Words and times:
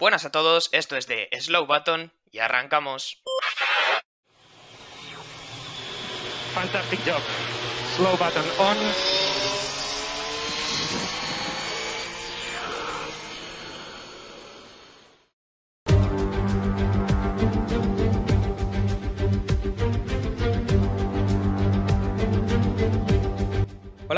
Buenas 0.00 0.24
a 0.24 0.30
todos, 0.30 0.70
esto 0.72 0.96
es 0.96 1.06
de 1.06 1.28
Slow 1.38 1.66
Button 1.66 2.10
y 2.32 2.38
arrancamos. 2.38 3.22
Fantastic 6.54 7.00
job. 7.04 7.20
Slow 7.96 8.16
button 8.16 8.44
on. 8.58 8.78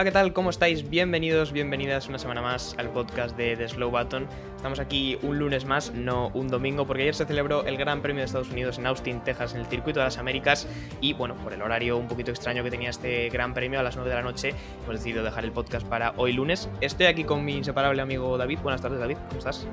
Hola, 0.03 0.11
¿qué 0.11 0.15
tal? 0.15 0.33
¿Cómo 0.33 0.51
estáis? 0.51 0.91
Bienvenidos, 0.91 1.53
bienvenidas 1.53 2.09
una 2.09 2.19
semana 2.19 2.43
más 2.43 2.75
al 2.77 2.91
podcast 2.91 3.37
de 3.37 3.57
The 3.57 3.69
Slow 3.69 3.89
Button. 3.89 4.27
Estamos 4.57 4.81
aquí 4.81 5.17
un 5.23 5.39
lunes 5.39 5.65
más, 5.65 5.93
no 5.93 6.33
un 6.35 6.49
domingo, 6.49 6.89
porque 6.89 7.03
ayer 7.03 7.15
se 7.15 7.25
celebró 7.25 7.65
el 7.67 7.77
Gran 7.77 8.03
Premio 8.03 8.19
de 8.19 8.25
Estados 8.25 8.51
Unidos 8.51 8.79
en 8.79 8.87
Austin, 8.87 9.21
Texas, 9.21 9.55
en 9.55 9.61
el 9.61 9.67
Circuito 9.67 10.01
de 10.01 10.07
las 10.07 10.19
Américas. 10.19 10.67
Y 11.01 11.13
bueno, 11.13 11.37
por 11.37 11.53
el 11.53 11.63
horario 11.63 11.99
un 11.99 12.09
poquito 12.09 12.33
extraño 12.33 12.65
que 12.65 12.71
tenía 12.73 12.91
este 12.91 13.29
Gran 13.29 13.55
Premio 13.55 13.79
a 13.79 13.85
las 13.85 13.95
9 13.95 14.11
de 14.11 14.17
la 14.17 14.23
noche, 14.23 14.55
hemos 14.83 14.97
decidido 14.97 15.23
dejar 15.23 15.45
el 15.45 15.53
podcast 15.53 15.87
para 15.87 16.15
hoy 16.17 16.33
lunes. 16.33 16.69
Estoy 16.81 17.07
aquí 17.07 17.23
con 17.23 17.45
mi 17.45 17.57
inseparable 17.57 18.03
amigo 18.03 18.37
David. 18.37 18.59
Buenas 18.61 18.83
tardes, 18.83 18.99
David, 18.99 19.19
¿cómo 19.29 19.39
estás? 19.39 19.69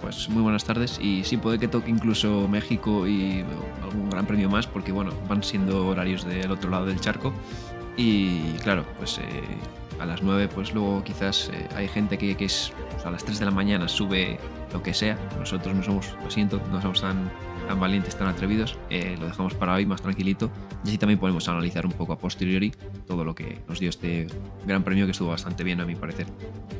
Pues 0.00 0.28
muy 0.28 0.42
buenas 0.42 0.64
tardes 0.64 1.00
y 1.00 1.24
sí 1.24 1.36
puede 1.36 1.58
que 1.58 1.66
toque 1.66 1.90
incluso 1.90 2.46
México 2.46 3.06
y 3.08 3.44
algún 3.82 4.10
gran 4.10 4.26
premio 4.26 4.48
más 4.48 4.66
porque 4.68 4.92
bueno, 4.92 5.12
van 5.28 5.42
siendo 5.42 5.88
horarios 5.88 6.24
del 6.24 6.50
otro 6.52 6.70
lado 6.70 6.86
del 6.86 7.00
charco 7.00 7.32
y 7.96 8.54
claro, 8.62 8.84
pues 8.98 9.18
eh, 9.18 9.42
a 10.02 10.06
las 10.06 10.22
9 10.22 10.48
pues 10.48 10.74
luego 10.74 11.02
quizás 11.04 11.50
eh, 11.52 11.68
hay 11.76 11.86
gente 11.86 12.18
que, 12.18 12.36
que 12.36 12.46
es 12.46 12.72
pues, 12.90 13.06
a 13.06 13.10
las 13.10 13.24
3 13.24 13.38
de 13.38 13.44
la 13.44 13.50
mañana 13.52 13.88
sube 13.88 14.38
lo 14.72 14.82
que 14.82 14.94
sea. 14.94 15.16
Nosotros 15.38 15.74
no 15.74 15.82
somos, 15.82 16.16
lo 16.22 16.30
siento, 16.30 16.60
no 16.70 16.80
somos 16.80 17.00
tan, 17.00 17.30
tan 17.68 17.78
valientes, 17.80 18.16
tan 18.16 18.28
atrevidos. 18.28 18.76
Eh, 18.90 19.16
lo 19.18 19.26
dejamos 19.26 19.54
para 19.54 19.74
hoy 19.74 19.86
más 19.86 20.02
tranquilito. 20.02 20.50
Y 20.84 20.88
así 20.88 20.98
también 20.98 21.18
podemos 21.18 21.48
analizar 21.48 21.86
un 21.86 21.92
poco 21.92 22.12
a 22.12 22.18
posteriori 22.18 22.72
todo 23.06 23.24
lo 23.24 23.34
que 23.34 23.58
nos 23.68 23.78
dio 23.78 23.90
este 23.90 24.26
gran 24.66 24.82
premio 24.82 25.04
que 25.04 25.12
estuvo 25.12 25.28
bastante 25.28 25.62
bien 25.62 25.80
a 25.80 25.86
mi 25.86 25.94
parecer. 25.94 26.26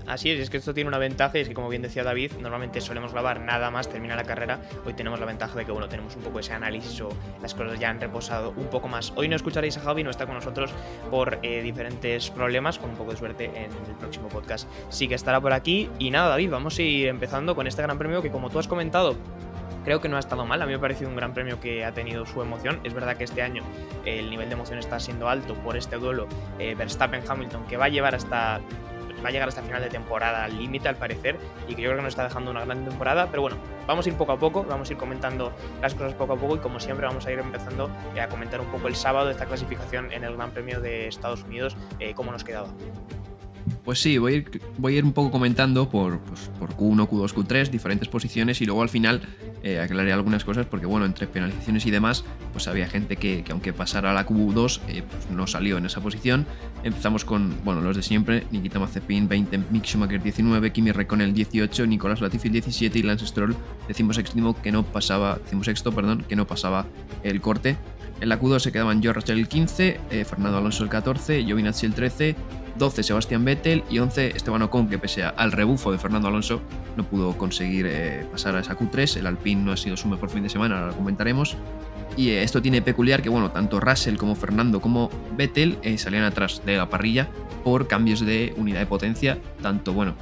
Así 0.06 0.30
es, 0.30 0.40
es 0.40 0.50
que 0.50 0.56
esto 0.56 0.74
tiene 0.74 0.88
una 0.88 0.98
ventaja 0.98 1.38
y 1.38 1.42
es 1.42 1.48
que 1.48 1.54
como 1.54 1.68
bien 1.68 1.82
decía 1.82 2.02
David, 2.02 2.32
normalmente 2.40 2.80
solemos 2.80 3.12
grabar 3.12 3.40
nada 3.40 3.70
más 3.70 3.88
termina 3.88 4.16
la 4.16 4.24
carrera. 4.24 4.60
Hoy 4.84 4.94
tenemos 4.94 5.20
la 5.20 5.26
ventaja 5.26 5.56
de 5.56 5.64
que 5.64 5.70
bueno, 5.70 5.88
tenemos 5.88 6.16
un 6.16 6.22
poco 6.22 6.40
ese 6.40 6.52
análisis 6.52 7.00
o 7.00 7.10
las 7.40 7.54
cosas 7.54 7.78
ya 7.78 7.90
han 7.90 8.00
reposado 8.00 8.52
un 8.56 8.66
poco 8.66 8.88
más. 8.88 9.12
Hoy 9.14 9.28
no 9.28 9.36
escucharéis 9.36 9.76
a 9.78 9.80
Javi, 9.80 10.02
no 10.02 10.10
está 10.10 10.26
con 10.26 10.34
nosotros 10.34 10.70
por 11.10 11.38
eh, 11.42 11.62
diferentes 11.62 12.30
problemas, 12.30 12.78
con 12.78 12.90
un 12.90 12.96
poco 12.96 13.11
suerte 13.16 13.46
en 13.46 13.70
el 13.72 13.96
próximo 13.98 14.28
podcast 14.28 14.68
sí 14.88 15.08
que 15.08 15.14
estará 15.14 15.40
por 15.40 15.52
aquí. 15.52 15.90
Y 15.98 16.10
nada, 16.10 16.28
David, 16.28 16.50
vamos 16.50 16.78
a 16.78 16.82
ir 16.82 17.08
empezando 17.08 17.54
con 17.54 17.66
este 17.66 17.82
gran 17.82 17.98
premio 17.98 18.22
que 18.22 18.30
como 18.30 18.50
tú 18.50 18.58
has 18.58 18.68
comentado, 18.68 19.16
creo 19.84 20.00
que 20.00 20.08
no 20.08 20.16
ha 20.16 20.20
estado 20.20 20.44
mal. 20.46 20.60
A 20.62 20.66
mí 20.66 20.72
me 20.72 20.76
ha 20.78 20.80
parecido 20.80 21.10
un 21.10 21.16
gran 21.16 21.34
premio 21.34 21.60
que 21.60 21.84
ha 21.84 21.92
tenido 21.92 22.26
su 22.26 22.42
emoción. 22.42 22.80
Es 22.84 22.94
verdad 22.94 23.16
que 23.16 23.24
este 23.24 23.42
año 23.42 23.62
el 24.04 24.30
nivel 24.30 24.48
de 24.48 24.54
emoción 24.54 24.78
está 24.78 25.00
siendo 25.00 25.28
alto 25.28 25.54
por 25.54 25.76
este 25.76 25.96
duelo 25.96 26.26
eh, 26.58 26.74
Verstappen-Hamilton 26.76 27.66
que 27.66 27.76
va 27.76 27.86
a 27.86 27.88
llevar 27.88 28.14
hasta 28.14 28.60
va 29.24 29.28
a 29.28 29.32
llegar 29.32 29.48
hasta 29.48 29.62
final 29.62 29.82
de 29.82 29.88
temporada 29.88 30.46
límite 30.48 30.88
al 30.88 30.96
parecer 30.96 31.38
y 31.68 31.74
que 31.74 31.82
yo 31.82 31.88
creo 31.88 31.96
que 31.96 32.02
nos 32.02 32.12
está 32.12 32.24
dejando 32.24 32.50
una 32.50 32.64
gran 32.64 32.84
temporada 32.84 33.28
pero 33.30 33.42
bueno 33.42 33.56
vamos 33.86 34.06
a 34.06 34.08
ir 34.08 34.16
poco 34.16 34.32
a 34.32 34.38
poco 34.38 34.64
vamos 34.64 34.88
a 34.88 34.92
ir 34.92 34.98
comentando 34.98 35.52
las 35.80 35.94
cosas 35.94 36.14
poco 36.14 36.34
a 36.34 36.36
poco 36.36 36.56
y 36.56 36.58
como 36.58 36.80
siempre 36.80 37.06
vamos 37.06 37.26
a 37.26 37.32
ir 37.32 37.38
empezando 37.38 37.90
eh, 38.14 38.20
a 38.20 38.28
comentar 38.28 38.60
un 38.60 38.66
poco 38.66 38.88
el 38.88 38.96
sábado 38.96 39.30
esta 39.30 39.46
clasificación 39.46 40.12
en 40.12 40.24
el 40.24 40.36
Gran 40.36 40.50
Premio 40.50 40.80
de 40.80 41.08
Estados 41.08 41.42
Unidos 41.44 41.76
eh, 41.98 42.14
cómo 42.14 42.32
nos 42.32 42.44
quedaba 42.44 42.68
Pues 43.84 44.00
sí, 44.00 44.18
voy 44.18 44.32
a 44.32 44.36
ir, 44.36 44.60
voy 44.78 44.94
a 44.94 44.98
ir 44.98 45.04
un 45.04 45.12
poco 45.12 45.30
comentando 45.30 45.88
por, 45.88 46.20
pues, 46.20 46.50
por 46.58 46.76
Q1, 46.76 47.08
Q2, 47.08 47.34
Q3, 47.34 47.68
diferentes 47.68 48.08
posiciones 48.08 48.60
y 48.60 48.66
luego 48.66 48.82
al 48.82 48.88
final 48.88 49.22
eh, 49.62 49.78
algunas 50.12 50.44
cosas 50.44 50.66
porque 50.66 50.86
bueno, 50.86 51.06
entre 51.06 51.26
penalizaciones 51.26 51.86
y 51.86 51.90
demás, 51.90 52.24
pues 52.52 52.66
había 52.68 52.88
gente 52.88 53.16
que, 53.16 53.44
que 53.44 53.52
aunque 53.52 53.72
pasara 53.72 54.10
a 54.10 54.14
la 54.14 54.26
Q2, 54.26 54.80
eh, 54.88 55.02
pues 55.08 55.30
no 55.30 55.46
salió 55.46 55.78
en 55.78 55.86
esa 55.86 56.00
posición. 56.00 56.46
Empezamos 56.82 57.24
con, 57.24 57.54
bueno, 57.64 57.80
los 57.80 57.96
de 57.96 58.02
siempre, 58.02 58.44
Nikita 58.50 58.78
Mazepin 58.78 59.28
20, 59.28 59.58
Mick 59.70 59.84
Schumacher 59.84 60.22
19, 60.22 60.72
Kimi 60.72 60.90
Räikkönen 60.90 61.32
18, 61.32 61.86
Nicolás 61.86 62.20
Latifi 62.20 62.48
17 62.48 62.98
y 62.98 63.02
Lance 63.02 63.26
Stroll 63.26 63.56
decimosexto 63.86 64.56
que 64.62 64.72
no 64.72 64.84
pasaba, 64.84 65.38
perdón, 65.94 66.24
que 66.28 66.36
no 66.36 66.46
pasaba 66.46 66.86
el 67.22 67.40
corte. 67.40 67.76
En 68.20 68.28
la 68.28 68.38
Q2 68.38 68.60
se 68.60 68.72
quedaban 68.72 69.02
George 69.02 69.32
el 69.32 69.48
15, 69.48 70.00
eh, 70.10 70.24
Fernando 70.24 70.58
Alonso 70.58 70.84
el 70.84 70.90
14, 70.90 71.44
Giovinazzi 71.44 71.86
el 71.86 71.94
13, 71.94 72.36
12 72.76 73.02
Sebastián 73.02 73.44
Vettel 73.44 73.84
y 73.90 73.98
11 73.98 74.36
Esteban 74.36 74.62
Ocon, 74.62 74.88
que 74.88 74.98
pese 74.98 75.24
al 75.24 75.52
rebufo 75.52 75.92
de 75.92 75.98
Fernando 75.98 76.28
Alonso 76.28 76.60
no 76.96 77.04
pudo 77.04 77.36
conseguir 77.36 77.86
eh, 77.88 78.26
pasar 78.30 78.56
a 78.56 78.60
esa 78.60 78.76
Q3. 78.76 79.16
El 79.16 79.26
Alpine 79.26 79.62
no 79.62 79.72
ha 79.72 79.76
sido 79.76 79.96
su 79.96 80.08
mejor 80.08 80.30
fin 80.30 80.42
de 80.42 80.48
semana, 80.48 80.86
lo 80.86 80.94
comentaremos. 80.94 81.56
Y 82.16 82.30
eh, 82.30 82.42
esto 82.42 82.60
tiene 82.60 82.82
peculiar 82.82 83.22
que, 83.22 83.28
bueno, 83.28 83.50
tanto 83.50 83.80
Russell 83.80 84.16
como 84.16 84.34
Fernando 84.34 84.80
como 84.80 85.10
Vettel 85.36 85.78
eh, 85.82 85.96
salían 85.98 86.24
atrás 86.24 86.62
de 86.64 86.76
la 86.76 86.88
parrilla 86.88 87.28
por 87.64 87.86
cambios 87.86 88.20
de 88.20 88.54
unidad 88.56 88.80
de 88.80 88.86
potencia, 88.86 89.38
tanto, 89.62 89.92
bueno, 89.92 90.14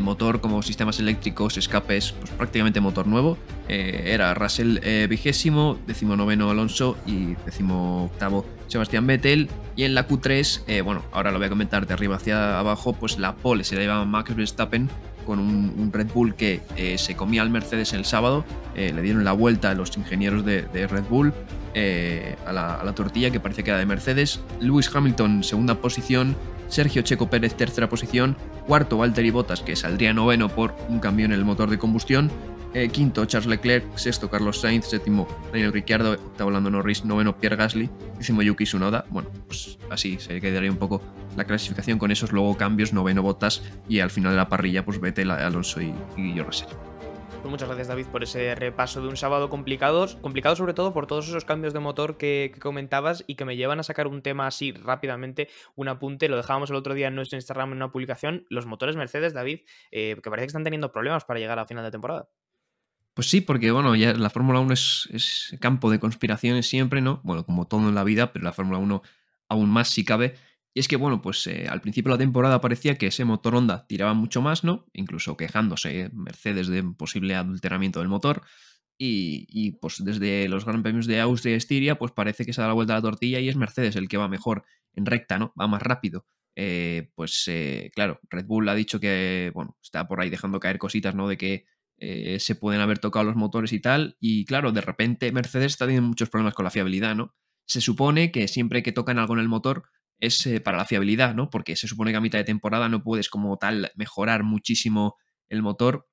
motor 0.00 0.40
como 0.40 0.62
sistemas 0.62 0.98
eléctricos, 1.00 1.58
escapes, 1.58 2.12
pues 2.12 2.30
prácticamente 2.30 2.80
motor 2.80 3.06
nuevo. 3.06 3.36
Era 3.68 4.32
Russell 4.32 4.78
vigésimo, 5.06 5.78
decimonoveno 5.86 6.48
Alonso 6.48 6.96
y 7.06 7.34
decimo 7.44 8.04
octavo 8.06 8.46
Sebastián 8.72 9.06
Vettel. 9.06 9.48
Y 9.76 9.84
en 9.84 9.94
la 9.94 10.08
Q3, 10.08 10.62
eh, 10.66 10.80
bueno, 10.80 11.02
ahora 11.12 11.30
lo 11.30 11.38
voy 11.38 11.46
a 11.46 11.50
comentar 11.50 11.86
de 11.86 11.94
arriba 11.94 12.16
hacia 12.16 12.58
abajo, 12.58 12.94
pues 12.94 13.18
la 13.18 13.36
pole 13.36 13.64
se 13.64 13.74
la 13.74 13.82
llevaba 13.82 14.04
Max 14.04 14.34
Verstappen 14.34 14.88
con 15.26 15.38
un, 15.38 15.92
Red 15.92 16.08
Bull 16.12 16.34
que 16.34 16.62
eh, 16.76 16.98
se 16.98 17.14
comía 17.14 17.42
al 17.42 17.50
Mercedes 17.50 17.92
el 17.92 18.04
sábado. 18.04 18.44
Eh, 18.74 18.92
le 18.92 19.02
dieron 19.02 19.24
la 19.24 19.32
vuelta 19.32 19.70
a 19.70 19.74
los 19.74 19.96
ingenieros 19.96 20.44
de, 20.44 20.62
Red 20.72 21.04
Bull 21.08 21.32
a, 21.74 22.52
la, 22.52 22.74
a 22.74 22.84
la 22.84 22.94
tortilla 22.94 23.30
que 23.30 23.38
parece 23.38 23.62
que 23.62 23.70
era 23.70 23.78
de 23.78 23.86
Mercedes. 23.86 24.40
Lewis 24.60 24.90
Hamilton, 24.92 25.44
segunda 25.44 25.76
posición. 25.76 26.34
Sergio 26.68 27.02
Checo 27.02 27.28
Pérez, 27.28 27.54
tercera 27.54 27.88
posición. 27.90 28.34
Cuarto, 28.66 28.96
Valtteri 28.96 29.30
Bottas, 29.30 29.60
que 29.60 29.76
saldría 29.76 30.14
noveno 30.14 30.48
por 30.48 30.74
un 30.88 31.00
cambio 31.00 31.26
en 31.26 31.32
el 31.32 31.44
motor 31.44 31.68
de 31.68 31.78
combustión. 31.78 32.30
Eh, 32.74 32.88
quinto, 32.88 33.24
Charles 33.26 33.48
Leclerc. 33.48 33.84
Sexto, 33.96 34.30
Carlos 34.30 34.60
Sainz. 34.60 34.86
Séptimo, 34.86 35.28
Daniel 35.52 35.72
Ricciardo. 35.72 36.12
Octavo, 36.12 36.50
Lando 36.50 36.70
Norris. 36.70 37.04
Noveno, 37.04 37.36
Pierre 37.36 37.56
Gasly. 37.56 37.90
Décimo, 38.16 38.42
Yuki 38.42 38.64
Tsunoda. 38.64 39.04
Bueno, 39.10 39.30
pues 39.46 39.78
así 39.90 40.18
se 40.18 40.40
quedaría 40.40 40.70
un 40.70 40.78
poco 40.78 41.02
la 41.36 41.44
clasificación 41.44 41.98
con 41.98 42.10
esos 42.10 42.32
luego 42.32 42.56
cambios. 42.56 42.92
Noveno, 42.92 43.22
Bottas. 43.22 43.62
Y 43.88 44.00
al 44.00 44.10
final 44.10 44.32
de 44.32 44.38
la 44.38 44.48
parrilla, 44.48 44.84
pues 44.84 45.00
Vettel, 45.00 45.30
Alonso 45.30 45.82
y, 45.82 45.92
y 46.16 46.32
George. 46.32 46.64
Pues 47.42 47.50
muchas 47.50 47.66
gracias 47.66 47.88
David 47.88 48.06
por 48.06 48.22
ese 48.22 48.54
repaso 48.54 49.02
de 49.02 49.08
un 49.08 49.16
sábado 49.16 49.50
complicado, 49.50 50.06
complicado 50.20 50.54
sobre 50.54 50.74
todo 50.74 50.92
por 50.92 51.08
todos 51.08 51.26
esos 51.26 51.44
cambios 51.44 51.74
de 51.74 51.80
motor 51.80 52.16
que, 52.16 52.52
que, 52.54 52.60
comentabas 52.60 53.24
y 53.26 53.34
que 53.34 53.44
me 53.44 53.56
llevan 53.56 53.80
a 53.80 53.82
sacar 53.82 54.06
un 54.06 54.22
tema 54.22 54.46
así 54.46 54.70
rápidamente, 54.70 55.48
un 55.74 55.88
apunte, 55.88 56.28
lo 56.28 56.36
dejábamos 56.36 56.70
el 56.70 56.76
otro 56.76 56.94
día 56.94 57.08
en 57.08 57.16
nuestro 57.16 57.36
Instagram 57.36 57.72
en 57.72 57.78
una 57.78 57.90
publicación, 57.90 58.46
los 58.48 58.66
motores 58.66 58.94
Mercedes, 58.94 59.32
David, 59.32 59.62
eh, 59.90 60.14
que 60.22 60.30
parece 60.30 60.44
que 60.44 60.50
están 60.50 60.62
teniendo 60.62 60.92
problemas 60.92 61.24
para 61.24 61.40
llegar 61.40 61.58
a 61.58 61.66
final 61.66 61.82
de 61.82 61.90
temporada. 61.90 62.28
Pues 63.14 63.28
sí, 63.28 63.42
porque 63.42 63.70
bueno, 63.70 63.94
ya 63.94 64.14
la 64.14 64.30
Fórmula 64.30 64.60
1 64.60 64.72
es, 64.72 65.54
campo 65.60 65.90
de 65.90 66.00
conspiraciones 66.00 66.66
siempre, 66.66 67.00
¿no? 67.02 67.20
Bueno, 67.24 67.44
como 67.44 67.66
todo 67.66 67.88
en 67.88 67.94
la 67.94 68.04
vida, 68.04 68.32
pero 68.32 68.44
la 68.44 68.52
Fórmula 68.52 68.78
1 68.78 69.02
aún 69.48 69.70
más 69.70 69.88
si 69.88 70.04
cabe. 70.04 70.34
Y 70.74 70.80
es 70.80 70.88
que, 70.88 70.96
bueno, 70.96 71.20
pues 71.20 71.46
eh, 71.46 71.66
al 71.68 71.82
principio 71.82 72.10
de 72.10 72.14
la 72.14 72.24
temporada 72.24 72.60
parecía 72.62 72.96
que 72.96 73.08
ese 73.08 73.26
motor 73.26 73.54
Honda 73.54 73.86
tiraba 73.86 74.14
mucho 74.14 74.40
más, 74.40 74.64
¿no? 74.64 74.86
Incluso 74.94 75.36
quejándose 75.36 76.10
Mercedes 76.14 76.68
de 76.68 76.82
posible 76.82 77.34
adulteramiento 77.34 78.00
del 78.00 78.08
motor. 78.08 78.42
Y, 78.96 79.46
y, 79.50 79.72
pues 79.72 80.02
desde 80.04 80.48
los 80.48 80.64
Gran 80.64 80.82
Premios 80.82 81.06
de 81.06 81.20
Austria 81.20 81.54
y 81.54 81.56
Estiria, 81.56 81.98
pues 81.98 82.12
parece 82.12 82.46
que 82.46 82.52
se 82.54 82.62
da 82.62 82.68
la 82.68 82.74
vuelta 82.74 82.94
a 82.94 82.96
la 82.96 83.02
tortilla 83.02 83.40
y 83.40 83.48
es 83.48 83.56
Mercedes 83.56 83.96
el 83.96 84.08
que 84.08 84.16
va 84.16 84.28
mejor 84.28 84.64
en 84.94 85.04
recta, 85.06 85.38
¿no? 85.38 85.52
Va 85.60 85.66
más 85.66 85.82
rápido. 85.82 86.26
Eh, 86.54 87.10
pues 87.14 87.44
eh, 87.48 87.90
claro, 87.94 88.20
Red 88.30 88.46
Bull 88.46 88.68
ha 88.68 88.74
dicho 88.74 89.00
que, 89.00 89.50
bueno, 89.54 89.76
está 89.82 90.06
por 90.06 90.20
ahí 90.20 90.30
dejando 90.30 90.60
caer 90.60 90.78
cositas, 90.78 91.14
¿no? 91.14 91.28
De 91.28 91.36
que 91.36 91.66
eh, 92.04 92.40
se 92.40 92.56
pueden 92.56 92.80
haber 92.80 92.98
tocado 92.98 93.24
los 93.24 93.36
motores 93.36 93.72
y 93.72 93.78
tal. 93.78 94.16
Y 94.18 94.44
claro, 94.44 94.72
de 94.72 94.80
repente 94.80 95.30
Mercedes 95.30 95.70
está 95.72 95.86
teniendo 95.86 96.08
muchos 96.08 96.28
problemas 96.28 96.52
con 96.52 96.64
la 96.64 96.72
fiabilidad, 96.72 97.14
¿no? 97.14 97.32
Se 97.64 97.80
supone 97.80 98.32
que 98.32 98.48
siempre 98.48 98.82
que 98.82 98.90
tocan 98.90 99.20
algo 99.20 99.34
en 99.34 99.40
el 99.40 99.48
motor, 99.48 99.84
es 100.18 100.44
eh, 100.46 100.60
para 100.60 100.78
la 100.78 100.84
fiabilidad, 100.84 101.36
¿no? 101.36 101.48
Porque 101.48 101.76
se 101.76 101.86
supone 101.86 102.10
que 102.10 102.16
a 102.16 102.20
mitad 102.20 102.38
de 102.38 102.44
temporada 102.44 102.88
no 102.88 103.04
puedes 103.04 103.28
como 103.28 103.56
tal 103.56 103.92
mejorar 103.94 104.42
muchísimo 104.42 105.14
el 105.48 105.62
motor 105.62 106.08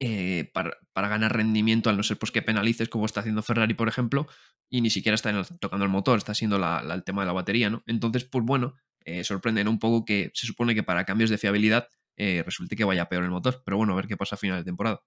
eh, 0.00 0.50
para, 0.54 0.78
para, 0.94 1.08
ganar 1.08 1.36
rendimiento, 1.36 1.90
al 1.90 1.98
no 1.98 2.02
ser 2.02 2.18
pues 2.18 2.32
que 2.32 2.40
penalices 2.40 2.88
como 2.88 3.04
está 3.04 3.20
haciendo 3.20 3.42
Ferrari, 3.42 3.74
por 3.74 3.88
ejemplo, 3.88 4.26
y 4.70 4.80
ni 4.80 4.88
siquiera 4.88 5.14
está 5.14 5.44
tocando 5.60 5.84
el 5.84 5.90
motor, 5.90 6.16
está 6.16 6.34
siendo 6.34 6.58
la, 6.58 6.82
el 6.94 7.04
tema 7.04 7.20
de 7.20 7.26
la 7.26 7.32
batería, 7.34 7.68
¿no? 7.68 7.82
Entonces, 7.86 8.24
pues 8.24 8.46
bueno, 8.46 8.74
eh, 9.04 9.24
sorprende 9.24 9.62
¿no? 9.62 9.72
un 9.72 9.78
poco 9.78 10.06
que 10.06 10.30
se 10.32 10.46
supone 10.46 10.74
que 10.74 10.82
para 10.82 11.04
cambios 11.04 11.28
de 11.28 11.36
fiabilidad 11.36 11.88
eh, 12.16 12.42
resulte 12.44 12.76
que 12.76 12.84
vaya 12.84 13.08
peor 13.08 13.24
el 13.24 13.30
motor, 13.30 13.62
pero 13.64 13.76
bueno, 13.76 13.92
a 13.92 13.96
ver 13.96 14.06
qué 14.06 14.16
pasa 14.16 14.36
a 14.36 14.38
final 14.38 14.58
de 14.58 14.64
temporada. 14.64 15.02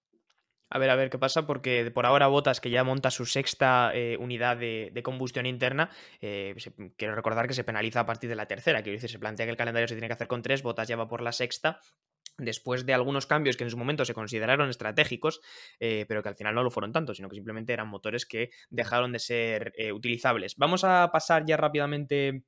A 0.71 0.77
ver, 0.77 0.89
a 0.91 0.95
ver 0.95 1.09
qué 1.09 1.17
pasa, 1.17 1.47
porque 1.47 1.89
por 1.91 2.05
ahora 2.05 2.27
Botas, 2.27 2.61
que 2.61 2.69
ya 2.69 2.83
monta 2.83 3.09
su 3.09 3.25
sexta 3.25 3.91
eh, 3.93 4.17
unidad 4.19 4.57
de, 4.57 5.01
combustión 5.03 5.47
interna, 5.47 5.89
eh, 6.21 6.55
quiero 6.95 7.15
recordar 7.15 7.47
que 7.47 7.55
se 7.55 7.63
penaliza 7.63 8.01
a 8.01 8.05
partir 8.05 8.29
de 8.29 8.35
la 8.35 8.45
tercera, 8.45 8.83
quiero 8.83 8.97
decir, 8.97 9.09
se 9.09 9.17
plantea 9.17 9.47
que 9.47 9.51
el 9.51 9.57
calendario 9.57 9.87
se 9.87 9.95
tiene 9.95 10.07
que 10.07 10.13
hacer 10.13 10.27
con 10.27 10.43
tres, 10.43 10.61
Botas 10.61 10.87
ya 10.87 10.95
va 10.95 11.07
por 11.07 11.21
la 11.21 11.31
sexta, 11.31 11.81
después 12.37 12.85
de 12.85 12.93
algunos 12.93 13.25
cambios 13.25 13.57
que 13.57 13.63
en 13.63 13.71
su 13.71 13.77
momento 13.77 14.05
se 14.05 14.13
consideraron 14.13 14.69
estratégicos, 14.69 15.41
eh, 15.79 16.05
pero 16.07 16.21
que 16.21 16.29
al 16.29 16.35
final 16.35 16.53
no 16.53 16.61
lo 16.61 16.69
fueron 16.69 16.91
tanto, 16.91 17.15
sino 17.15 17.29
que 17.29 17.35
simplemente 17.35 17.73
eran 17.73 17.87
motores 17.87 18.27
que 18.27 18.51
dejaron 18.69 19.11
de 19.11 19.19
ser 19.19 19.73
utilizables. 19.93 20.55
Vamos 20.55 20.83
a 20.83 21.09
pasar 21.11 21.45
ya 21.45 21.57
rápidamente 21.57 22.43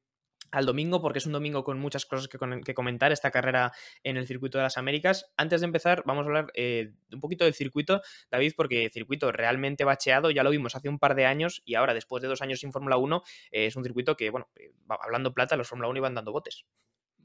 al 0.51 0.65
domingo, 0.65 1.01
porque 1.01 1.19
es 1.19 1.25
un 1.25 1.31
domingo 1.31 1.63
con 1.63 1.79
muchas 1.79 2.05
cosas 2.05 2.27
que, 2.27 2.73
comentar, 2.73 3.11
esta 3.11 3.31
carrera 3.31 3.71
en 4.03 4.17
el 4.17 4.27
circuito 4.27 4.57
de 4.57 4.63
las 4.63 4.77
Américas. 4.77 5.31
Antes 5.37 5.61
de 5.61 5.65
empezar, 5.65 6.03
vamos 6.05 6.23
a 6.23 6.27
hablar 6.27 6.51
eh, 6.53 6.93
un 7.11 7.19
poquito 7.19 7.45
del 7.45 7.53
circuito, 7.53 8.01
David, 8.29 8.53
porque 8.55 8.85
el 8.85 8.91
circuito 8.91 9.31
realmente 9.31 9.83
bacheado, 9.83 10.31
ya 10.31 10.43
lo 10.43 10.49
vimos 10.49 10.75
hace 10.75 10.89
un 10.89 10.99
par 10.99 11.15
de 11.15 11.25
años 11.25 11.61
y 11.65 11.75
ahora, 11.75 11.93
después 11.93 12.21
de 12.21 12.27
dos 12.27 12.41
años 12.41 12.59
sin 12.59 12.71
Fórmula 12.71 12.97
1, 12.97 13.23
es 13.51 13.75
un 13.75 13.83
circuito 13.83 14.15
que, 14.15 14.29
bueno, 14.29 14.47
hablando 14.87 15.33
plata, 15.33 15.55
los 15.55 15.67
Fórmula 15.67 15.89
1 15.89 15.97
iban 15.97 16.15
dando 16.15 16.31
botes. 16.31 16.65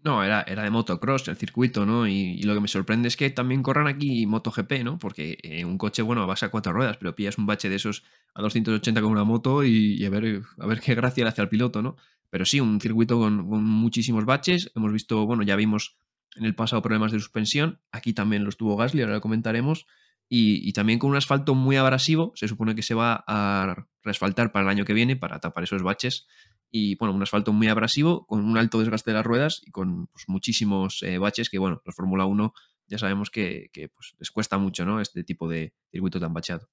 No, 0.07 0.23
era, 0.23 0.43
era 0.43 0.63
de 0.63 0.71
motocross 0.71 1.27
el 1.27 1.37
circuito, 1.37 1.85
¿no? 1.85 2.07
Y, 2.07 2.41
lo 2.43 2.55
que 2.55 2.61
me 2.61 2.69
sorprende 2.69 3.09
es 3.09 3.17
que 3.17 3.29
también 3.31 3.65
corran 3.65 3.89
aquí 3.89 4.25
MotoGP, 4.27 4.85
¿no? 4.85 4.99
Porque 4.99 5.37
eh, 5.43 5.65
un 5.65 5.79
coche, 5.79 6.01
bueno, 6.03 6.25
vas 6.29 6.45
a 6.45 6.49
cuatro 6.49 6.73
ruedas, 6.73 6.97
pero 6.97 7.17
pillas 7.17 7.39
un 7.39 7.47
bache 7.47 7.69
de 7.69 7.75
esos 7.75 8.05
a 8.33 8.41
280 8.41 9.01
con 9.01 9.11
una 9.11 9.25
moto 9.25 9.65
y, 9.65 10.05
a, 10.05 10.11
ver, 10.11 10.43
a 10.61 10.67
ver 10.67 10.81
qué 10.81 10.95
gracia 10.95 11.25
le 11.25 11.31
hace 11.31 11.43
al 11.43 11.49
piloto, 11.49 11.83
¿no? 11.83 11.97
Pero 12.31 12.45
sí, 12.45 12.61
un 12.61 12.81
circuito 12.81 13.19
con, 13.19 13.47
muchísimos 13.47 14.25
baches. 14.25 14.73
Hemos 14.75 14.93
visto, 14.93 15.27
bueno, 15.27 15.43
ya 15.43 15.57
vimos 15.57 15.97
en 16.37 16.45
el 16.45 16.55
pasado 16.55 16.83
problemas 16.83 17.13
de 17.13 17.19
suspensión. 17.19 17.81
Aquí 17.93 18.13
también 18.13 18.45
los 18.45 18.57
tuvo 18.57 18.77
Gasly, 18.77 19.03
ahora 19.03 19.15
lo 19.15 19.21
comentaremos. 19.21 19.87
Y, 20.29 20.73
también 20.73 20.99
con 20.99 21.11
un 21.11 21.17
asfalto 21.17 21.55
muy 21.55 21.77
abrasivo. 21.77 22.33
Se 22.35 22.49
supone 22.49 22.75
que 22.75 22.83
se 22.83 22.95
va 22.95 23.25
a 23.27 23.87
resfaltar 24.03 24.53
para 24.53 24.65
el 24.65 24.69
año 24.71 24.85
que 24.85 24.93
viene 24.93 25.17
para 25.17 25.39
tapar 25.41 25.65
esos 25.65 25.83
baches 25.83 26.27
y 26.71 26.97
bueno, 26.97 27.15
un 27.15 27.23
asfalto 27.23 27.53
muy 27.53 27.69
abrasivo, 27.69 28.27
con 28.27 28.45
un 28.45 28.59
alto 28.59 28.81
desgaste 28.81 29.11
de 29.11 29.15
las 29.15 29.25
ruedas 29.27 29.63
y 29.65 29.71
con 29.71 30.09
pues, 30.09 30.25
muchísimos 30.29 31.03
eh, 31.03 31.19
baches 31.19 31.49
que, 31.49 31.59
bueno, 31.59 31.81
los 31.85 31.95
Fórmula 31.95 32.27
1 32.27 32.53
ya 32.89 32.99
sabemos 32.99 33.31
que, 33.31 33.71
pues, 33.73 34.15
les 34.19 34.31
cuesta 34.31 34.59
mucho, 34.59 34.85
¿no? 34.85 35.01
Este 35.01 35.25
tipo 35.25 35.49
de 35.49 35.73
circuito 35.91 36.21
tan 36.21 36.33
bachado. 36.33 36.69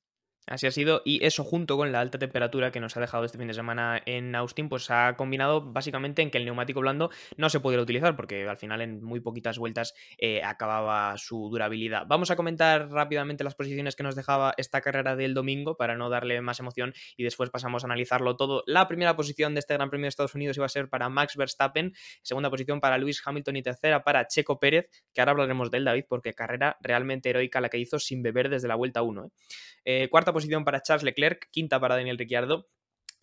Así 0.47 0.67
ha 0.67 0.71
sido, 0.71 1.01
y 1.05 1.25
eso 1.25 1.43
junto 1.43 1.77
con 1.77 1.91
la 1.91 2.01
alta 2.01 2.19
temperatura 2.19 2.71
que 2.71 2.79
nos 2.81 2.97
ha 2.97 2.99
dejado 2.99 3.23
este 3.23 3.37
fin 3.37 3.47
de 3.47 3.53
semana 3.53 4.01
en 4.05 4.35
Austin, 4.35 4.67
pues 4.67 4.91
ha 4.91 5.15
combinado 5.15 5.61
básicamente 5.61 6.21
en 6.21 6.31
que 6.31 6.37
el 6.37 6.45
neumático 6.45 6.81
blando 6.81 7.09
no 7.37 7.49
se 7.49 7.61
pudiera 7.61 7.81
utilizar, 7.81 8.15
porque 8.15 8.47
al 8.47 8.57
final 8.57 8.81
en 8.81 9.01
muy 9.03 9.21
poquitas 9.21 9.57
vueltas 9.57 9.93
eh, 10.17 10.43
acababa 10.43 11.17
su 11.17 11.49
durabilidad. 11.49 12.03
Vamos 12.07 12.29
a 12.29 12.35
comentar 12.35 12.89
rápidamente 12.89 13.43
las 13.43 13.55
posiciones 13.55 13.95
que 13.95 14.03
nos 14.03 14.15
dejaba 14.15 14.53
esta 14.57 14.81
carrera 14.81 15.15
del 15.15 15.33
domingo 15.33 15.77
para 15.77 15.95
no 15.95 16.09
darle 16.09 16.41
más 16.41 16.59
emoción 16.59 16.93
y 17.15 17.23
después 17.23 17.49
pasamos 17.49 17.83
a 17.83 17.87
analizarlo 17.87 18.35
todo. 18.35 18.63
La 18.67 18.87
primera 18.87 19.15
posición 19.15 19.53
de 19.53 19.59
este 19.59 19.73
Gran 19.75 19.89
Premio 19.89 20.05
de 20.05 20.09
Estados 20.09 20.35
Unidos 20.35 20.57
iba 20.57 20.65
a 20.65 20.69
ser 20.69 20.89
para 20.89 21.07
Max 21.07 21.37
Verstappen, 21.37 21.93
segunda 22.21 22.49
posición 22.49 22.81
para 22.81 22.97
Lewis 22.97 23.21
Hamilton 23.25 23.55
y 23.55 23.63
tercera 23.63 24.03
para 24.03 24.27
Checo 24.27 24.59
Pérez, 24.59 24.89
que 25.13 25.21
ahora 25.21 25.31
hablaremos 25.31 25.71
de 25.71 25.77
él, 25.77 25.85
David, 25.85 26.05
porque 26.09 26.33
carrera 26.33 26.77
realmente 26.81 27.29
heroica 27.29 27.61
la 27.61 27.69
que 27.69 27.77
hizo 27.77 27.97
sin 27.97 28.21
beber 28.21 28.49
desde 28.49 28.67
la 28.67 28.75
vuelta 28.75 29.01
1. 29.01 29.31
Eh, 29.85 30.07
cuarta 30.09 30.32
posición 30.33 30.65
para 30.65 30.81
Charles 30.81 31.03
Leclerc, 31.03 31.49
quinta 31.51 31.79
para 31.79 31.95
Daniel 31.95 32.17
Ricciardo, 32.17 32.67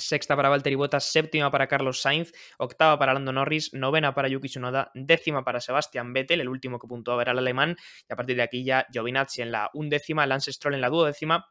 sexta 0.00 0.36
para 0.36 0.48
Valtteri 0.48 0.74
Bottas, 0.74 1.04
séptima 1.04 1.50
para 1.50 1.66
Carlos 1.66 2.00
Sainz, 2.00 2.32
octava 2.58 2.98
para 2.98 3.14
Lando 3.14 3.32
Norris, 3.32 3.72
novena 3.74 4.14
para 4.14 4.28
Yuki 4.28 4.48
Tsunoda, 4.48 4.90
décima 4.94 5.44
para 5.44 5.60
Sebastian 5.60 6.12
Vettel, 6.12 6.40
el 6.40 6.48
último 6.48 6.78
que 6.78 6.88
puntuó 6.88 7.20
era 7.20 7.32
el 7.32 7.38
alemán, 7.38 7.76
y 8.08 8.12
a 8.12 8.16
partir 8.16 8.36
de 8.36 8.42
aquí 8.42 8.64
ya 8.64 8.86
Giovinazzi 8.90 9.42
en 9.42 9.52
la 9.52 9.70
undécima, 9.74 10.26
Lance 10.26 10.52
Stroll 10.52 10.74
en 10.74 10.80
la 10.80 10.88
duodécima, 10.88 11.46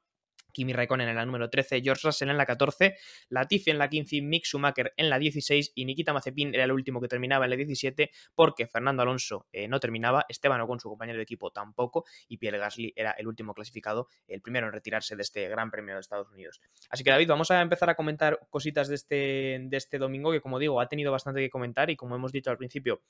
Kimi 0.51 0.73
Raikkonen 0.73 1.09
en 1.09 1.15
la 1.15 1.25
número 1.25 1.49
13, 1.49 1.81
George 1.81 2.07
Russell 2.07 2.29
en 2.29 2.37
la 2.37 2.45
14, 2.45 2.95
Latifi 3.29 3.71
en 3.71 3.77
la 3.77 3.89
15, 3.89 4.21
Mick 4.21 4.45
Schumacher 4.45 4.93
en 4.97 5.09
la 5.09 5.19
16 5.19 5.73
y 5.75 5.85
Nikita 5.85 6.13
Mazepin 6.13 6.53
era 6.53 6.63
el 6.63 6.71
último 6.71 7.01
que 7.01 7.07
terminaba 7.07 7.45
en 7.45 7.51
la 7.51 7.57
17 7.57 8.11
porque 8.35 8.67
Fernando 8.67 9.03
Alonso 9.03 9.47
eh, 9.51 9.67
no 9.67 9.79
terminaba, 9.79 10.25
Esteban 10.29 10.65
con 10.67 10.79
su 10.79 10.89
compañero 10.89 11.17
de 11.17 11.23
equipo 11.23 11.51
tampoco 11.51 12.05
y 12.27 12.37
Pierre 12.37 12.57
Gasly 12.57 12.93
era 12.95 13.11
el 13.11 13.27
último 13.27 13.53
clasificado, 13.53 14.07
el 14.27 14.41
primero 14.41 14.67
en 14.67 14.73
retirarse 14.73 15.15
de 15.15 15.21
este 15.21 15.47
Gran 15.47 15.71
Premio 15.71 15.95
de 15.95 16.01
Estados 16.01 16.29
Unidos. 16.31 16.61
Así 16.89 17.03
que 17.03 17.11
David, 17.11 17.27
vamos 17.27 17.51
a 17.51 17.61
empezar 17.61 17.89
a 17.89 17.95
comentar 17.95 18.39
cositas 18.49 18.87
de 18.87 18.95
este, 18.95 19.15
de 19.61 19.77
este 19.77 19.97
domingo 19.97 20.31
que 20.31 20.41
como 20.41 20.59
digo 20.59 20.81
ha 20.81 20.87
tenido 20.87 21.11
bastante 21.11 21.39
que 21.41 21.49
comentar 21.49 21.89
y 21.89 21.95
como 21.95 22.15
hemos 22.15 22.31
dicho 22.31 22.49
al 22.49 22.57
principio 22.57 23.01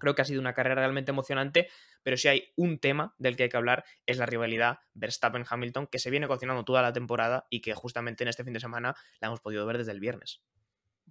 Creo 0.00 0.16
que 0.16 0.22
ha 0.22 0.24
sido 0.24 0.40
una 0.40 0.54
carrera 0.54 0.74
realmente 0.74 1.12
emocionante, 1.12 1.68
pero 2.02 2.16
si 2.16 2.26
hay 2.26 2.52
un 2.56 2.78
tema 2.78 3.14
del 3.18 3.36
que 3.36 3.44
hay 3.44 3.48
que 3.48 3.56
hablar 3.56 3.84
es 4.06 4.18
la 4.18 4.26
rivalidad 4.26 4.80
Verstappen-Hamilton 4.94 5.86
que 5.86 6.00
se 6.00 6.10
viene 6.10 6.26
cocinando 6.26 6.64
toda 6.64 6.82
la 6.82 6.92
temporada 6.92 7.46
y 7.50 7.60
que 7.60 7.74
justamente 7.74 8.24
en 8.24 8.28
este 8.28 8.42
fin 8.42 8.54
de 8.54 8.60
semana 8.60 8.96
la 9.20 9.28
hemos 9.28 9.40
podido 9.40 9.64
ver 9.66 9.78
desde 9.78 9.92
el 9.92 10.00
viernes. 10.00 10.42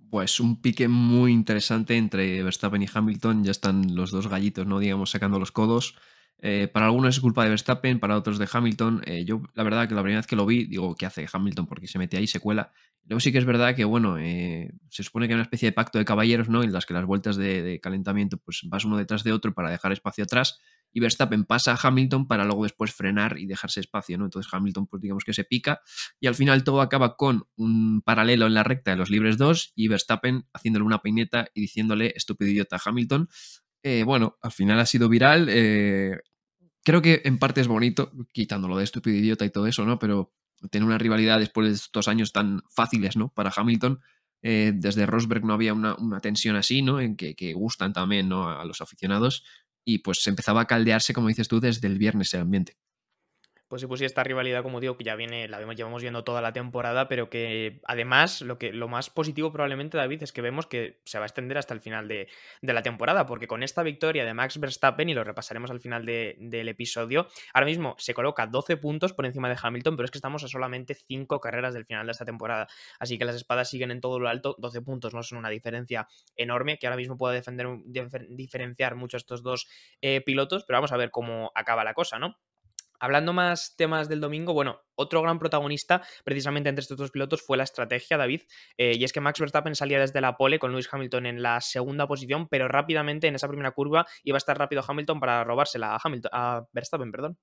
Pues 0.09 0.39
un 0.39 0.61
pique 0.61 0.87
muy 0.87 1.31
interesante 1.31 1.95
entre 1.95 2.41
Verstappen 2.41 2.81
y 2.81 2.87
Hamilton, 2.91 3.43
ya 3.43 3.51
están 3.51 3.95
los 3.95 4.11
dos 4.11 4.27
gallitos, 4.27 4.65
¿no? 4.65 4.79
Digamos, 4.79 5.11
sacando 5.11 5.39
los 5.39 5.51
codos. 5.51 5.95
Eh, 6.41 6.69
para 6.71 6.85
algunos 6.85 7.15
es 7.15 7.21
culpa 7.21 7.43
de 7.43 7.49
Verstappen, 7.49 7.99
para 7.99 8.17
otros 8.17 8.37
de 8.37 8.47
Hamilton. 8.51 9.01
Eh, 9.05 9.25
yo, 9.25 9.41
la 9.53 9.63
verdad, 9.63 9.87
que 9.87 9.95
la 9.95 10.01
primera 10.01 10.19
vez 10.19 10.27
que 10.27 10.35
lo 10.35 10.45
vi, 10.45 10.65
digo, 10.65 10.95
¿qué 10.95 11.05
hace 11.05 11.27
Hamilton? 11.31 11.65
Porque 11.65 11.87
se 11.87 11.99
mete 11.99 12.17
ahí 12.17 12.27
se 12.27 12.39
cuela. 12.39 12.71
Luego 13.05 13.19
sí 13.19 13.31
que 13.31 13.39
es 13.39 13.45
verdad 13.45 13.75
que, 13.75 13.85
bueno, 13.85 14.17
eh, 14.19 14.71
se 14.89 15.03
supone 15.03 15.27
que 15.27 15.33
hay 15.33 15.35
una 15.35 15.43
especie 15.43 15.67
de 15.67 15.73
pacto 15.73 15.97
de 15.97 16.05
caballeros, 16.05 16.47
¿no? 16.47 16.63
En 16.63 16.71
las 16.71 16.85
que 16.85 16.93
las 16.93 17.05
vueltas 17.05 17.37
de, 17.37 17.79
calentamiento, 17.81 18.37
pues 18.37 18.61
vas 18.65 18.85
uno 18.85 18.97
detrás 18.97 19.23
de 19.23 19.33
otro 19.33 19.53
para 19.53 19.71
dejar 19.71 19.91
espacio 19.91 20.23
atrás. 20.23 20.59
Y 20.93 20.99
Verstappen 20.99 21.43
pasa 21.43 21.73
a 21.73 21.79
Hamilton 21.81 22.27
para 22.27 22.45
luego 22.45 22.63
después 22.63 22.93
frenar 22.93 23.37
y 23.37 23.45
dejarse 23.45 23.79
espacio, 23.79 24.17
¿no? 24.17 24.25
Entonces 24.25 24.51
Hamilton, 24.53 24.87
pues 24.87 25.01
digamos 25.01 25.23
que 25.23 25.33
se 25.33 25.43
pica. 25.43 25.81
Y 26.19 26.27
al 26.27 26.35
final 26.35 26.63
todo 26.63 26.81
acaba 26.81 27.15
con 27.15 27.47
un 27.55 28.01
paralelo 28.01 28.47
en 28.47 28.53
la 28.53 28.63
recta 28.63 28.91
de 28.91 28.97
los 28.97 29.09
libres 29.09 29.37
2 29.37 29.73
y 29.75 29.87
Verstappen 29.87 30.45
haciéndole 30.53 30.85
una 30.85 31.01
peineta 31.01 31.47
y 31.53 31.61
diciéndole 31.61 32.13
estúpido 32.15 32.51
idiota 32.51 32.77
a 32.77 32.79
Hamilton. 33.83 34.05
bueno, 34.05 34.37
al 34.41 34.51
final 34.51 34.79
ha 34.79 34.85
sido 34.85 35.09
viral 35.09 35.49
creo 36.83 37.01
que 37.01 37.21
en 37.25 37.37
parte 37.37 37.61
es 37.61 37.67
bonito, 37.67 38.11
quitándolo 38.33 38.77
de 38.77 38.83
estúpido 38.83 39.15
idiota 39.15 39.45
y 39.45 39.49
todo 39.49 39.67
eso, 39.67 39.85
¿no? 39.85 39.99
Pero 39.99 40.33
tener 40.71 40.85
una 40.85 40.97
rivalidad 40.97 41.39
después 41.39 41.67
de 41.67 41.73
estos 41.75 42.07
años 42.07 42.33
tan 42.33 42.63
fáciles, 42.69 43.15
¿no? 43.15 43.29
Para 43.29 43.51
Hamilton. 43.55 43.99
Eh, 44.41 44.71
desde 44.73 45.05
Rosberg 45.05 45.45
no 45.45 45.53
había 45.53 45.73
una, 45.73 46.19
tensión 46.21 46.55
así, 46.55 46.81
¿no? 46.81 46.99
En 46.99 47.15
que, 47.15 47.35
que, 47.35 47.53
gustan 47.53 47.93
también 47.93 48.29
¿no? 48.29 48.49
a 48.49 48.65
los 48.65 48.81
aficionados. 48.81 49.43
Y 49.85 49.99
pues 49.99 50.25
empezaba 50.27 50.61
a 50.61 50.65
caldearse, 50.65 51.13
como 51.13 51.27
dices 51.27 51.47
tú, 51.47 51.59
desde 51.59 51.87
el 51.87 51.97
viernes 51.97 52.33
el 52.33 52.41
ambiente 52.41 52.77
pues 53.69 53.85
pues 53.85 53.99
sí, 53.99 54.05
esta 54.05 54.23
rivalidad, 54.23 54.63
como 54.63 54.79
digo, 54.79 54.97
que 54.97 55.03
ya 55.03 55.15
viene, 55.15 55.47
la 55.47 55.59
vemos, 55.59 55.75
llevamos 55.75 56.01
viendo 56.01 56.23
toda 56.23 56.41
la 56.41 56.53
temporada, 56.53 57.07
pero 57.07 57.29
que 57.29 57.81
además 57.85 58.41
lo, 58.41 58.57
que, 58.57 58.73
lo 58.73 58.87
más 58.87 59.11
positivo 59.11 59.51
probablemente, 59.51 59.95
David, 59.95 60.23
es 60.23 60.33
que 60.33 60.41
vemos 60.41 60.65
que 60.65 61.01
se 61.05 61.19
va 61.19 61.25
a 61.25 61.27
extender 61.27 61.55
hasta 61.55 61.75
el 61.75 61.79
final 61.79 62.07
de, 62.07 62.27
la 62.63 62.81
temporada, 62.81 63.27
porque 63.27 63.45
con 63.47 63.61
esta 63.61 63.83
victoria 63.83 64.25
de 64.25 64.33
Max 64.33 64.59
Verstappen, 64.59 65.07
y 65.09 65.13
lo 65.13 65.23
repasaremos 65.23 65.69
al 65.69 65.79
final 65.79 66.03
del 66.03 66.67
episodio, 66.67 67.27
ahora 67.53 67.67
mismo 67.67 67.93
se 67.99 68.15
coloca 68.15 68.47
12 68.47 68.77
puntos 68.77 69.13
por 69.13 69.27
encima 69.27 69.49
de 69.49 69.57
Hamilton, 69.61 69.95
pero 69.95 70.05
es 70.05 70.11
que 70.11 70.17
estamos 70.17 70.43
a 70.43 70.47
solamente 70.47 70.95
5 70.95 71.39
carreras 71.39 71.75
del 71.75 71.85
final 71.85 72.07
de 72.07 72.11
esta 72.13 72.25
temporada, 72.25 72.67
así 72.97 73.19
que 73.19 73.25
las 73.25 73.35
espadas 73.35 73.69
siguen 73.69 73.91
en 73.91 74.01
todo 74.01 74.19
lo 74.19 74.29
alto, 74.29 74.55
12 74.57 74.81
puntos 74.81 75.13
no 75.13 75.21
son 75.21 75.37
una 75.37 75.49
diferencia 75.49 76.07
enorme, 76.35 76.79
que 76.79 76.87
ahora 76.87 76.97
mismo 76.97 77.17
pueda 77.17 77.35
defender, 77.35 77.67
diferenciar 78.29 78.95
mucho 78.95 79.15
estos 79.15 79.43
dos 79.43 79.67
eh, 80.01 80.21
pilotos, 80.21 80.63
pero 80.65 80.77
vamos 80.77 80.91
a 80.91 80.97
ver 80.97 81.11
cómo 81.11 81.51
acaba 81.53 81.83
la 81.83 81.93
cosa, 81.93 82.17
¿no? 82.17 82.35
Hablando 82.99 83.31
más 83.31 83.75
temas 83.77 84.09
del 84.09 84.19
domingo, 84.19 84.53
bueno, 84.53 84.81
otro 84.95 85.21
gran 85.21 85.39
protagonista 85.39 86.01
precisamente 86.25 86.67
entre 86.67 86.81
estos 86.81 86.97
dos 86.97 87.11
pilotos 87.11 87.41
fue 87.41 87.55
la 87.55 87.63
estrategia, 87.63 88.17
David, 88.17 88.41
eh, 88.77 88.97
y 88.97 89.05
es 89.05 89.13
que 89.13 89.21
Max 89.21 89.39
Verstappen 89.39 89.73
salía 89.73 89.99
desde 89.99 90.19
la 90.19 90.35
pole 90.35 90.59
con 90.59 90.71
Lewis 90.71 90.89
Hamilton 90.91 91.25
en 91.25 91.41
la 91.41 91.61
segunda 91.61 92.07
posición, 92.07 92.49
pero 92.49 92.67
rápidamente 92.67 93.27
en 93.27 93.35
esa 93.35 93.47
primera 93.47 93.71
curva 93.71 94.05
iba 94.23 94.35
a 94.35 94.39
estar 94.39 94.57
rápido 94.57 94.83
Hamilton 94.85 95.21
para 95.21 95.45
robársela 95.45 95.95
a, 95.95 95.99
Hamilton, 96.03 96.31
a 96.33 96.65
Verstappen. 96.73 97.11
Perdón. 97.11 97.37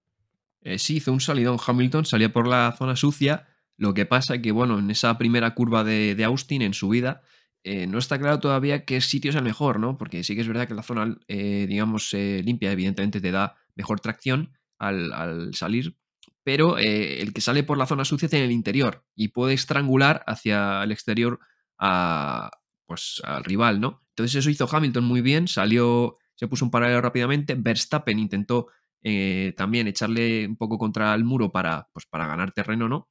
Eh, 0.60 0.78
sí, 0.78 0.96
hizo 0.96 1.12
un 1.12 1.20
salidón 1.20 1.56
Hamilton, 1.64 2.04
salía 2.04 2.30
por 2.30 2.46
la 2.46 2.74
zona 2.76 2.94
sucia, 2.94 3.46
lo 3.78 3.94
que 3.94 4.04
pasa 4.04 4.42
que, 4.42 4.52
bueno, 4.52 4.78
en 4.78 4.90
esa 4.90 5.16
primera 5.16 5.54
curva 5.54 5.84
de, 5.84 6.22
Austin, 6.24 6.60
en 6.60 6.74
subida, 6.74 7.22
eh, 7.64 7.86
no 7.86 7.98
está 7.98 8.18
claro 8.18 8.40
todavía 8.40 8.84
qué 8.84 9.00
sitio 9.00 9.30
es 9.30 9.36
el 9.36 9.42
mejor, 9.42 9.80
¿no? 9.80 9.96
Porque 9.96 10.22
sí 10.22 10.34
que 10.34 10.42
es 10.42 10.48
verdad 10.48 10.68
que 10.68 10.74
la 10.74 10.82
zona, 10.82 11.16
digamos, 11.28 12.12
limpia, 12.12 12.72
evidentemente 12.72 13.20
te 13.20 13.30
da 13.30 13.56
mejor 13.74 14.00
tracción, 14.00 14.52
al, 14.78 15.54
salir, 15.54 15.96
pero 16.42 16.78
eh, 16.78 17.20
el 17.22 17.32
que 17.32 17.40
sale 17.40 17.64
por 17.64 17.78
la 17.78 17.86
zona 17.86 18.04
sucia 18.04 18.28
tiene 18.28 18.44
el 18.44 18.52
interior 18.52 19.04
y 19.14 19.28
puede 19.28 19.54
estrangular 19.54 20.22
hacia 20.26 20.82
el 20.82 20.92
exterior 20.92 21.40
a, 21.78 22.50
pues, 22.86 23.20
al 23.24 23.44
rival, 23.44 23.80
¿no? 23.80 24.02
Entonces 24.10 24.36
eso 24.36 24.50
hizo 24.50 24.68
Hamilton 24.70 25.04
muy 25.04 25.20
bien, 25.20 25.48
salió, 25.48 26.18
se 26.34 26.48
puso 26.48 26.64
un 26.64 26.70
paralelo 26.70 27.00
rápidamente, 27.00 27.54
Verstappen 27.54 28.18
intentó 28.18 28.68
eh, 29.02 29.54
también 29.56 29.88
echarle 29.88 30.46
un 30.46 30.56
poco 30.56 30.78
contra 30.78 31.14
el 31.14 31.24
muro 31.24 31.50
para, 31.52 31.88
pues, 31.92 32.06
para 32.06 32.26
ganar 32.26 32.52
terreno, 32.52 32.88
¿no? 32.88 33.08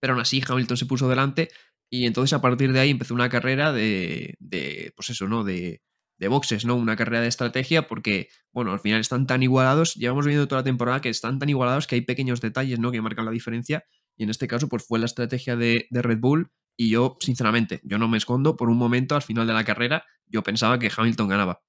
Pero 0.00 0.14
aún 0.14 0.22
así 0.22 0.42
Hamilton 0.46 0.76
se 0.76 0.86
puso 0.86 1.08
delante 1.08 1.48
y 1.90 2.06
entonces 2.06 2.32
a 2.32 2.40
partir 2.40 2.72
de 2.72 2.80
ahí 2.80 2.90
empezó 2.90 3.14
una 3.14 3.28
carrera 3.28 3.72
de, 3.72 4.36
de 4.38 4.92
pues 4.96 5.10
eso, 5.10 5.28
¿no? 5.28 5.44
De, 5.44 5.82
de 6.18 6.28
boxes, 6.28 6.64
¿no? 6.64 6.76
Una 6.76 6.96
carrera 6.96 7.20
de 7.20 7.28
estrategia 7.28 7.88
porque, 7.88 8.28
bueno, 8.52 8.72
al 8.72 8.80
final 8.80 9.00
están 9.00 9.26
tan 9.26 9.42
igualados, 9.42 9.94
llevamos 9.94 10.26
viendo 10.26 10.46
toda 10.48 10.60
la 10.60 10.64
temporada 10.64 11.00
que 11.00 11.08
están 11.08 11.38
tan 11.38 11.48
igualados 11.48 11.86
que 11.86 11.96
hay 11.96 12.00
pequeños 12.02 12.40
detalles, 12.40 12.78
¿no? 12.78 12.92
Que 12.92 13.02
marcan 13.02 13.24
la 13.24 13.30
diferencia 13.30 13.84
y 14.16 14.24
en 14.24 14.30
este 14.30 14.46
caso 14.46 14.68
pues 14.68 14.86
fue 14.86 14.98
la 14.98 15.06
estrategia 15.06 15.56
de, 15.56 15.86
Red 15.90 16.18
Bull 16.18 16.50
y 16.76 16.90
yo, 16.90 17.16
sinceramente, 17.20 17.80
yo 17.84 17.98
no 17.98 18.08
me 18.08 18.18
escondo, 18.18 18.56
por 18.56 18.68
un 18.68 18.78
momento 18.78 19.14
al 19.14 19.22
final 19.22 19.46
de 19.46 19.54
la 19.54 19.64
carrera 19.64 20.04
yo 20.26 20.42
pensaba 20.42 20.78
que 20.78 20.90
Hamilton 20.94 21.28
ganaba. 21.28 21.62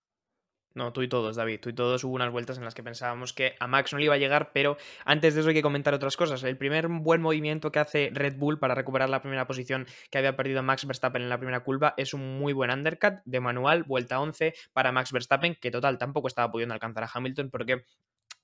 No, 0.76 0.92
tú 0.92 1.02
y 1.04 1.08
todos, 1.08 1.38
David. 1.38 1.62
Tú 1.62 1.70
y 1.70 1.74
todos 1.74 2.04
hubo 2.04 2.16
unas 2.16 2.34
vueltas 2.34 2.58
en 2.58 2.66
las 2.66 2.76
que 2.76 2.84
pensábamos 2.84 3.32
que 3.32 3.56
a 3.62 3.68
Max 3.68 3.94
no 3.94 4.00
le 4.00 4.06
iba 4.06 4.16
a 4.16 4.18
llegar, 4.18 4.52
pero 4.52 4.76
antes 5.06 5.34
de 5.34 5.40
eso 5.40 5.48
hay 5.48 5.56
que 5.56 5.62
comentar 5.62 5.94
otras 5.94 6.18
cosas. 6.18 6.44
El 6.44 6.58
primer 6.58 6.90
buen 6.90 7.22
movimiento 7.22 7.72
que 7.72 7.80
hace 7.80 8.10
Red 8.12 8.36
Bull 8.36 8.60
para 8.60 8.76
recuperar 8.76 9.10
la 9.10 9.22
primera 9.22 9.48
posición 9.48 9.88
que 10.12 10.18
había 10.18 10.36
perdido 10.36 10.64
Max 10.64 10.86
Verstappen 10.86 11.22
en 11.22 11.30
la 11.30 11.38
primera 11.38 11.62
curva 11.62 11.94
es 11.96 12.14
un 12.14 12.38
muy 12.40 12.52
buen 12.52 12.72
undercut 12.72 13.22
de 13.24 13.40
manual, 13.40 13.84
vuelta 13.84 14.20
11 14.20 14.54
para 14.74 14.92
Max 14.92 15.14
Verstappen, 15.14 15.56
que 15.56 15.72
total 15.72 15.98
tampoco 15.98 16.28
estaba 16.28 16.52
pudiendo 16.52 16.74
alcanzar 16.74 17.06
a 17.06 17.10
Hamilton 17.14 17.50
porque 17.50 17.86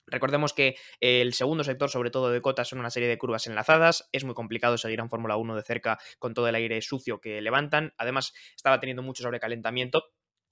Recordemos 0.08 0.54
que 0.54 0.76
el 1.00 1.34
segundo 1.34 1.64
sector, 1.64 1.90
sobre 1.90 2.12
todo 2.12 2.32
de 2.32 2.42
cotas, 2.42 2.68
son 2.68 2.80
una 2.80 2.90
serie 2.90 3.08
de 3.08 3.18
curvas 3.18 3.48
enlazadas. 3.48 4.10
Es 4.12 4.26
muy 4.26 4.34
complicado 4.34 4.78
seguir 4.78 5.00
en 5.00 5.10
Fórmula 5.10 5.38
1 5.38 5.56
de 5.56 5.64
cerca 5.64 6.00
con 6.20 6.34
todo 6.34 6.50
el 6.50 6.56
aire 6.56 6.82
sucio 6.82 7.22
que 7.22 7.40
levantan. 7.40 7.94
Además, 7.98 8.34
estaba 8.56 8.80
teniendo 8.80 9.04
mucho 9.04 9.24
sobrecalentamiento. 9.24 10.04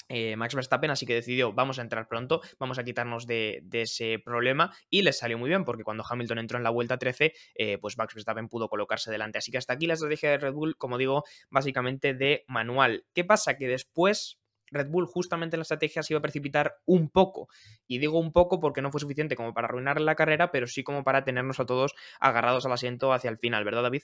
Eh, 0.10 0.36
Max 0.36 0.56
Verstappen, 0.56 0.90
así 0.90 1.06
que 1.06 1.14
decidió, 1.14 1.54
vamos 1.54 1.78
a 1.78 1.84
entrar 1.84 2.08
pronto, 2.08 2.42
vamos 2.58 2.80
a 2.80 2.84
quitarnos 2.84 3.28
de, 3.28 3.64
ese 3.72 4.20
problema 4.20 4.74
y 4.90 5.04
les 5.04 5.20
salió 5.20 5.38
muy 5.38 5.50
bien 5.50 5.64
porque 5.64 5.84
cuando 5.84 6.04
Hamilton 6.08 6.40
entró 6.40 6.58
en 6.58 6.64
la 6.64 6.72
vuelta 6.72 6.98
13, 6.98 7.34
eh, 7.56 7.78
pues 7.78 7.98
Max 7.98 8.16
Verstappen 8.16 8.50
pudo 8.50 8.68
colocarse 8.68 9.12
delante. 9.12 9.38
Así 9.38 9.52
que 9.52 9.60
hasta 9.60 9.74
aquí 9.74 9.86
la 9.86 9.94
estrategia 9.94 10.32
de 10.32 10.38
Red 10.40 10.54
Bull, 10.54 10.78
como 10.78 10.98
digo, 10.98 11.24
básicamente 11.50 12.16
de 12.16 12.44
manual. 12.48 13.06
¿Qué 13.14 13.24
pasa? 13.24 13.56
Que 13.56 13.68
después 13.68 14.40
Red 14.72 14.90
Bull 14.90 15.06
justamente 15.06 15.56
en 15.56 15.60
la 15.60 15.64
estrategia 15.64 16.04
se 16.04 16.14
iba 16.14 16.20
a 16.20 16.22
precipitar 16.22 16.78
un 16.86 17.10
poco. 17.10 17.50
Y 17.88 18.00
digo 18.00 18.20
un 18.20 18.32
poco 18.32 18.60
porque 18.60 18.82
no 18.82 18.92
fue 18.92 19.02
suficiente 19.02 19.36
como 19.36 19.54
para 19.54 19.68
arruinar 19.68 20.02
la 20.02 20.16
carrera, 20.16 20.52
pero 20.52 20.68
sí 20.68 20.84
como 20.84 21.04
para 21.04 21.24
tenernos 21.24 21.60
a 21.60 21.66
todos 21.66 21.94
agarrados 22.20 22.66
al 22.66 22.74
asiento 22.74 23.14
hacia 23.14 23.30
el 23.30 23.38
final, 23.38 23.64
¿verdad, 23.64 23.84
David? 23.84 24.04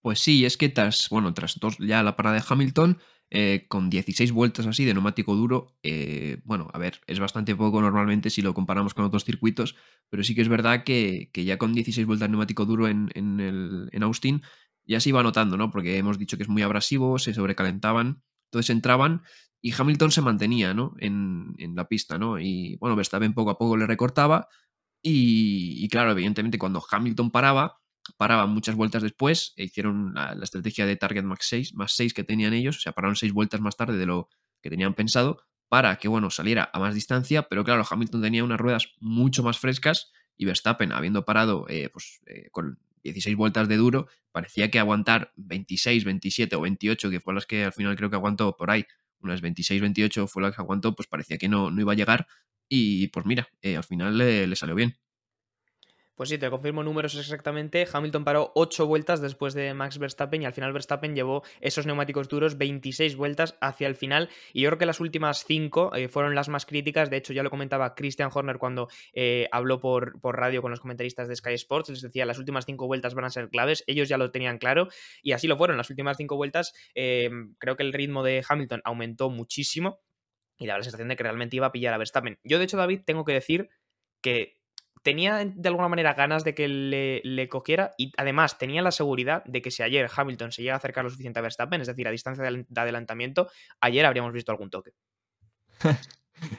Pues 0.00 0.20
sí, 0.20 0.46
es 0.46 0.56
que 0.56 0.68
tras, 0.68 1.08
bueno, 1.10 1.34
tras 1.34 1.58
dos, 1.58 1.78
ya 1.78 2.02
la 2.02 2.16
parada 2.16 2.36
de 2.36 2.44
Hamilton, 2.48 3.00
eh, 3.30 3.66
con 3.68 3.90
16 3.90 4.32
vueltas 4.32 4.66
así 4.66 4.84
de 4.84 4.94
neumático 4.94 5.34
duro, 5.34 5.76
eh, 5.82 6.40
bueno, 6.44 6.68
a 6.72 6.78
ver, 6.78 7.00
es 7.06 7.18
bastante 7.18 7.56
poco 7.56 7.80
normalmente 7.80 8.30
si 8.30 8.42
lo 8.42 8.54
comparamos 8.54 8.94
con 8.94 9.04
otros 9.04 9.24
circuitos, 9.24 9.76
pero 10.08 10.22
sí 10.22 10.34
que 10.34 10.42
es 10.42 10.48
verdad 10.48 10.84
que, 10.84 11.30
ya 11.34 11.58
con 11.58 11.72
16 11.72 12.06
vueltas 12.06 12.28
de 12.28 12.30
neumático 12.30 12.64
duro 12.64 12.88
en, 12.88 13.10
en 13.14 14.02
Austin 14.02 14.42
ya 14.86 15.00
se 15.00 15.08
iba 15.08 15.22
notando, 15.22 15.56
¿no? 15.56 15.70
Porque 15.70 15.98
hemos 15.98 16.18
dicho 16.18 16.36
que 16.36 16.44
es 16.44 16.48
muy 16.48 16.62
abrasivo, 16.62 17.18
se 17.18 17.34
sobrecalentaban, 17.34 18.22
entonces 18.46 18.70
entraban 18.70 19.22
y 19.60 19.72
Hamilton 19.76 20.12
se 20.12 20.22
mantenía, 20.22 20.74
¿no? 20.74 20.94
En, 20.98 21.54
la 21.74 21.88
pista, 21.88 22.18
¿no? 22.18 22.38
Y 22.38 22.76
bueno, 22.76 22.96
Verstappen 22.96 23.34
poco 23.34 23.50
a 23.50 23.58
poco 23.58 23.76
le 23.76 23.86
recortaba 23.86 24.48
y, 25.02 25.88
claro, 25.88 26.12
evidentemente 26.12 26.58
cuando 26.58 26.82
Hamilton 26.88 27.30
paraba, 27.30 27.78
paraban 28.16 28.50
muchas 28.50 28.74
vueltas 28.74 29.02
después, 29.02 29.52
e 29.56 29.64
hicieron 29.64 30.14
la, 30.14 30.36
estrategia 30.42 30.86
de 30.86 30.96
Target 30.96 31.24
Max 31.24 31.46
6, 31.48 31.74
más 31.74 31.92
6 31.92 32.14
que 32.14 32.24
tenían 32.24 32.52
ellos, 32.52 32.78
o 32.78 32.80
sea, 32.80 32.92
pararon 32.92 33.16
6 33.16 33.32
vueltas 33.32 33.60
más 33.60 33.76
tarde 33.76 33.96
de 33.96 34.06
lo 34.06 34.28
que 34.62 34.70
tenían 34.70 34.94
pensado 34.94 35.42
para 35.68 35.96
que, 35.96 36.08
bueno, 36.08 36.30
saliera 36.30 36.70
a 36.72 36.78
más 36.78 36.94
distancia, 36.94 37.42
pero 37.48 37.64
claro, 37.64 37.84
Hamilton 37.88 38.22
tenía 38.22 38.44
unas 38.44 38.60
ruedas 38.60 38.94
mucho 39.00 39.42
más 39.42 39.58
frescas 39.58 40.12
y 40.36 40.44
Verstappen, 40.44 40.92
habiendo 40.92 41.24
parado 41.24 41.66
eh, 41.68 41.88
pues, 41.92 42.20
eh, 42.26 42.48
con 42.50 42.78
16 43.02 43.36
vueltas 43.36 43.68
de 43.68 43.76
duro, 43.76 44.08
parecía 44.32 44.70
que 44.70 44.78
aguantar 44.78 45.32
26, 45.36 46.04
27 46.04 46.56
o 46.56 46.60
28, 46.60 47.10
que 47.10 47.20
fue 47.20 47.34
las 47.34 47.46
que 47.46 47.64
al 47.64 47.72
final 47.72 47.96
creo 47.96 48.10
que 48.10 48.16
aguantó 48.16 48.56
por 48.56 48.70
ahí, 48.70 48.86
unas 49.20 49.40
26, 49.40 49.80
28 49.80 50.26
fue 50.28 50.42
las 50.42 50.54
que 50.54 50.62
aguantó, 50.62 50.94
pues 50.94 51.08
parecía 51.08 51.38
que 51.38 51.48
no, 51.48 51.70
no 51.70 51.80
iba 51.80 51.92
a 51.92 51.96
llegar 51.96 52.26
y 52.68 53.08
pues 53.08 53.26
mira, 53.26 53.48
eh, 53.62 53.76
al 53.76 53.84
final 53.84 54.18
le 54.18 54.56
salió 54.56 54.74
bien. 54.74 54.96
Pues 56.16 56.30
sí, 56.30 56.38
te 56.38 56.48
confirmo 56.48 56.82
números 56.82 57.14
exactamente. 57.14 57.86
Hamilton 57.92 58.24
paró 58.24 58.50
8 58.54 58.86
vueltas 58.86 59.20
después 59.20 59.52
de 59.52 59.74
Max 59.74 59.98
Verstappen 59.98 60.40
y 60.40 60.46
al 60.46 60.54
final 60.54 60.72
Verstappen 60.72 61.14
llevó 61.14 61.42
esos 61.60 61.84
neumáticos 61.84 62.30
duros 62.30 62.56
26 62.56 63.16
vueltas 63.16 63.58
hacia 63.60 63.86
el 63.86 63.96
final. 63.96 64.30
Y 64.54 64.62
yo 64.62 64.70
creo 64.70 64.78
que 64.78 64.86
las 64.86 64.98
últimas 64.98 65.44
5 65.44 65.94
eh, 65.94 66.08
fueron 66.08 66.34
las 66.34 66.48
más 66.48 66.64
críticas. 66.64 67.10
De 67.10 67.18
hecho, 67.18 67.34
ya 67.34 67.42
lo 67.42 67.50
comentaba 67.50 67.94
Christian 67.94 68.30
Horner 68.32 68.56
cuando 68.56 68.88
eh, 69.12 69.46
habló 69.52 69.78
por, 69.78 70.18
por, 70.22 70.38
radio 70.38 70.62
con 70.62 70.70
los 70.70 70.80
comentaristas 70.80 71.28
de 71.28 71.36
Sky 71.36 71.52
Sports. 71.52 71.90
Les 71.90 72.00
decía, 72.00 72.24
las 72.24 72.38
últimas 72.38 72.64
5 72.64 72.86
vueltas 72.86 73.12
van 73.12 73.26
a 73.26 73.30
ser 73.30 73.50
claves. 73.50 73.84
Ellos 73.86 74.08
ya 74.08 74.16
lo 74.16 74.30
tenían 74.30 74.56
claro 74.56 74.88
y 75.22 75.32
así 75.32 75.46
lo 75.46 75.58
fueron. 75.58 75.76
Las 75.76 75.90
últimas 75.90 76.16
5 76.16 76.34
vueltas, 76.34 76.72
eh, 76.94 77.28
creo 77.58 77.76
que 77.76 77.82
el 77.82 77.92
ritmo 77.92 78.22
de 78.22 78.42
Hamilton 78.48 78.80
aumentó 78.84 79.28
muchísimo 79.28 80.00
y 80.58 80.66
daba 80.66 80.78
la 80.78 80.84
sensación 80.84 81.08
de 81.08 81.16
que 81.16 81.24
realmente 81.24 81.56
iba 81.56 81.66
a 81.66 81.72
pillar 81.72 81.92
a 81.92 81.98
Verstappen. 81.98 82.38
Yo, 82.42 82.58
de 82.58 82.64
hecho, 82.64 82.78
David, 82.78 83.02
tengo 83.04 83.26
que 83.26 83.34
decir 83.34 83.68
que 84.22 84.55
tenía 85.06 85.44
de 85.44 85.68
alguna 85.68 85.86
manera 85.86 86.14
ganas 86.14 86.42
de 86.42 86.52
que 86.52 86.66
le, 86.66 87.48
cogiera 87.48 87.92
y 87.96 88.10
además 88.16 88.58
tenía 88.58 88.82
la 88.82 88.90
seguridad 88.90 89.44
de 89.44 89.62
que 89.62 89.70
si 89.70 89.84
ayer 89.84 90.10
Hamilton 90.12 90.50
se 90.50 90.62
llega 90.62 90.74
a 90.74 90.78
acercar 90.78 91.04
lo 91.04 91.10
suficiente 91.10 91.38
a 91.38 91.42
Verstappen, 91.42 91.80
es 91.80 91.86
decir, 91.86 92.08
a 92.08 92.10
distancia 92.10 92.42
de 92.42 92.80
adelantamiento, 92.80 93.48
ayer 93.80 94.04
habríamos 94.04 94.32
visto 94.32 94.50
algún 94.50 94.68
toque. 94.68 94.94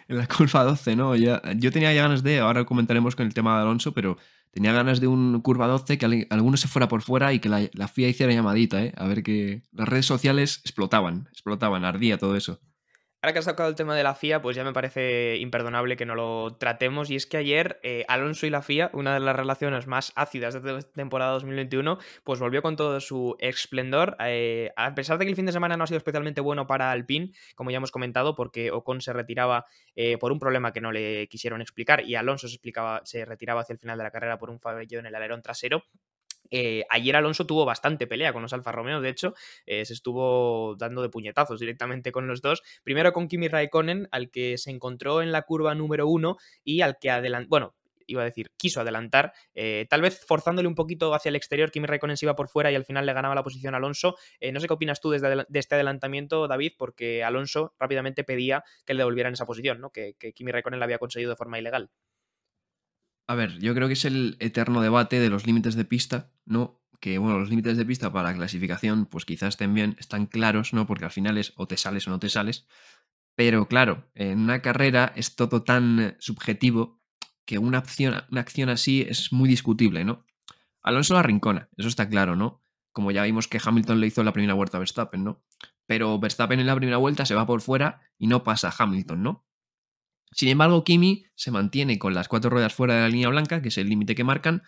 en 0.07 0.17
la 0.17 0.27
curva 0.27 0.63
12, 0.63 0.95
¿no? 0.95 1.13
Yo 1.17 1.41
tenía 1.73 1.91
ya 1.93 2.03
ganas 2.03 2.23
de, 2.23 2.39
ahora 2.39 2.63
comentaremos 2.63 3.17
con 3.17 3.25
el 3.25 3.33
tema 3.33 3.57
de 3.57 3.63
Alonso, 3.63 3.93
pero 3.93 4.17
tenía 4.51 4.71
ganas 4.71 5.01
de 5.01 5.07
un 5.07 5.41
curva 5.41 5.67
12 5.67 5.97
que 5.97 6.27
alguno 6.29 6.55
se 6.55 6.69
fuera 6.69 6.87
por 6.87 7.01
fuera 7.01 7.33
y 7.33 7.39
que 7.39 7.49
la, 7.49 7.67
la 7.73 7.89
FIA 7.89 8.07
hiciera 8.07 8.31
llamadita, 8.31 8.81
¿eh? 8.81 8.93
A 8.95 9.07
ver 9.07 9.23
que 9.23 9.63
las 9.73 9.89
redes 9.89 10.05
sociales 10.05 10.61
explotaban, 10.63 11.27
explotaban, 11.33 11.83
ardía 11.83 12.17
todo 12.17 12.37
eso. 12.37 12.61
Ahora 13.27 13.33
que 13.33 13.39
has 13.39 13.45
sacado 13.45 13.67
el 13.67 13.75
tema 13.75 13.93
de 13.93 14.03
la 14.03 14.15
FIA, 14.15 14.41
pues 14.41 14.55
ya 14.55 14.63
me 14.63 14.71
parece 14.71 15.35
imperdonable 15.35 15.97
que 15.97 16.05
no 16.05 16.15
lo 16.15 16.55
tratemos. 16.55 17.09
Y 17.09 17.17
es 17.17 17.25
que 17.25 17.35
ayer 17.35 17.77
eh, 17.83 18.05
Alonso 18.07 18.47
y 18.47 18.49
la 18.49 18.61
FIA, 18.61 18.89
una 18.93 19.15
de 19.15 19.19
las 19.19 19.35
relaciones 19.35 19.85
más 19.85 20.13
ácidas 20.15 20.53
de 20.53 20.81
temporada 20.95 21.33
2021, 21.33 21.97
pues 22.23 22.39
volvió 22.39 22.61
con 22.61 22.77
todo 22.77 23.01
su 23.01 23.35
esplendor. 23.39 24.15
Eh, 24.21 24.71
a 24.77 24.95
pesar 24.95 25.17
de 25.17 25.25
que 25.25 25.31
el 25.31 25.35
fin 25.35 25.45
de 25.45 25.51
semana 25.51 25.75
no 25.75 25.83
ha 25.83 25.87
sido 25.87 25.97
especialmente 25.97 26.39
bueno 26.39 26.67
para 26.67 26.89
Alpine, 26.89 27.33
como 27.55 27.69
ya 27.69 27.75
hemos 27.75 27.91
comentado, 27.91 28.33
porque 28.33 28.71
Ocon 28.71 29.01
se 29.01 29.11
retiraba 29.11 29.65
eh, 29.97 30.17
por 30.17 30.31
un 30.31 30.39
problema 30.39 30.71
que 30.71 30.79
no 30.79 30.93
le 30.93 31.27
quisieron 31.27 31.59
explicar 31.59 32.05
y 32.05 32.15
Alonso 32.15 32.47
se, 32.47 32.55
explicaba, 32.55 33.01
se 33.03 33.25
retiraba 33.25 33.59
hacia 33.59 33.73
el 33.73 33.79
final 33.79 33.97
de 33.97 34.05
la 34.05 34.11
carrera 34.11 34.39
por 34.39 34.49
un 34.49 34.61
fallo 34.61 34.99
en 34.99 35.05
el 35.05 35.13
alerón 35.13 35.41
trasero. 35.41 35.83
Eh, 36.51 36.83
ayer 36.89 37.15
Alonso 37.15 37.45
tuvo 37.45 37.65
bastante 37.65 38.07
pelea 38.07 38.33
con 38.33 38.41
los 38.41 38.53
Alfa 38.53 38.71
Romeo, 38.71 39.01
de 39.01 39.09
hecho, 39.09 39.33
eh, 39.65 39.85
se 39.85 39.93
estuvo 39.93 40.75
dando 40.77 41.01
de 41.01 41.09
puñetazos 41.09 41.59
directamente 41.59 42.11
con 42.11 42.27
los 42.27 42.41
dos. 42.41 42.63
Primero 42.83 43.13
con 43.13 43.27
Kimi 43.27 43.47
Raikkonen, 43.47 44.07
al 44.11 44.29
que 44.29 44.57
se 44.57 44.71
encontró 44.71 45.21
en 45.21 45.31
la 45.31 45.43
curva 45.43 45.75
número 45.75 46.07
uno 46.07 46.37
y 46.63 46.81
al 46.81 46.97
que 46.99 47.07
bueno, 47.47 47.75
iba 48.09 48.21
a 48.21 48.25
decir, 48.25 48.51
quiso 48.55 48.79
adelantar, 48.79 49.33
eh, 49.53 49.85
tal 49.89 50.01
vez 50.01 50.23
forzándole 50.25 50.67
un 50.67 50.75
poquito 50.75 51.13
hacia 51.13 51.29
el 51.29 51.35
exterior, 51.35 51.71
Kimi 51.71 51.87
Raikkonen 51.87 52.15
se 52.15 52.25
iba 52.25 52.35
por 52.35 52.47
fuera 52.47 52.71
y 52.71 52.75
al 52.75 52.85
final 52.85 53.05
le 53.05 53.13
ganaba 53.13 53.35
la 53.35 53.43
posición 53.43 53.73
a 53.73 53.77
Alonso. 53.77 54.15
no 54.53 54.59
sé 54.59 54.67
qué 54.67 54.73
opinas 54.73 55.01
tú 55.01 55.09
de 55.09 55.45
este 55.53 55.75
adelantamiento, 55.75 56.47
David, 56.47 56.73
porque 56.77 57.23
Alonso 57.23 57.73
rápidamente 57.79 58.23
pedía 58.23 58.63
que 58.85 58.93
le 58.93 58.99
devolvieran 58.99 59.33
esa 59.33 59.45
posición, 59.45 59.81
¿no? 59.81 59.89
que, 59.89 60.15
que 60.17 60.31
Kimi 60.33 60.51
Raikkonen 60.51 60.79
la 60.79 60.85
había 60.85 60.99
conseguido 60.99 61.31
de 61.31 61.35
forma 61.35 61.59
ilegal. 61.59 61.89
A 63.27 63.35
ver, 63.35 63.59
yo 63.59 63.75
creo 63.75 63.87
que 63.87 63.93
es 63.93 64.05
el 64.05 64.37
eterno 64.39 64.81
debate 64.81 65.19
de 65.19 65.29
los 65.29 65.45
límites 65.45 65.75
de 65.75 65.83
pista, 65.83 66.31
¿no? 66.45 66.81
Que, 67.01 67.17
bueno, 67.17 67.37
los 67.37 67.49
límites 67.49 67.77
de 67.77 67.85
pista 67.85 68.11
para 68.11 68.31
la 68.31 68.35
clasificación, 68.37 69.05
pues 69.05 69.25
quizás 69.25 69.49
estén 69.49 69.73
bien, 69.73 69.97
están 69.99 70.25
claros, 70.27 70.73
¿no? 70.73 70.87
Porque 70.87 71.05
al 71.05 71.11
final 71.11 71.37
es 71.37 71.53
o 71.57 71.67
te 71.67 71.75
sales 71.75 72.07
o 72.07 72.09
no 72.09 72.19
te 72.19 72.29
sales. 72.29 72.65
Pero 73.35 73.67
claro, 73.67 74.09
en 74.15 74.39
una 74.39 74.61
carrera 74.61 75.11
es 75.15 75.35
todo 75.35 75.61
tan 75.63 76.15
subjetivo 76.19 77.01
que 77.45 77.59
una 77.59 77.79
acción, 77.79 78.23
una 78.31 78.41
acción 78.41 78.69
así 78.69 79.01
es 79.01 79.31
muy 79.31 79.49
discutible, 79.49 80.05
¿no? 80.05 80.25
Alonso 80.81 81.13
la 81.13 81.21
rincona, 81.21 81.69
eso 81.77 81.89
está 81.89 82.09
claro, 82.09 82.35
¿no? 82.35 82.63
Como 82.93 83.11
ya 83.11 83.23
vimos 83.23 83.47
que 83.47 83.59
Hamilton 83.63 83.99
le 83.99 84.07
hizo 84.07 84.23
la 84.23 84.33
primera 84.33 84.53
vuelta 84.53 84.77
a 84.77 84.79
Verstappen, 84.79 85.23
¿no? 85.23 85.43
Pero 85.85 86.17
Verstappen 86.17 86.59
en 86.59 86.67
la 86.67 86.75
primera 86.75 86.97
vuelta 86.97 87.25
se 87.25 87.35
va 87.35 87.45
por 87.45 87.61
fuera 87.61 88.01
y 88.17 88.27
no 88.27 88.43
pasa 88.43 88.73
Hamilton, 88.75 89.21
¿no? 89.21 89.46
Sin 90.31 90.49
embargo, 90.49 90.83
Kimi 90.83 91.25
se 91.35 91.51
mantiene 91.51 91.99
con 91.99 92.13
las 92.13 92.27
cuatro 92.27 92.49
ruedas 92.49 92.73
fuera 92.73 92.95
de 92.95 93.01
la 93.01 93.09
línea 93.09 93.29
blanca, 93.29 93.61
que 93.61 93.69
es 93.69 93.77
el 93.77 93.89
límite 93.89 94.15
que 94.15 94.23
marcan, 94.23 94.63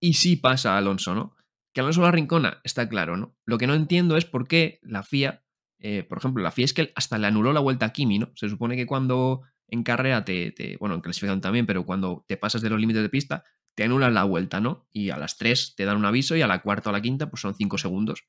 y 0.00 0.14
sí 0.14 0.36
pasa 0.36 0.74
a 0.74 0.78
Alonso, 0.78 1.14
¿no? 1.14 1.36
Que 1.72 1.80
Alonso 1.80 2.02
la 2.02 2.10
rincona, 2.10 2.60
está 2.64 2.88
claro, 2.88 3.16
¿no? 3.16 3.36
Lo 3.44 3.58
que 3.58 3.66
no 3.66 3.74
entiendo 3.74 4.16
es 4.16 4.24
por 4.24 4.48
qué 4.48 4.80
la 4.82 5.02
FIA, 5.02 5.44
eh, 5.78 6.02
por 6.02 6.18
ejemplo, 6.18 6.42
la 6.42 6.50
FIA 6.50 6.64
es 6.64 6.74
que 6.74 6.92
hasta 6.94 7.18
le 7.18 7.26
anuló 7.26 7.52
la 7.52 7.60
vuelta 7.60 7.86
a 7.86 7.92
Kimi, 7.92 8.18
¿no? 8.18 8.30
Se 8.34 8.48
supone 8.48 8.76
que 8.76 8.86
cuando 8.86 9.42
en 9.68 9.82
carrera 9.82 10.24
te, 10.24 10.76
bueno, 10.80 10.96
en 10.96 11.00
clasificación 11.00 11.40
también, 11.40 11.66
pero 11.66 11.86
cuando 11.86 12.24
te 12.28 12.36
pasas 12.36 12.60
de 12.60 12.68
los 12.68 12.78
límites 12.78 13.02
de 13.02 13.08
pista, 13.08 13.44
te 13.74 13.84
anulan 13.84 14.12
la 14.12 14.24
vuelta, 14.24 14.60
¿no? 14.60 14.86
Y 14.92 15.10
a 15.10 15.16
las 15.16 15.38
tres 15.38 15.74
te 15.76 15.84
dan 15.84 15.96
un 15.96 16.04
aviso 16.04 16.36
y 16.36 16.42
a 16.42 16.46
la 16.46 16.60
cuarta 16.60 16.90
o 16.90 16.92
a 16.92 16.92
la 16.92 17.00
quinta, 17.00 17.30
pues 17.30 17.40
son 17.40 17.54
cinco 17.54 17.78
segundos. 17.78 18.24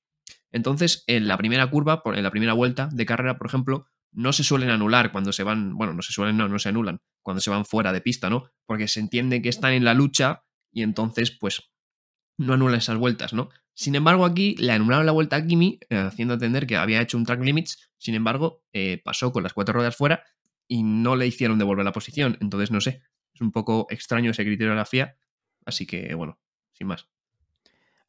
Entonces, 0.52 1.04
en 1.08 1.28
la 1.28 1.38
primera 1.38 1.70
curva, 1.70 2.02
en 2.06 2.24
la 2.24 2.32
primera 2.32 2.54
vuelta 2.54 2.88
de 2.94 3.06
carrera, 3.06 3.38
por 3.38 3.48
ejemplo, 3.48 3.88
no 4.13 4.34
se 4.34 4.43
suelen 4.43 4.70
anular 4.70 5.12
cuando 5.12 5.34
se 5.34 5.43
van, 5.43 5.75
bueno, 5.75 5.93
no 5.93 6.01
se 6.01 6.13
suelen, 6.13 6.38
no, 6.38 6.48
no 6.48 6.60
se 6.60 6.70
anulan 6.70 7.00
cuando 7.22 7.41
se 7.41 7.50
van 7.50 7.65
fuera 7.65 7.91
de 7.91 8.01
pista, 8.01 8.29
¿no? 8.29 8.50
Porque 8.65 8.88
se 8.88 9.00
entiende 9.00 9.41
que 9.41 9.50
están 9.50 9.74
en 9.74 9.86
la 9.86 9.93
lucha 9.93 10.43
y 10.72 10.84
entonces, 10.84 11.32
pues, 11.32 11.72
no 12.38 12.53
anulan 12.53 12.79
esas 12.79 12.98
vueltas, 12.98 13.34
¿no? 13.34 13.50
Sin 13.75 13.96
embargo, 13.96 14.25
aquí 14.25 14.55
le 14.58 14.72
anularon 14.72 15.05
la 15.05 15.12
vuelta 15.12 15.36
a 15.36 15.46
Kimi, 15.46 15.79
eh, 15.89 15.98
haciendo 15.98 16.36
entender 16.36 16.67
que 16.67 16.77
había 16.77 17.01
hecho 17.01 17.17
un 17.17 17.25
track 17.25 17.41
limits, 17.41 17.89
sin 17.98 18.15
embargo, 18.15 18.63
eh, 18.72 19.01
pasó 19.03 19.32
con 19.32 19.43
las 19.43 19.53
cuatro 19.53 19.74
ruedas 19.74 19.96
fuera 19.96 20.24
y 20.67 20.84
no 20.84 21.15
le 21.15 21.27
hicieron 21.27 21.58
devolver 21.58 21.86
la 21.86 21.91
posición, 21.91 22.38
entonces 22.39 22.72
no 22.72 22.82
sé, 22.82 23.01
es 23.34 23.41
un 23.41 23.51
poco 23.51 23.88
extraño 23.89 24.32
ese 24.32 24.46
criterio 24.46 24.72
de 24.72 24.77
la 24.77 24.86
FIA, 24.86 25.17
así 25.65 25.86
que, 25.86 26.13
bueno, 26.13 26.39
sin 26.74 26.88
más. 26.88 27.08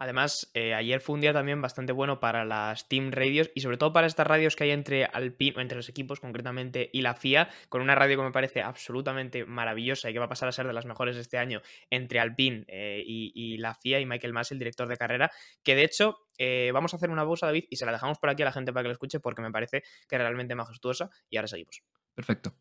Además, 0.04 0.50
eh, 0.52 0.74
ayer 0.74 1.00
fue 1.00 1.14
un 1.14 1.22
día 1.22 1.32
también 1.32 1.62
bastante 1.62 1.90
bueno 1.94 2.20
para 2.20 2.44
las 2.44 2.88
Team 2.88 3.10
Radios 3.10 3.50
y 3.54 3.62
sobre 3.62 3.78
todo 3.78 3.94
para 3.94 4.06
estas 4.06 4.26
radios 4.26 4.54
que 4.54 4.64
hay 4.64 4.70
entre 4.70 5.06
Alpine, 5.06 5.62
entre 5.62 5.78
los 5.78 5.88
equipos 5.88 6.20
concretamente, 6.20 6.90
y 6.92 7.00
la 7.00 7.14
FIA, 7.14 7.48
con 7.70 7.80
una 7.80 7.94
radio 7.94 8.18
que 8.18 8.22
me 8.24 8.30
parece 8.30 8.60
absolutamente 8.60 9.46
maravillosa 9.46 10.10
y 10.10 10.12
que 10.12 10.18
va 10.18 10.26
a 10.26 10.28
pasar 10.28 10.50
a 10.50 10.52
ser 10.52 10.66
de 10.66 10.74
las 10.74 10.84
mejores 10.84 11.16
este 11.16 11.38
año 11.38 11.62
entre 11.88 12.20
Alpine 12.20 12.66
eh, 12.68 13.02
y, 13.02 13.56
la 13.56 13.74
FIA 13.74 14.00
y 14.00 14.04
Michael 14.04 14.34
Mas, 14.34 14.52
el 14.52 14.58
director 14.58 14.88
de 14.88 14.98
carrera, 14.98 15.30
que 15.62 15.74
de 15.74 15.84
hecho 15.84 16.18
eh, 16.36 16.70
vamos 16.74 16.92
a 16.92 16.98
hacer 16.98 17.08
una 17.08 17.24
pausa, 17.24 17.46
David, 17.46 17.64
y 17.70 17.76
se 17.76 17.86
la 17.86 17.92
dejamos 17.92 18.18
por 18.18 18.28
aquí 18.28 18.42
a 18.42 18.44
la 18.44 18.52
gente 18.52 18.74
para 18.74 18.82
que 18.82 18.88
la 18.88 18.92
escuche 18.92 19.20
porque 19.20 19.40
me 19.40 19.52
parece 19.52 19.84
que 20.06 20.16
es 20.16 20.20
realmente 20.20 20.54
majestuosa 20.54 21.08
y 21.30 21.38
ahora 21.38 21.48
seguimos. 21.48 21.82
Perfecto. 22.14 22.54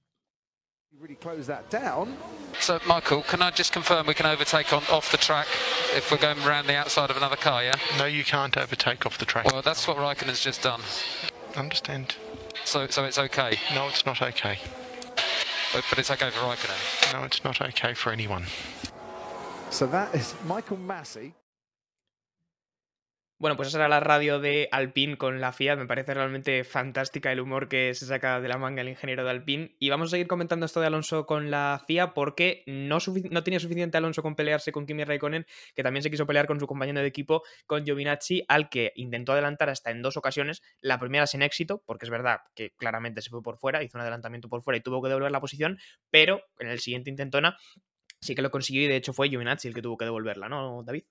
Really 1.00 1.15
close 1.15 1.47
that 1.47 1.69
down. 1.69 2.15
So, 2.59 2.79
Michael, 2.88 3.23
can 3.23 3.41
I 3.41 3.51
just 3.51 3.73
confirm 3.73 4.07
we 4.07 4.13
can 4.13 4.25
overtake 4.25 4.71
on 4.71 4.83
off 4.91 5.12
the 5.12 5.17
track 5.17 5.47
if 5.95 6.12
we're 6.12 6.17
going 6.17 6.39
around 6.43 6.67
the 6.67 6.75
outside 6.75 7.09
of 7.09 7.17
another 7.17 7.35
car, 7.35 7.63
yeah? 7.63 7.75
No, 7.97 8.05
you 8.05 8.23
can't 8.23 8.55
overtake 8.57 9.05
off 9.05 9.17
the 9.17 9.25
track. 9.25 9.45
Well, 9.51 9.62
that's 9.62 9.88
what 9.88 9.97
Raikkonen's 9.97 10.39
just 10.39 10.62
done. 10.62 10.81
Understand? 11.55 12.15
So, 12.63 12.88
so 12.88 13.03
it's 13.03 13.19
okay. 13.19 13.59
No, 13.73 13.88
it's 13.88 14.05
not 14.05 14.21
okay. 14.21 14.59
But, 15.73 15.83
but 15.89 16.00
it's 16.00 16.12
okay 16.12 16.29
for 16.29 16.39
Raikkonen. 16.39 17.13
No, 17.13 17.23
it's 17.25 17.43
not 17.43 17.62
okay 17.62 17.93
for 17.93 18.12
anyone. 18.12 18.45
So 19.71 19.88
that 19.88 20.13
is 20.15 20.35
Michael 20.45 20.77
Massey. 20.77 21.33
Bueno, 23.43 23.57
pues 23.57 23.67
esa 23.67 23.79
era 23.79 23.89
la 23.89 24.00
radio 24.00 24.39
de 24.39 24.69
Alpine 24.71 25.17
con 25.17 25.41
la 25.41 25.51
FIA. 25.51 25.75
Me 25.75 25.85
parece 25.85 26.13
realmente 26.13 26.63
fantástica 26.63 27.29
el 27.29 27.41
humor 27.41 27.67
que 27.67 27.93
se 27.93 28.05
saca 28.05 28.39
de 28.39 28.47
la 28.47 28.57
manga 28.57 28.81
el 28.81 28.88
ingeniero 28.88 29.25
de 29.25 29.31
Alpine. 29.31 29.75
Y 29.79 29.89
vamos 29.89 30.07
a 30.07 30.12
seguir 30.12 30.27
comentando 30.27 30.65
esto 30.65 30.79
de 30.79 30.88
Alonso 30.88 31.25
con 31.25 31.51
la 31.51 31.83
FIA 31.85 32.13
porque 32.13 32.63
no, 32.67 33.00
no 33.31 33.43
tenía 33.43 33.59
suficiente 33.59 33.97
Alonso 33.97 34.21
con 34.23 34.38
pelearse 34.38 34.71
con 34.71 34.85
Kimi 34.85 35.03
Raikkonen, 35.03 35.45
que 35.75 35.83
también 35.83 36.03
se 36.03 36.09
quiso 36.09 36.25
pelear 36.25 36.47
con 36.47 36.57
su 36.57 36.67
compañero 36.67 37.01
de 37.01 37.07
equipo, 37.07 37.43
con 37.67 37.83
Giovinazzi, 37.83 38.45
al 38.47 38.69
que 38.69 38.93
intentó 38.95 39.33
adelantar 39.33 39.69
hasta 39.69 39.91
en 39.91 40.01
dos 40.01 40.15
ocasiones. 40.15 40.62
La 40.79 40.97
primera 40.97 41.27
sin 41.27 41.41
éxito, 41.41 41.83
porque 41.85 42.05
es 42.05 42.09
verdad 42.09 42.38
que 42.55 42.71
claramente 42.77 43.21
se 43.21 43.29
fue 43.29 43.43
por 43.43 43.57
fuera, 43.57 43.83
hizo 43.83 43.97
un 43.97 44.03
adelantamiento 44.03 44.47
por 44.47 44.62
fuera 44.62 44.77
y 44.77 44.81
tuvo 44.81 45.01
que 45.01 45.09
devolver 45.09 45.33
la 45.33 45.41
posición, 45.41 45.79
pero 46.09 46.43
en 46.59 46.69
el 46.69 46.79
siguiente 46.79 47.09
intentona 47.09 47.57
sí 48.21 48.35
que 48.35 48.41
lo 48.41 48.51
consiguió 48.51 48.83
y 48.83 48.88
de 48.88 48.95
hecho 48.95 49.12
fue 49.12 49.27
Giovinazzi 49.27 49.67
el 49.67 49.73
que 49.73 49.81
tuvo 49.81 49.97
que 49.97 50.05
devolverla, 50.05 50.47
¿no, 50.47 50.81
David? 50.85 51.03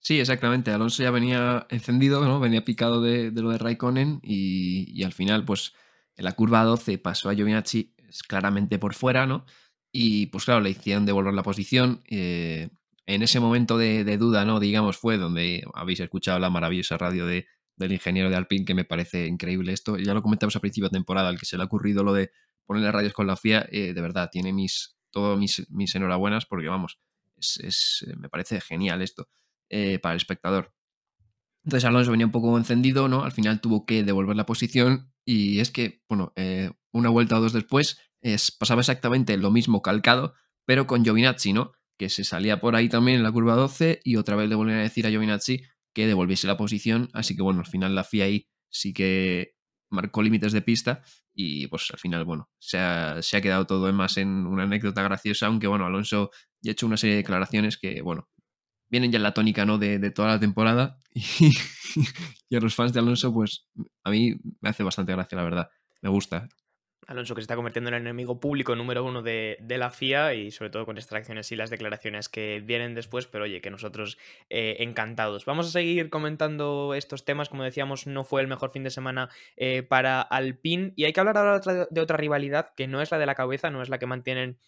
Sí, 0.00 0.20
exactamente. 0.20 0.70
Alonso 0.70 1.02
ya 1.02 1.10
venía 1.10 1.66
encendido, 1.68 2.24
¿no? 2.24 2.38
Venía 2.38 2.64
picado 2.64 3.00
de, 3.02 3.32
lo 3.32 3.50
de 3.50 3.58
Raikkonen 3.58 4.20
y, 4.22 5.02
al 5.02 5.12
final, 5.12 5.44
pues 5.44 5.72
en 6.16 6.24
la 6.24 6.32
curva 6.32 6.62
12 6.64 6.98
pasó 6.98 7.28
a 7.28 7.34
Giovinazzi 7.34 7.94
claramente 8.28 8.78
por 8.78 8.94
fuera, 8.94 9.26
¿no? 9.26 9.44
Y 9.92 10.26
pues 10.26 10.44
claro, 10.44 10.60
le 10.60 10.70
hicieron 10.70 11.06
devolver 11.06 11.34
la 11.34 11.42
posición. 11.42 12.02
Eh, 12.08 12.68
en 13.06 13.22
ese 13.22 13.40
momento 13.40 13.78
de, 13.78 14.16
duda, 14.18 14.44
¿no? 14.44 14.60
Digamos, 14.60 14.96
fue 14.98 15.16
donde 15.16 15.64
habéis 15.74 16.00
escuchado 16.00 16.38
la 16.38 16.50
maravillosa 16.50 16.98
radio 16.98 17.26
de, 17.26 17.46
del 17.76 17.92
ingeniero 17.92 18.30
de 18.30 18.36
Alpine, 18.36 18.64
que 18.64 18.74
me 18.74 18.84
parece 18.84 19.26
increíble 19.26 19.72
esto. 19.72 19.96
Ya 19.96 20.12
lo 20.14 20.22
comentamos 20.22 20.56
a 20.56 20.60
principio 20.60 20.88
de 20.88 20.96
temporada, 20.96 21.28
al 21.28 21.38
que 21.38 21.46
se 21.46 21.56
le 21.56 21.62
ha 21.62 21.66
ocurrido 21.66 22.02
lo 22.02 22.12
de 22.12 22.30
ponerle 22.64 22.90
radios 22.90 23.12
con 23.12 23.28
la 23.28 23.36
FIA, 23.36 23.68
eh, 23.70 23.94
de 23.94 24.00
verdad, 24.00 24.28
tiene 24.30 24.52
mis, 24.52 24.96
todos 25.10 25.38
mis, 25.38 25.70
mis 25.70 25.94
enhorabuenas, 25.94 26.46
porque 26.46 26.66
vamos, 26.66 26.98
es, 27.38 28.04
me 28.18 28.28
parece 28.28 28.60
genial 28.60 29.02
esto. 29.02 29.28
Eh, 29.70 29.98
para 29.98 30.14
el 30.14 30.18
espectador. 30.18 30.72
Entonces 31.64 31.84
Alonso 31.84 32.12
venía 32.12 32.26
un 32.26 32.32
poco 32.32 32.56
encendido, 32.56 33.08
¿no? 33.08 33.24
Al 33.24 33.32
final 33.32 33.60
tuvo 33.60 33.84
que 33.84 34.04
devolver 34.04 34.36
la 34.36 34.46
posición 34.46 35.12
y 35.24 35.58
es 35.58 35.72
que, 35.72 36.02
bueno, 36.08 36.32
eh, 36.36 36.70
una 36.92 37.08
vuelta 37.08 37.36
o 37.36 37.40
dos 37.40 37.52
después 37.52 37.98
es, 38.20 38.52
pasaba 38.52 38.82
exactamente 38.82 39.36
lo 39.36 39.50
mismo 39.50 39.82
calcado, 39.82 40.34
pero 40.64 40.86
con 40.86 41.02
Giovinazzi, 41.02 41.52
¿no? 41.52 41.72
Que 41.98 42.08
se 42.08 42.22
salía 42.22 42.60
por 42.60 42.76
ahí 42.76 42.88
también 42.88 43.16
en 43.16 43.24
la 43.24 43.32
curva 43.32 43.56
12 43.56 44.00
y 44.04 44.14
otra 44.14 44.36
vez 44.36 44.48
le 44.48 44.54
volvieron 44.54 44.80
a 44.80 44.84
decir 44.84 45.06
a 45.06 45.10
Giovinazzi 45.10 45.62
que 45.92 46.06
devolviese 46.06 46.46
la 46.46 46.56
posición, 46.56 47.08
así 47.12 47.34
que 47.34 47.42
bueno, 47.42 47.60
al 47.60 47.66
final 47.66 47.94
la 47.96 48.04
FIA 48.04 48.26
ahí 48.26 48.48
sí 48.70 48.92
que 48.92 49.56
marcó 49.90 50.22
límites 50.22 50.52
de 50.52 50.62
pista 50.62 51.02
y 51.34 51.66
pues 51.66 51.90
al 51.92 51.98
final, 51.98 52.24
bueno, 52.24 52.48
se 52.58 52.78
ha, 52.78 53.20
quedado 53.42 53.66
todo 53.66 53.92
más 53.92 54.16
en 54.16 54.46
una 54.46 54.62
anécdota 54.62 55.02
graciosa, 55.02 55.46
aunque 55.46 55.66
bueno, 55.66 55.86
Alonso 55.86 56.30
ya 56.60 56.70
ha 56.70 56.72
hecho 56.72 56.86
una 56.86 56.96
serie 56.96 57.16
de 57.16 57.22
declaraciones 57.22 57.76
que, 57.76 58.00
bueno, 58.02 58.28
vienen 58.88 59.12
ya 59.12 59.16
en 59.16 59.22
la 59.22 59.34
tónica 59.34 59.64
¿no? 59.64 59.78
de, 59.78 60.10
toda 60.10 60.28
la 60.28 60.40
temporada 60.40 60.98
y, 61.14 62.56
a 62.56 62.60
los 62.60 62.74
fans 62.74 62.92
de 62.92 63.00
Alonso, 63.00 63.32
pues 63.32 63.66
a 64.04 64.10
mí 64.10 64.34
me 64.60 64.68
hace 64.68 64.82
bastante 64.82 65.12
gracia, 65.12 65.36
la 65.36 65.44
verdad. 65.44 65.70
Me 66.02 66.10
gusta. 66.10 66.48
Alonso 67.06 67.34
que 67.34 67.40
se 67.40 67.44
está 67.44 67.54
convirtiendo 67.54 67.88
en 67.88 67.94
el 67.94 68.00
enemigo 68.00 68.40
público 68.40 68.74
número 68.74 69.04
uno 69.04 69.22
de, 69.22 69.58
la 69.68 69.90
FIA 69.90 70.34
y 70.34 70.50
sobre 70.50 70.70
todo 70.70 70.84
con 70.84 70.98
estas 70.98 71.18
acciones 71.18 71.50
y 71.52 71.56
las 71.56 71.70
declaraciones 71.70 72.28
que 72.28 72.60
vienen 72.64 72.94
después, 72.94 73.26
pero 73.26 73.44
oye, 73.44 73.60
que 73.60 73.70
nosotros 73.70 74.18
eh, 74.50 74.76
encantados. 74.80 75.44
Vamos 75.44 75.68
a 75.68 75.70
seguir 75.70 76.10
comentando 76.10 76.94
estos 76.94 77.24
temas, 77.24 77.48
como 77.48 77.62
decíamos, 77.62 78.06
no 78.06 78.24
fue 78.24 78.40
el 78.40 78.48
mejor 78.48 78.70
fin 78.70 78.82
de 78.82 78.90
semana 78.90 79.30
eh, 79.56 79.82
para 79.84 80.20
Alpine 80.20 80.92
y 80.96 81.04
hay 81.04 81.12
que 81.12 81.20
hablar 81.20 81.38
ahora 81.38 81.86
de 81.88 82.00
otra 82.00 82.16
rivalidad 82.16 82.74
que 82.76 82.88
no 82.88 83.00
es 83.00 83.10
la 83.10 83.18
de 83.18 83.26
la 83.26 83.36
cabeza, 83.36 83.70
no 83.70 83.82
es 83.82 83.88
la 83.88 83.98
que 83.98 84.06
mantienen 84.06 84.58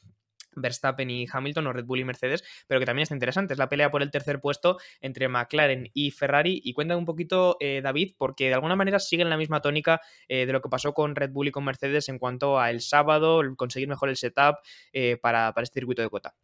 Verstappen 0.60 1.10
y 1.10 1.26
Hamilton 1.30 1.66
o 1.66 1.72
Red 1.72 1.84
Bull 1.84 2.00
y 2.00 2.04
Mercedes, 2.04 2.44
pero 2.66 2.80
que 2.80 2.86
también 2.86 3.04
está 3.04 3.14
interesante. 3.14 3.54
Es 3.54 3.58
la 3.58 3.68
pelea 3.68 3.90
por 3.90 4.02
el 4.02 4.10
tercer 4.10 4.40
puesto 4.40 4.78
entre 5.00 5.28
McLaren 5.28 5.90
y 5.94 6.10
Ferrari. 6.10 6.60
Y 6.64 6.72
cuenta 6.72 6.96
un 6.96 7.04
poquito, 7.04 7.56
eh, 7.60 7.80
David, 7.82 8.14
porque 8.18 8.48
de 8.48 8.54
alguna 8.54 8.76
manera 8.76 8.98
siguen 8.98 9.30
la 9.30 9.36
misma 9.36 9.60
tónica 9.60 10.00
eh, 10.28 10.46
de 10.46 10.52
lo 10.52 10.60
que 10.60 10.68
pasó 10.68 10.92
con 10.94 11.14
Red 11.14 11.30
Bull 11.30 11.48
y 11.48 11.52
con 11.52 11.64
Mercedes 11.64 12.08
en 12.08 12.18
cuanto 12.18 12.58
a 12.58 12.70
el 12.70 12.80
sábado, 12.80 13.40
conseguir 13.56 13.88
mejor 13.88 14.08
el 14.08 14.16
setup 14.16 14.56
eh, 14.92 15.16
para, 15.20 15.54
este 15.62 15.80
circuito 15.80 16.02
de 16.02 16.08
cuota. 16.08 16.34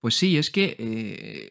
Pues 0.00 0.14
sí, 0.14 0.38
es 0.38 0.50
que 0.50 1.50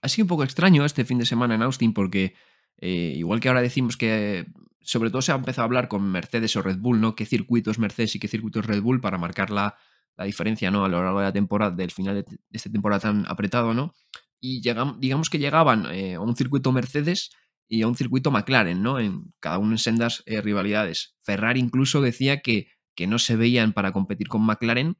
ha 0.00 0.08
sido 0.08 0.24
un 0.24 0.28
poco 0.28 0.44
extraño 0.44 0.84
este 0.84 1.04
fin 1.04 1.18
de 1.18 1.26
semana 1.26 1.54
en 1.54 1.62
Austin 1.62 1.94
porque 1.94 2.34
igual 2.80 3.40
que 3.40 3.48
ahora 3.48 3.62
decimos 3.62 3.96
que 3.96 4.46
sobre 4.84 5.10
todo 5.10 5.22
se 5.22 5.32
ha 5.32 5.34
empezado 5.34 5.62
a 5.62 5.64
hablar 5.64 5.88
con 5.88 6.02
Mercedes 6.10 6.54
o 6.56 6.62
Red 6.62 6.78
Bull, 6.78 7.00
¿no? 7.00 7.16
¿Qué 7.16 7.24
circuitos 7.24 7.78
Mercedes 7.78 8.14
y 8.14 8.20
qué 8.20 8.28
circuitos 8.28 8.66
Red 8.66 8.82
Bull 8.82 9.00
para 9.00 9.18
marcar 9.18 9.50
la, 9.50 9.76
la 10.16 10.24
diferencia 10.24 10.70
¿no? 10.70 10.84
a 10.84 10.88
lo 10.88 11.02
largo 11.02 11.20
de 11.20 11.26
la 11.26 11.32
temporada, 11.32 11.74
del 11.74 11.90
final 11.90 12.16
de, 12.16 12.38
esta 12.52 12.70
temporada 12.70 13.00
tan 13.00 13.24
apretado, 13.26 13.74
¿no? 13.74 13.94
Y 14.40 14.60
digamos 14.60 15.30
que 15.30 15.38
llegaban 15.38 15.86
eh, 15.90 16.14
a 16.14 16.20
un 16.20 16.36
circuito 16.36 16.70
Mercedes 16.70 17.30
y 17.66 17.80
a 17.80 17.88
un 17.88 17.96
circuito 17.96 18.30
McLaren, 18.30 18.82
¿no? 18.82 19.00
En, 19.00 19.32
cada 19.40 19.58
uno 19.58 19.72
en 19.72 19.78
sendas 19.78 20.22
eh, 20.26 20.42
rivalidades. 20.42 21.16
Ferrari 21.22 21.60
incluso 21.60 22.02
decía 22.02 22.40
que, 22.40 22.68
que 22.94 23.06
no 23.06 23.18
se 23.18 23.36
veían 23.36 23.72
para 23.72 23.92
competir 23.92 24.28
con 24.28 24.42
McLaren. 24.42 24.98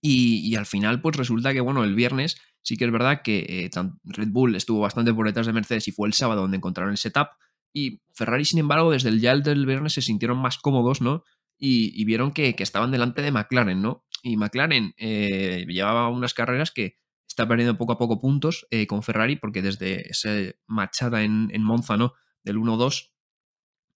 Y, 0.00 0.54
al 0.56 0.66
final, 0.66 1.00
pues 1.00 1.16
resulta 1.16 1.52
que, 1.52 1.60
bueno, 1.60 1.84
el 1.84 1.94
viernes 1.94 2.40
sí 2.62 2.76
que 2.76 2.84
es 2.84 2.90
verdad 2.90 3.22
que 3.22 3.46
eh, 3.48 3.70
Red 4.04 4.28
Bull 4.28 4.56
estuvo 4.56 4.80
bastante 4.80 5.14
por 5.14 5.26
detrás 5.26 5.46
de 5.46 5.52
Mercedes 5.52 5.86
y 5.86 5.92
fue 5.92 6.08
el 6.08 6.14
sábado 6.14 6.42
donde 6.42 6.56
encontraron 6.56 6.92
el 6.92 6.98
setup. 6.98 7.28
Y 7.72 8.00
Ferrari, 8.12 8.44
sin 8.44 8.58
embargo, 8.58 8.90
desde 8.90 9.08
el 9.08 9.20
ya 9.20 9.36
del 9.36 9.66
viernes 9.66 9.92
se 9.92 10.02
sintieron 10.02 10.38
más 10.38 10.58
cómodos, 10.58 11.00
¿no? 11.00 11.24
y, 11.58 12.04
vieron 12.04 12.32
que, 12.32 12.54
estaban 12.58 12.90
delante 12.90 13.22
de 13.22 13.32
McLaren, 13.32 13.80
¿no? 13.80 14.04
Y 14.26 14.36
McLaren 14.36 14.92
eh, 14.96 15.66
llevaba 15.68 16.08
unas 16.08 16.34
carreras 16.34 16.72
que 16.72 16.98
está 17.28 17.46
perdiendo 17.46 17.78
poco 17.78 17.92
a 17.92 17.98
poco 17.98 18.20
puntos 18.20 18.66
eh, 18.72 18.88
con 18.88 19.04
Ferrari, 19.04 19.36
porque 19.36 19.62
desde 19.62 20.10
esa 20.10 20.30
machada 20.66 21.22
en, 21.22 21.62
Monza, 21.62 21.96
¿no? 21.96 22.12
Del 22.42 22.56
1-2, 22.56 23.12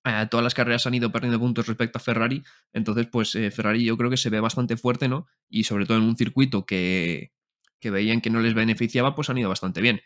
eh, 0.05 0.29
todas 0.31 0.45
las 0.45 0.55
carreras 0.55 0.87
han 0.87 0.95
ido 0.95 1.11
perdiendo 1.11 1.41
puntos 1.41 1.67
respecto 1.67 1.99
a 1.99 2.01
Ferrari. 2.01 2.45
Entonces, 2.73 3.09
pues 3.11 3.33
Ferrari 3.33 3.85
yo 3.85 3.97
creo 3.97 4.09
que 4.09 4.17
se 4.17 4.31
ve 4.31 4.39
bastante 4.39 4.77
fuerte, 4.77 5.09
¿no? 5.09 5.27
Y 5.49 5.65
sobre 5.65 5.85
todo 5.85 5.99
en 5.99 6.05
un 6.05 6.17
circuito 6.17 6.65
que, 6.65 7.33
que 7.81 7.91
veían 7.91 8.21
que 8.21 8.31
no 8.31 8.41
les 8.41 8.55
beneficiaba, 8.55 9.17
pues 9.17 9.31
han 9.31 9.39
ido 9.39 9.49
bastante 9.49 9.81
bien. 9.81 10.01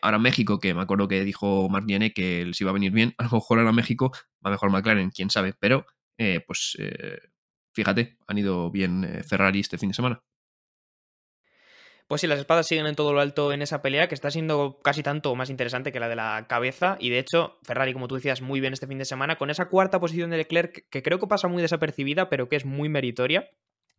ahora 0.00 0.20
México, 0.20 0.60
que 0.60 0.74
me 0.74 0.82
acuerdo 0.82 1.08
que 1.08 1.24
dijo 1.24 1.68
Marc 1.68 1.86
que 2.14 2.44
les 2.44 2.60
iba 2.60 2.70
a 2.70 2.74
venir 2.74 2.92
bien, 2.92 3.14
a 3.18 3.24
lo 3.24 3.30
mejor 3.30 3.58
ahora 3.58 3.72
México 3.72 4.12
va 4.44 4.52
mejor 4.52 4.70
McLaren, 4.70 5.10
quién 5.10 5.28
sabe, 5.28 5.54
pero 5.58 5.86
pues 6.46 6.76
fíjate, 7.76 8.16
han 8.26 8.38
ido 8.38 8.70
bien 8.70 9.04
eh, 9.04 9.22
Ferrari 9.22 9.60
este 9.60 9.76
fin 9.76 9.90
de 9.90 9.94
semana. 9.94 10.22
Pues 12.08 12.20
sí, 12.20 12.26
las 12.26 12.38
espadas 12.38 12.66
siguen 12.66 12.86
en 12.86 12.94
todo 12.94 13.12
lo 13.12 13.20
alto 13.20 13.52
en 13.52 13.62
esa 13.62 13.82
pelea, 13.82 14.08
que 14.08 14.14
está 14.14 14.30
siendo 14.30 14.80
casi 14.82 15.02
tanto 15.02 15.34
más 15.34 15.50
interesante 15.50 15.92
que 15.92 16.00
la 16.00 16.08
de 16.08 16.16
la 16.16 16.46
cabeza. 16.48 16.96
Y 17.00 17.10
de 17.10 17.18
hecho, 17.18 17.58
Ferrari, 17.64 17.92
como 17.92 18.08
tú 18.08 18.14
decías, 18.14 18.40
muy 18.40 18.60
bien 18.60 18.72
este 18.72 18.86
fin 18.86 18.98
de 18.98 19.04
semana, 19.04 19.36
con 19.36 19.50
esa 19.50 19.68
cuarta 19.68 20.00
posición 20.00 20.30
de 20.30 20.38
Leclerc, 20.38 20.88
que 20.88 21.02
creo 21.02 21.18
que 21.18 21.26
pasa 21.26 21.48
muy 21.48 21.60
desapercibida, 21.62 22.30
pero 22.30 22.48
que 22.48 22.56
es 22.56 22.64
muy 22.64 22.88
meritoria 22.88 23.50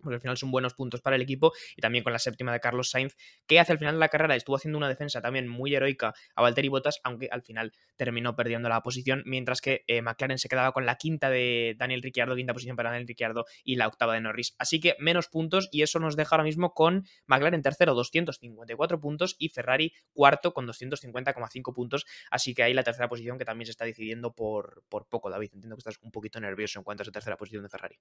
porque 0.01 0.15
al 0.15 0.21
final 0.21 0.37
son 0.37 0.51
buenos 0.51 0.73
puntos 0.73 1.01
para 1.01 1.15
el 1.15 1.21
equipo, 1.21 1.53
y 1.75 1.81
también 1.81 2.03
con 2.03 2.13
la 2.13 2.19
séptima 2.19 2.51
de 2.53 2.59
Carlos 2.59 2.89
Sainz, 2.89 3.15
que 3.45 3.59
hace 3.59 3.71
al 3.71 3.77
final 3.77 3.95
de 3.95 3.99
la 3.99 4.09
carrera 4.09 4.35
estuvo 4.35 4.55
haciendo 4.55 4.77
una 4.77 4.89
defensa 4.89 5.21
también 5.21 5.47
muy 5.47 5.75
heroica 5.75 6.13
a 6.35 6.41
Valtteri 6.41 6.67
Bottas, 6.69 6.99
aunque 7.03 7.29
al 7.31 7.41
final 7.41 7.73
terminó 7.95 8.35
perdiendo 8.35 8.69
la 8.69 8.81
posición, 8.81 9.23
mientras 9.25 9.61
que 9.61 9.83
eh, 9.87 10.01
McLaren 10.01 10.37
se 10.37 10.49
quedaba 10.49 10.71
con 10.71 10.85
la 10.85 10.95
quinta 10.95 11.29
de 11.29 11.75
Daniel 11.77 12.01
Ricciardo, 12.01 12.35
quinta 12.35 12.53
posición 12.53 12.75
para 12.75 12.89
Daniel 12.89 13.07
Ricciardo 13.07 13.45
y 13.63 13.75
la 13.75 13.87
octava 13.87 14.13
de 14.13 14.21
Norris. 14.21 14.55
Así 14.57 14.79
que 14.79 14.95
menos 14.99 15.27
puntos, 15.27 15.69
y 15.71 15.81
eso 15.81 15.99
nos 15.99 16.15
deja 16.15 16.35
ahora 16.35 16.43
mismo 16.43 16.73
con 16.73 17.05
McLaren 17.25 17.61
tercero, 17.61 17.93
254 17.93 18.99
puntos, 18.99 19.35
y 19.39 19.49
Ferrari 19.49 19.93
cuarto 20.13 20.53
con 20.53 20.67
250,5 20.67 21.73
puntos. 21.73 22.05
Así 22.29 22.53
que 22.53 22.63
ahí 22.63 22.73
la 22.73 22.83
tercera 22.83 23.09
posición 23.09 23.37
que 23.37 23.45
también 23.45 23.65
se 23.65 23.71
está 23.71 23.85
decidiendo 23.85 24.33
por, 24.33 24.83
por 24.89 25.07
poco, 25.07 25.29
David. 25.29 25.51
Entiendo 25.53 25.75
que 25.75 25.79
estás 25.81 25.97
un 26.01 26.11
poquito 26.11 26.39
nervioso 26.39 26.79
en 26.79 26.83
cuanto 26.83 27.01
a 27.01 27.03
esa 27.03 27.11
tercera 27.11 27.37
posición 27.37 27.63
de 27.63 27.69
Ferrari. 27.69 27.99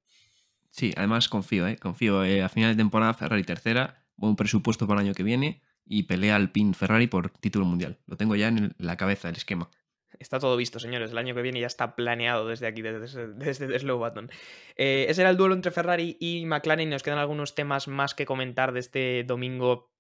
Sí, 0.71 0.93
además 0.97 1.29
confío, 1.29 1.67
¿eh? 1.67 1.77
confío. 1.77 2.25
Eh, 2.25 2.43
a 2.43 2.49
final 2.49 2.71
de 2.71 2.77
temporada 2.77 3.15
Ferrari 3.15 3.45
tercera, 3.45 4.05
buen 4.17 4.37
presupuesto 4.37 4.87
para 4.87 5.01
el 5.01 5.07
año 5.07 5.15
que 5.15 5.23
viene 5.23 5.63
y 5.85 6.05
pelea 6.05 6.37
al 6.37 6.51
pin 6.51 6.75
Ferrari 6.75 7.07
por 7.07 7.31
título 7.31 7.65
mundial. 7.65 7.99
Lo 8.07 8.17
tengo 8.17 8.35
ya 8.37 8.49
en 8.49 8.75
la 8.79 8.97
cabeza, 8.97 9.29
el 9.29 9.37
esquema. 9.37 9.71
Está 10.19 10.39
todo 10.39 10.57
visto, 10.57 10.79
señores. 10.79 11.11
El 11.11 11.19
año 11.19 11.35
que 11.35 11.43
viene 11.43 11.61
ya 11.61 11.67
está 11.67 11.95
planeado 11.95 12.49
desde 12.49 12.67
aquí, 12.67 12.83
desde, 12.83 13.29
desde 13.35 13.79
Slow 13.79 13.99
Button. 13.99 14.31
Eh, 14.77 15.07
ese 15.09 15.23
era 15.23 15.31
el 15.31 15.37
duelo 15.37 15.55
entre 15.55 15.73
Ferrari 15.73 16.17
y 16.21 16.45
McLaren. 16.47 16.91
Nos 16.91 17.03
quedan 17.03 17.19
algunos 17.19 17.55
temas 17.55 17.89
más 17.89 18.15
que 18.15 18.27
comentar 18.27 18.73
de 18.73 18.81
este 18.81 19.25
domingo 19.25 19.93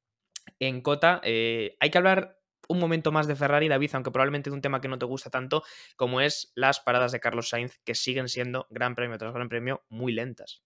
en 0.61 0.81
Cota. 0.81 1.21
Eh, 1.25 1.77
hay 1.81 1.91
que 1.91 1.99
hablar 1.99 2.41
un 2.69 2.79
momento 2.79 3.13
más 3.13 3.27
de 3.27 3.37
Ferrari, 3.37 3.69
David, 3.69 3.91
aunque 3.95 4.11
probablemente 4.11 4.51
de 4.51 4.55
un 4.55 4.63
tema 4.63 4.81
que 4.81 4.89
no 4.89 4.99
te 4.99 5.07
gusta 5.07 5.31
tanto, 5.31 5.63
como 5.97 6.21
es 6.21 6.53
las 6.55 6.81
paradas 6.81 7.13
de 7.13 7.21
Carlos 7.21 7.49
Sainz, 7.49 7.79
que 7.85 7.95
siguen 7.95 8.29
siendo 8.29 8.67
gran 8.71 8.95
premio 8.95 9.19
tras 9.19 9.33
gran 9.33 9.49
premio 9.49 9.85
muy 9.89 10.13
lentas. 10.13 10.63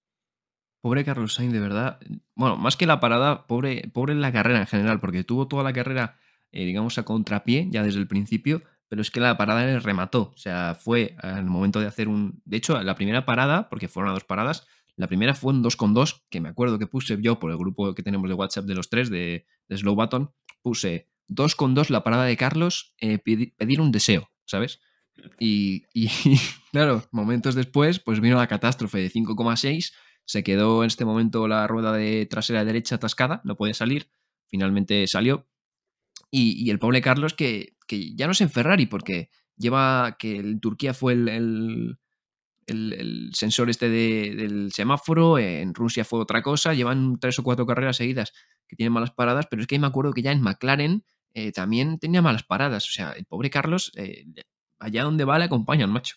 Pobre 0.80 1.04
Carlos 1.04 1.34
Sainz, 1.34 1.52
de 1.52 1.60
verdad. 1.60 2.00
Bueno, 2.34 2.56
más 2.56 2.76
que 2.76 2.86
la 2.86 3.00
parada, 3.00 3.46
pobre, 3.46 3.90
pobre 3.92 4.14
la 4.14 4.32
carrera 4.32 4.60
en 4.60 4.66
general, 4.66 5.00
porque 5.00 5.24
tuvo 5.24 5.46
toda 5.46 5.62
la 5.62 5.72
carrera, 5.72 6.18
eh, 6.52 6.64
digamos, 6.64 6.96
a 6.98 7.04
contrapié 7.04 7.68
ya 7.70 7.82
desde 7.82 8.00
el 8.00 8.08
principio, 8.08 8.62
pero 8.88 9.02
es 9.02 9.10
que 9.10 9.20
la 9.20 9.36
parada 9.36 9.66
le 9.66 9.78
remató. 9.78 10.32
O 10.34 10.38
sea, 10.38 10.74
fue 10.74 11.14
al 11.18 11.44
momento 11.44 11.80
de 11.80 11.86
hacer 11.86 12.08
un. 12.08 12.40
De 12.46 12.56
hecho, 12.56 12.82
la 12.82 12.94
primera 12.94 13.26
parada, 13.26 13.68
porque 13.68 13.88
fueron 13.88 14.10
a 14.10 14.14
dos 14.14 14.24
paradas, 14.24 14.66
la 15.00 15.06
primera 15.06 15.34
fue 15.34 15.52
un 15.52 15.62
2 15.62 15.76
con 15.76 15.94
2, 15.94 16.26
que 16.28 16.40
me 16.40 16.50
acuerdo 16.50 16.78
que 16.78 16.86
puse 16.86 17.16
yo 17.20 17.38
por 17.38 17.50
el 17.50 17.56
grupo 17.56 17.94
que 17.94 18.02
tenemos 18.02 18.28
de 18.28 18.34
WhatsApp 18.34 18.66
de 18.66 18.74
los 18.74 18.90
tres, 18.90 19.08
de, 19.08 19.46
Slow 19.70 19.94
Button, 19.94 20.30
puse 20.60 21.08
2 21.30 21.54
con 21.54 21.74
2 21.74 21.90
la 21.90 22.04
parada 22.04 22.24
de 22.24 22.36
Carlos, 22.36 22.94
eh, 22.98 23.18
pedir 23.18 23.80
un 23.80 23.92
deseo, 23.92 24.30
¿sabes? 24.44 24.80
Y, 25.38 25.84
claro, 26.72 27.04
momentos 27.12 27.54
después, 27.54 28.00
pues 28.00 28.20
vino 28.20 28.36
la 28.36 28.48
catástrofe 28.48 28.98
de 28.98 29.10
5,6 29.10 29.92
se 30.24 30.44
quedó 30.44 30.84
en 30.84 30.88
este 30.88 31.04
momento 31.04 31.48
la 31.48 31.66
rueda 31.66 31.92
de 31.92 32.24
trasera 32.26 32.64
derecha 32.64 32.94
atascada, 32.94 33.40
no 33.44 33.56
podía 33.56 33.74
salir. 33.74 34.12
Finalmente 34.46 35.04
salió. 35.08 35.48
Y, 36.30 36.70
el 36.70 36.78
pobre 36.78 37.00
Carlos, 37.00 37.34
que, 37.34 37.74
ya 38.14 38.26
no 38.26 38.32
es 38.32 38.40
en 38.40 38.50
Ferrari, 38.50 38.86
porque 38.86 39.30
lleva 39.56 40.16
que 40.20 40.36
en 40.36 40.60
Turquía 40.60 40.94
fue 40.94 41.14
el, 41.14 41.98
el, 42.66 43.30
sensor 43.32 43.70
este 43.70 43.88
del 43.88 44.70
semáforo, 44.72 45.38
en 45.38 45.74
Rusia 45.74 46.04
fue 46.04 46.20
otra 46.20 46.42
cosa, 46.42 46.74
llevan 46.74 47.18
tres 47.18 47.40
o 47.40 47.42
cuatro 47.42 47.66
carreras 47.66 47.96
seguidas 47.96 48.32
que 48.68 48.76
tienen 48.76 48.92
malas 48.92 49.10
paradas, 49.10 49.48
pero 49.50 49.62
es 49.62 49.66
que 49.66 49.80
me 49.80 49.88
acuerdo 49.88 50.12
que 50.12 50.22
ya 50.22 50.30
en 50.30 50.42
McLaren 50.42 51.04
eh, 51.34 51.52
también 51.52 51.98
tenía 51.98 52.22
malas 52.22 52.42
paradas. 52.42 52.86
O 52.86 52.92
sea, 52.92 53.12
el 53.12 53.24
pobre 53.24 53.50
Carlos, 53.50 53.92
eh, 53.96 54.24
allá 54.78 55.04
donde 55.04 55.24
va 55.24 55.38
le 55.38 55.44
acompañan, 55.44 55.90
macho 55.90 56.16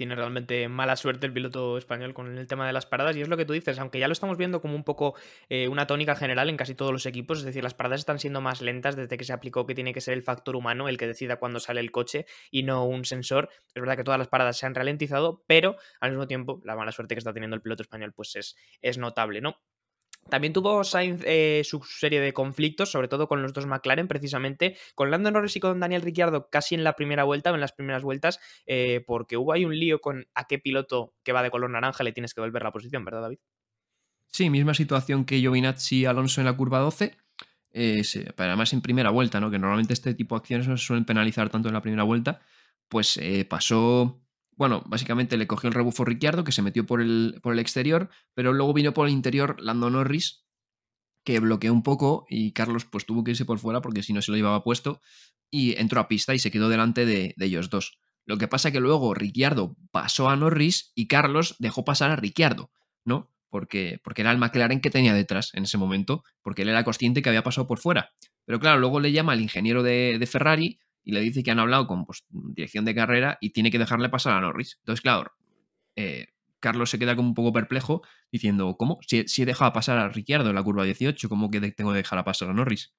tiene 0.00 0.14
realmente 0.14 0.66
mala 0.70 0.96
suerte 0.96 1.26
el 1.26 1.32
piloto 1.34 1.76
español 1.76 2.14
con 2.14 2.38
el 2.38 2.46
tema 2.46 2.66
de 2.66 2.72
las 2.72 2.86
paradas 2.86 3.16
y 3.16 3.20
es 3.20 3.28
lo 3.28 3.36
que 3.36 3.44
tú 3.44 3.52
dices, 3.52 3.78
aunque 3.78 3.98
ya 3.98 4.08
lo 4.08 4.12
estamos 4.12 4.38
viendo 4.38 4.62
como 4.62 4.74
un 4.74 4.82
poco 4.82 5.14
eh, 5.50 5.68
una 5.68 5.86
tónica 5.86 6.16
general 6.16 6.48
en 6.48 6.56
casi 6.56 6.74
todos 6.74 6.90
los 6.90 7.04
equipos, 7.04 7.40
es 7.40 7.44
decir, 7.44 7.62
las 7.62 7.74
paradas 7.74 8.00
están 8.00 8.18
siendo 8.18 8.40
más 8.40 8.62
lentas 8.62 8.96
desde 8.96 9.18
que 9.18 9.24
se 9.24 9.34
aplicó 9.34 9.66
que 9.66 9.74
tiene 9.74 9.92
que 9.92 10.00
ser 10.00 10.14
el 10.14 10.22
factor 10.22 10.56
humano 10.56 10.88
el 10.88 10.96
que 10.96 11.06
decida 11.06 11.36
cuándo 11.36 11.60
sale 11.60 11.80
el 11.80 11.90
coche 11.90 12.24
y 12.50 12.62
no 12.62 12.86
un 12.86 13.04
sensor. 13.04 13.50
Es 13.74 13.82
verdad 13.82 13.98
que 13.98 14.04
todas 14.04 14.18
las 14.18 14.28
paradas 14.28 14.56
se 14.56 14.64
han 14.64 14.74
ralentizado, 14.74 15.44
pero 15.46 15.76
al 16.00 16.12
mismo 16.12 16.26
tiempo 16.26 16.62
la 16.64 16.76
mala 16.76 16.92
suerte 16.92 17.14
que 17.14 17.18
está 17.18 17.34
teniendo 17.34 17.56
el 17.56 17.60
piloto 17.60 17.82
español 17.82 18.14
pues 18.14 18.36
es, 18.36 18.56
es 18.80 18.96
notable, 18.96 19.42
¿no? 19.42 19.60
También 20.28 20.52
tuvo 20.52 20.84
Sainz 20.84 21.22
eh, 21.24 21.62
su 21.64 21.82
serie 21.82 22.20
de 22.20 22.32
conflictos, 22.32 22.90
sobre 22.90 23.08
todo 23.08 23.26
con 23.26 23.42
los 23.42 23.52
dos 23.52 23.66
McLaren, 23.66 24.06
precisamente, 24.06 24.76
con 24.94 25.10
Lando 25.10 25.30
Norris 25.30 25.56
y 25.56 25.60
con 25.60 25.80
Daniel 25.80 26.02
Ricciardo 26.02 26.48
casi 26.48 26.74
en 26.74 26.84
la 26.84 26.94
primera 26.94 27.24
vuelta 27.24 27.50
o 27.50 27.54
en 27.54 27.60
las 27.60 27.72
primeras 27.72 28.02
vueltas, 28.02 28.38
eh, 28.66 29.02
porque 29.06 29.36
hubo 29.36 29.52
ahí 29.52 29.64
un 29.64 29.76
lío 29.76 30.00
con 30.00 30.26
a 30.34 30.46
qué 30.46 30.58
piloto 30.58 31.14
que 31.24 31.32
va 31.32 31.42
de 31.42 31.50
color 31.50 31.70
naranja 31.70 32.04
le 32.04 32.12
tienes 32.12 32.32
que 32.32 32.40
volver 32.40 32.62
la 32.62 32.72
posición, 32.72 33.04
¿verdad, 33.04 33.22
David? 33.22 33.38
Sí, 34.28 34.48
misma 34.50 34.74
situación 34.74 35.24
que 35.24 35.38
Giovinazzi 35.38 36.00
y 36.00 36.04
Alonso 36.04 36.40
en 36.40 36.44
la 36.44 36.56
curva 36.56 36.78
12, 36.78 37.16
eh, 37.72 38.02
pero 38.36 38.48
además 38.50 38.72
en 38.72 38.82
primera 38.82 39.10
vuelta, 39.10 39.40
¿no? 39.40 39.50
que 39.50 39.58
normalmente 39.58 39.94
este 39.94 40.14
tipo 40.14 40.36
de 40.36 40.40
acciones 40.40 40.68
no 40.68 40.76
se 40.76 40.84
suelen 40.84 41.04
penalizar 41.04 41.50
tanto 41.50 41.68
en 41.68 41.74
la 41.74 41.82
primera 41.82 42.04
vuelta, 42.04 42.40
pues 42.88 43.18
pasó 43.48 44.20
bueno, 44.60 44.82
básicamente 44.84 45.38
le 45.38 45.46
cogió 45.46 45.68
el 45.68 45.74
rebufo 45.74 46.04
Ricciardo, 46.04 46.44
que 46.44 46.52
se 46.52 46.60
metió 46.60 46.84
por 46.84 47.00
el, 47.00 47.40
por 47.42 47.54
el 47.54 47.60
exterior, 47.60 48.10
pero 48.34 48.52
luego 48.52 48.74
vino 48.74 48.92
por 48.92 49.06
el 49.06 49.14
interior 49.14 49.56
Lando 49.58 49.88
Norris, 49.88 50.44
que 51.24 51.40
bloqueó 51.40 51.72
un 51.72 51.82
poco 51.82 52.26
y 52.28 52.52
Carlos 52.52 52.84
pues 52.84 53.06
tuvo 53.06 53.24
que 53.24 53.30
irse 53.30 53.46
por 53.46 53.58
fuera 53.58 53.80
porque 53.80 54.02
si 54.02 54.12
no 54.12 54.20
se 54.20 54.30
lo 54.30 54.36
llevaba 54.36 54.62
puesto 54.62 55.00
y 55.50 55.80
entró 55.80 55.98
a 55.98 56.08
pista 56.08 56.34
y 56.34 56.38
se 56.38 56.50
quedó 56.50 56.68
delante 56.68 57.06
de, 57.06 57.34
ellos 57.38 57.70
dos. 57.70 58.00
Lo 58.26 58.36
que 58.36 58.48
pasa 58.48 58.70
que 58.70 58.80
luego 58.80 59.14
Ricciardo 59.14 59.78
pasó 59.92 60.28
a 60.28 60.36
Norris 60.36 60.92
y 60.94 61.06
Carlos 61.06 61.56
dejó 61.58 61.86
pasar 61.86 62.10
a 62.10 62.16
Ricciardo, 62.16 62.70
¿no? 63.02 63.32
Porque, 63.48 63.98
porque 64.04 64.20
era 64.20 64.30
el 64.30 64.36
McLaren 64.36 64.82
que 64.82 64.90
tenía 64.90 65.14
detrás 65.14 65.54
en 65.54 65.64
ese 65.64 65.78
momento, 65.78 66.22
porque 66.42 66.62
él 66.62 66.68
era 66.68 66.84
consciente 66.84 67.22
que 67.22 67.30
había 67.30 67.42
pasado 67.42 67.66
por 67.66 67.78
fuera. 67.78 68.12
Pero 68.44 68.60
claro, 68.60 68.78
luego 68.78 69.00
le 69.00 69.10
llama 69.10 69.32
al 69.32 69.40
ingeniero 69.40 69.82
de, 69.82 70.18
de 70.20 70.26
Ferrari 70.26 70.80
y 71.04 71.12
le 71.12 71.20
dice 71.20 71.42
que 71.42 71.50
han 71.50 71.58
hablado 71.58 71.86
con 71.86 72.04
pues, 72.04 72.24
dirección 72.30 72.84
de 72.84 72.94
carrera 72.94 73.38
y 73.40 73.50
tiene 73.50 73.70
que 73.70 73.78
dejarle 73.78 74.08
pasar 74.08 74.34
a 74.34 74.40
Norris. 74.40 74.78
Entonces, 74.80 75.00
claro, 75.00 75.32
eh, 75.96 76.28
Carlos 76.60 76.90
se 76.90 76.98
queda 76.98 77.16
como 77.16 77.28
un 77.28 77.34
poco 77.34 77.52
perplejo 77.52 78.02
diciendo, 78.30 78.76
¿cómo? 78.76 78.98
Si, 79.06 79.18
he 79.42 79.46
dejado 79.46 79.72
pasar 79.72 79.98
a 79.98 80.08
Ricciardo 80.08 80.50
en 80.50 80.54
la 80.54 80.62
curva 80.62 80.84
18, 80.84 81.28
¿cómo 81.28 81.50
que 81.50 81.60
tengo 81.72 81.92
que 81.92 81.98
dejar 81.98 82.18
a 82.18 82.24
pasar 82.24 82.50
a 82.50 82.54
Norris? 82.54 82.92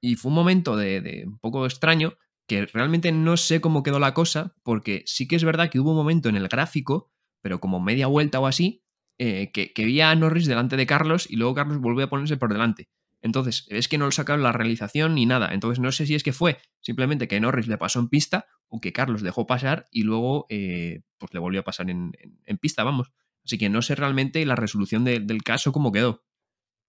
Y 0.00 0.14
fue 0.16 0.28
un 0.28 0.34
momento 0.34 0.76
de, 0.76 1.24
un 1.26 1.38
poco 1.38 1.64
extraño 1.64 2.14
que 2.46 2.66
realmente 2.66 3.12
no 3.12 3.36
sé 3.36 3.60
cómo 3.60 3.82
quedó 3.82 3.98
la 3.98 4.14
cosa, 4.14 4.54
porque 4.62 5.02
sí 5.06 5.26
que 5.26 5.36
es 5.36 5.44
verdad 5.44 5.70
que 5.70 5.80
hubo 5.80 5.90
un 5.90 5.96
momento 5.96 6.28
en 6.28 6.36
el 6.36 6.48
gráfico, 6.48 7.10
pero 7.42 7.60
como 7.60 7.80
media 7.80 8.06
vuelta 8.06 8.40
o 8.40 8.46
así, 8.46 8.84
eh, 9.18 9.50
que, 9.52 9.72
que 9.72 9.84
vi 9.84 10.00
a 10.00 10.14
Norris 10.14 10.46
delante 10.46 10.76
de 10.76 10.86
Carlos 10.86 11.26
y 11.28 11.36
luego 11.36 11.54
Carlos 11.54 11.78
volvió 11.78 12.04
a 12.04 12.10
ponerse 12.10 12.36
por 12.36 12.52
delante. 12.52 12.88
Entonces, 13.20 13.66
es 13.68 13.88
que 13.88 13.98
no 13.98 14.04
lo 14.06 14.12
sacaron 14.12 14.42
la 14.42 14.52
realización 14.52 15.14
ni 15.14 15.26
nada. 15.26 15.52
Entonces, 15.52 15.80
no 15.80 15.90
sé 15.92 16.06
si 16.06 16.14
es 16.14 16.22
que 16.22 16.32
fue 16.32 16.58
simplemente 16.80 17.28
que 17.28 17.40
Norris 17.40 17.66
le 17.66 17.78
pasó 17.78 18.00
en 18.00 18.08
pista 18.08 18.46
o 18.68 18.80
que 18.80 18.92
Carlos 18.92 19.22
dejó 19.22 19.46
pasar 19.46 19.88
y 19.90 20.02
luego 20.02 20.46
eh, 20.48 21.02
pues 21.18 21.32
le 21.34 21.40
volvió 21.40 21.60
a 21.60 21.64
pasar 21.64 21.90
en, 21.90 22.12
pista, 22.60 22.84
vamos. 22.84 23.10
Así 23.44 23.58
que 23.58 23.68
no 23.68 23.82
sé 23.82 23.94
realmente 23.94 24.44
la 24.44 24.56
resolución 24.56 25.04
del 25.04 25.42
caso 25.42 25.72
cómo 25.72 25.90
quedó. 25.90 26.22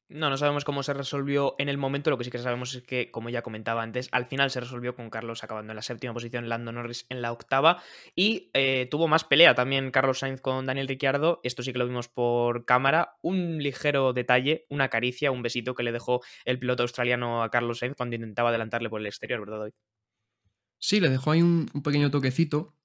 No, 0.09 0.31
no 0.31 0.37
sabemos 0.37 0.65
cómo 0.65 0.81
se 0.81 0.95
resolvió 0.95 1.53
en 1.59 1.69
el 1.69 1.77
momento. 1.77 2.09
Lo 2.09 2.17
que 2.17 2.23
sí 2.23 2.31
que 2.31 2.39
sabemos 2.39 2.73
es 2.73 2.81
que, 2.81 3.11
como 3.11 3.29
ya 3.29 3.43
comentaba 3.43 3.83
antes, 3.83 4.09
al 4.11 4.25
final 4.25 4.49
se 4.49 4.59
resolvió 4.59 4.95
con 4.95 5.11
Carlos 5.11 5.43
acabando 5.43 5.71
en 5.71 5.75
la 5.75 5.83
séptima 5.83 6.13
posición, 6.13 6.49
Lando 6.49 6.71
Norris 6.71 7.05
en 7.09 7.21
la 7.21 7.31
octava. 7.31 7.83
Y 8.15 8.49
eh, 8.55 8.87
tuvo 8.89 9.07
más 9.07 9.23
pelea 9.23 9.53
también 9.53 9.91
Carlos 9.91 10.17
Sainz 10.17 10.41
con 10.41 10.65
Daniel 10.65 10.87
Ricciardo. 10.87 11.41
Esto 11.43 11.61
sí 11.61 11.73
que 11.73 11.77
lo 11.77 11.85
vimos 11.85 12.07
por 12.07 12.65
cámara. 12.65 13.17
Un 13.21 13.61
ligero 13.61 14.11
detalle, 14.11 14.65
una 14.69 14.89
caricia, 14.89 15.29
un 15.29 15.43
besito 15.43 15.75
que 15.75 15.83
le 15.83 15.91
dejó 15.91 16.21
el 16.43 16.57
piloto 16.57 16.81
australiano 16.81 17.43
a 17.43 17.51
Carlos 17.51 17.77
Sainz 17.77 17.95
cuando 17.95 18.15
intentaba 18.15 18.49
adelantarle 18.49 18.89
por 18.89 19.01
el 19.01 19.07
exterior, 19.07 19.41
¿verdad, 19.41 19.61
hoy? 19.61 19.71
Sí, 20.79 20.99
le 20.99 21.09
dejó 21.09 21.31
ahí 21.31 21.43
un 21.43 21.67
pequeño 21.83 22.09
toquecito 22.09 22.78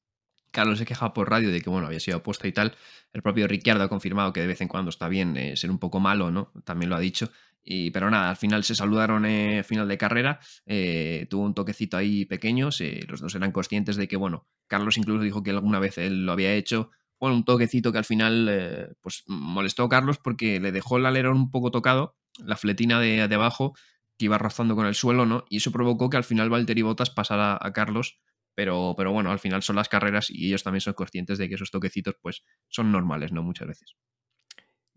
Carlos 0.54 0.78
se 0.78 0.86
queja 0.86 1.12
por 1.12 1.28
radio 1.28 1.50
de 1.50 1.60
que 1.60 1.68
bueno, 1.68 1.88
había 1.88 2.00
sido 2.00 2.18
apuesta 2.18 2.48
y 2.48 2.52
tal. 2.52 2.74
El 3.12 3.20
propio 3.22 3.46
Ricciardo 3.46 3.82
ha 3.82 3.88
confirmado 3.88 4.32
que 4.32 4.40
de 4.40 4.46
vez 4.46 4.60
en 4.62 4.68
cuando 4.68 4.88
está 4.88 5.08
bien 5.08 5.36
eh, 5.36 5.56
ser 5.56 5.70
un 5.70 5.78
poco 5.78 6.00
malo, 6.00 6.30
¿no? 6.30 6.52
También 6.64 6.88
lo 6.88 6.96
ha 6.96 7.00
dicho. 7.00 7.30
Y, 7.62 7.90
pero 7.90 8.10
nada, 8.10 8.30
al 8.30 8.36
final 8.36 8.62
se 8.62 8.74
saludaron 8.74 9.26
eh, 9.26 9.62
final 9.64 9.88
de 9.88 9.98
carrera. 9.98 10.40
Eh, 10.64 11.26
tuvo 11.28 11.44
un 11.44 11.54
toquecito 11.54 11.96
ahí 11.96 12.24
pequeño. 12.24 12.70
los 13.08 13.20
dos 13.20 13.34
eran 13.34 13.52
conscientes 13.52 13.96
de 13.96 14.06
que, 14.06 14.16
bueno, 14.16 14.46
Carlos 14.66 14.96
incluso 14.96 15.22
dijo 15.22 15.42
que 15.42 15.50
alguna 15.50 15.80
vez 15.80 15.98
él 15.98 16.24
lo 16.24 16.32
había 16.32 16.54
hecho. 16.54 16.90
Bueno, 17.18 17.36
un 17.36 17.44
toquecito 17.44 17.90
que 17.90 17.98
al 17.98 18.04
final 18.04 18.96
pues 19.00 19.24
molestó 19.26 19.84
a 19.84 19.88
Carlos 19.88 20.18
porque 20.18 20.60
le 20.60 20.72
dejó 20.72 20.98
el 20.98 21.06
alerón 21.06 21.36
un 21.36 21.50
poco 21.50 21.70
tocado, 21.70 22.16
la 22.38 22.56
fletina 22.56 23.00
de, 23.00 23.26
de 23.26 23.34
abajo, 23.34 23.74
que 24.18 24.26
iba 24.26 24.38
rozando 24.38 24.76
con 24.76 24.86
el 24.86 24.94
suelo, 24.94 25.26
¿no? 25.26 25.44
Y 25.48 25.56
eso 25.56 25.72
provocó 25.72 26.10
que 26.10 26.16
al 26.16 26.24
final 26.24 26.50
Valtteri 26.50 26.82
Bottas 26.82 27.10
pasara 27.10 27.58
a 27.60 27.72
Carlos 27.72 28.18
pero, 28.54 28.94
pero 28.96 29.12
bueno, 29.12 29.30
al 29.30 29.38
final 29.38 29.62
son 29.62 29.76
las 29.76 29.88
carreras 29.88 30.30
y 30.30 30.48
ellos 30.48 30.62
también 30.62 30.80
son 30.80 30.94
conscientes 30.94 31.38
de 31.38 31.48
que 31.48 31.54
esos 31.54 31.70
toquecitos 31.70 32.16
pues 32.20 32.44
son 32.68 32.92
normales, 32.92 33.32
¿no? 33.32 33.42
Muchas 33.42 33.68
veces. 33.68 33.96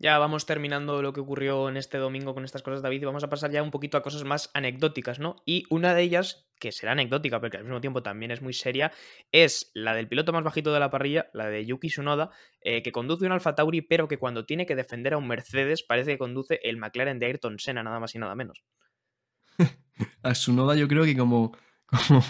Ya 0.00 0.16
vamos 0.18 0.46
terminando 0.46 1.02
lo 1.02 1.12
que 1.12 1.18
ocurrió 1.18 1.68
en 1.68 1.76
este 1.76 1.98
domingo 1.98 2.32
con 2.32 2.44
estas 2.44 2.62
cosas, 2.62 2.82
David, 2.82 3.02
y 3.02 3.04
vamos 3.04 3.24
a 3.24 3.28
pasar 3.28 3.50
ya 3.50 3.64
un 3.64 3.72
poquito 3.72 3.96
a 3.96 4.02
cosas 4.02 4.22
más 4.22 4.48
anecdóticas, 4.54 5.18
¿no? 5.18 5.42
Y 5.44 5.64
una 5.70 5.92
de 5.92 6.02
ellas, 6.02 6.48
que 6.60 6.70
será 6.70 6.92
anecdótica, 6.92 7.40
porque 7.40 7.56
al 7.56 7.64
mismo 7.64 7.80
tiempo 7.80 8.00
también 8.00 8.30
es 8.30 8.40
muy 8.40 8.52
seria, 8.52 8.92
es 9.32 9.72
la 9.74 9.96
del 9.96 10.06
piloto 10.06 10.32
más 10.32 10.44
bajito 10.44 10.72
de 10.72 10.78
la 10.78 10.90
parrilla, 10.90 11.30
la 11.32 11.48
de 11.48 11.66
Yuki 11.66 11.88
Tsunoda, 11.88 12.30
eh, 12.60 12.84
que 12.84 12.92
conduce 12.92 13.26
un 13.26 13.32
Alfa 13.32 13.56
Tauri, 13.56 13.82
pero 13.82 14.06
que 14.06 14.18
cuando 14.18 14.46
tiene 14.46 14.66
que 14.66 14.76
defender 14.76 15.14
a 15.14 15.18
un 15.18 15.26
Mercedes 15.26 15.82
parece 15.82 16.12
que 16.12 16.18
conduce 16.18 16.60
el 16.62 16.76
McLaren 16.76 17.18
de 17.18 17.26
Ayrton 17.26 17.58
Senna, 17.58 17.82
nada 17.82 17.98
más 17.98 18.14
y 18.14 18.20
nada 18.20 18.36
menos. 18.36 18.62
a 20.22 20.32
Tsunoda 20.32 20.76
yo 20.76 20.86
creo 20.86 21.04
que 21.06 21.16
como, 21.16 21.58
como, 21.90 22.22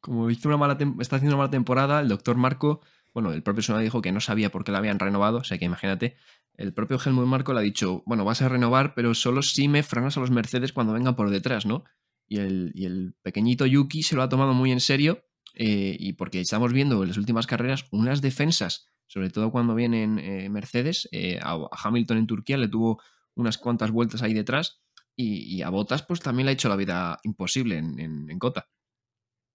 como 0.00 0.30
hizo 0.30 0.48
una 0.48 0.56
mala 0.56 0.78
está 1.00 1.16
haciendo 1.16 1.36
una 1.36 1.44
mala 1.44 1.50
temporada, 1.50 2.00
el 2.00 2.08
doctor 2.08 2.36
Marco, 2.36 2.80
bueno, 3.14 3.32
el 3.32 3.42
propio 3.42 3.62
Sonoda 3.62 3.82
dijo 3.82 4.02
que 4.02 4.12
no 4.12 4.20
sabía 4.20 4.50
por 4.50 4.64
qué 4.64 4.72
la 4.72 4.78
habían 4.78 4.98
renovado, 4.98 5.38
o 5.38 5.44
sea 5.44 5.58
que 5.58 5.64
imagínate, 5.64 6.16
el 6.54 6.72
propio 6.72 6.98
Helmut 7.04 7.26
Marco 7.26 7.52
le 7.52 7.60
ha 7.60 7.62
dicho, 7.62 8.02
bueno, 8.06 8.24
vas 8.24 8.42
a 8.42 8.48
renovar, 8.48 8.94
pero 8.94 9.14
solo 9.14 9.42
si 9.42 9.68
me 9.68 9.82
frenas 9.82 10.16
a 10.16 10.20
los 10.20 10.30
Mercedes 10.30 10.72
cuando 10.72 10.92
vengan 10.92 11.16
por 11.16 11.30
detrás, 11.30 11.66
¿no? 11.66 11.84
Y 12.28 12.38
el, 12.38 12.72
el 12.76 13.14
pequeñito 13.22 13.66
Yuki 13.66 14.02
se 14.02 14.16
lo 14.16 14.22
ha 14.22 14.28
tomado 14.28 14.54
muy 14.54 14.72
en 14.72 14.80
serio, 14.80 15.24
eh, 15.54 15.96
y 15.98 16.14
porque 16.14 16.40
estamos 16.40 16.72
viendo 16.72 17.02
en 17.02 17.08
las 17.08 17.18
últimas 17.18 17.46
carreras 17.46 17.84
unas 17.90 18.22
defensas, 18.22 18.86
sobre 19.06 19.28
todo 19.28 19.50
cuando 19.50 19.74
vienen 19.74 20.18
eh, 20.18 20.48
Mercedes, 20.48 21.08
eh, 21.12 21.38
a 21.42 21.58
Hamilton 21.70 22.18
en 22.18 22.26
Turquía 22.26 22.56
le 22.56 22.68
tuvo 22.68 23.02
unas 23.34 23.58
cuantas 23.58 23.90
vueltas 23.90 24.22
ahí 24.22 24.32
detrás, 24.34 24.82
Y, 25.14 25.44
y 25.56 25.62
a 25.62 25.68
Botas, 25.70 26.02
pues 26.02 26.20
también 26.20 26.46
le 26.46 26.50
ha 26.50 26.54
hecho 26.54 26.68
la 26.70 26.76
vida 26.76 27.18
imposible 27.22 27.76
en, 27.76 28.00
en 28.00 28.38
Cota. 28.38 28.68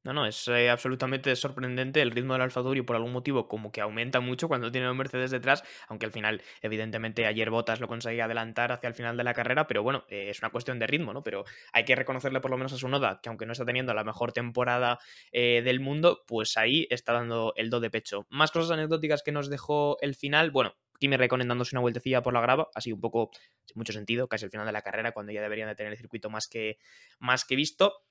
No, 0.08 0.14
no, 0.14 0.26
es 0.26 0.48
eh, 0.48 0.70
absolutamente 0.70 1.36
sorprendente 1.36 2.02
el 2.02 2.12
ritmo 2.12 2.32
del 2.32 2.42
Alfa 2.44 2.64
Tauri 2.64 2.82
por 2.82 2.96
algún 2.96 3.12
motivo 3.12 3.50
como 3.50 3.74
que 3.74 3.82
aumenta 3.82 4.22
mucho 4.22 4.48
cuando 4.48 4.72
tiene 4.72 4.90
un 4.90 4.96
Mercedes 4.96 5.32
detrás, 5.32 5.66
aunque 5.90 6.06
al 6.06 6.14
final, 6.14 6.42
evidentemente, 6.62 7.26
ayer 7.26 7.50
Botas 7.50 7.82
lo 7.82 7.90
conseguía 7.90 8.24
adelantar 8.24 8.72
hacia 8.72 8.88
el 8.88 8.94
final 8.94 9.18
de 9.18 9.26
la 9.26 9.34
carrera, 9.34 9.68
pero 9.68 9.84
bueno, 9.84 10.06
eh, 10.08 10.30
es 10.30 10.40
una 10.40 10.50
cuestión 10.50 10.80
de 10.80 10.88
ritmo, 10.88 11.12
¿no? 11.12 11.24
Pero 11.24 11.44
hay 11.74 11.84
que 11.84 11.94
reconocerle 11.94 12.40
por 12.40 12.52
lo 12.52 12.58
menos 12.58 12.72
a 12.72 12.78
su 12.78 12.88
noda, 12.88 13.20
que 13.22 13.28
aunque 13.28 13.46
no 13.46 13.52
está 13.52 13.66
teniendo 13.66 13.94
la 13.94 14.06
mejor 14.06 14.32
temporada 14.32 14.98
eh, 15.34 15.62
del 15.62 15.82
mundo, 15.82 16.24
pues 16.26 16.56
ahí 16.56 16.88
está 16.90 17.12
dando 17.12 17.52
el 17.58 17.70
do 17.70 17.82
de 17.82 17.90
pecho. 17.90 18.26
Más 18.30 18.52
cosas 18.52 18.72
anecdóticas 18.72 19.24
que 19.24 19.34
nos 19.34 19.50
dejó 19.50 19.98
el 20.00 20.16
final, 20.16 20.52
bueno, 20.52 20.78
Kimi 21.00 21.18
Raikkonen 21.18 21.50
dándose 21.50 21.76
una 21.76 21.82
vueltecilla 21.82 22.22
por 22.22 22.34
la 22.34 22.40
grava, 22.40 22.70
así 22.74 22.94
un 22.94 23.02
poco 23.02 23.30
sin 23.66 23.78
mucho 23.78 23.92
sentido, 23.92 24.30
casi 24.30 24.46
al 24.46 24.52
final 24.52 24.66
de 24.66 24.72
la 24.72 24.82
carrera, 24.84 25.12
cuando 25.12 25.34
ya 25.34 25.42
deberían 25.42 25.68
de 25.68 25.76
tener 25.76 25.92
el 25.92 25.98
circuito 25.98 26.30
más 26.30 26.48
que, 26.48 26.78
más 27.20 27.44
que 27.44 27.58
visto. 27.58 28.07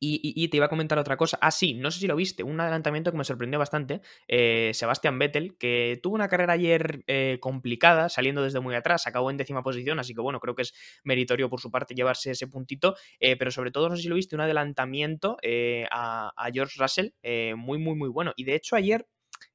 Y, 0.00 0.48
te 0.48 0.56
iba 0.56 0.66
a 0.66 0.68
comentar 0.68 0.98
otra 0.98 1.16
cosa. 1.16 1.38
Ah, 1.40 1.50
sí, 1.50 1.74
no 1.74 1.90
sé 1.90 2.00
si 2.00 2.06
lo 2.06 2.14
viste, 2.14 2.42
un 2.42 2.60
adelantamiento 2.60 3.10
que 3.10 3.18
me 3.18 3.24
sorprendió 3.24 3.58
bastante. 3.58 4.00
Eh, 4.28 4.70
Sebastian 4.72 5.18
Vettel, 5.18 5.56
que 5.58 5.98
tuvo 6.02 6.14
una 6.14 6.28
carrera 6.28 6.52
ayer 6.52 7.02
eh, 7.06 7.38
complicada, 7.40 8.08
saliendo 8.08 8.42
desde 8.42 8.60
muy 8.60 8.74
atrás, 8.74 9.06
acabó 9.06 9.30
en 9.30 9.36
décima 9.36 9.62
posición, 9.62 9.98
así 9.98 10.14
que 10.14 10.20
bueno, 10.20 10.38
creo 10.38 10.54
que 10.54 10.62
es 10.62 10.74
meritorio 11.02 11.50
por 11.50 11.60
su 11.60 11.70
parte 11.70 11.94
llevarse 11.94 12.30
ese 12.30 12.46
puntito. 12.46 12.94
Eh, 13.18 13.36
pero 13.36 13.50
sobre 13.50 13.70
todo, 13.70 13.88
no 13.88 13.96
sé 13.96 14.02
si 14.02 14.08
lo 14.08 14.14
viste, 14.14 14.36
un 14.36 14.42
adelantamiento 14.42 15.36
eh, 15.42 15.86
a, 15.90 16.32
George 16.52 16.76
Russell 16.78 17.10
muy, 17.56 17.78
muy, 17.78 17.94
muy 17.94 18.08
bueno. 18.08 18.32
Y 18.36 18.44
de 18.44 18.54
hecho, 18.54 18.76
ayer 18.76 19.06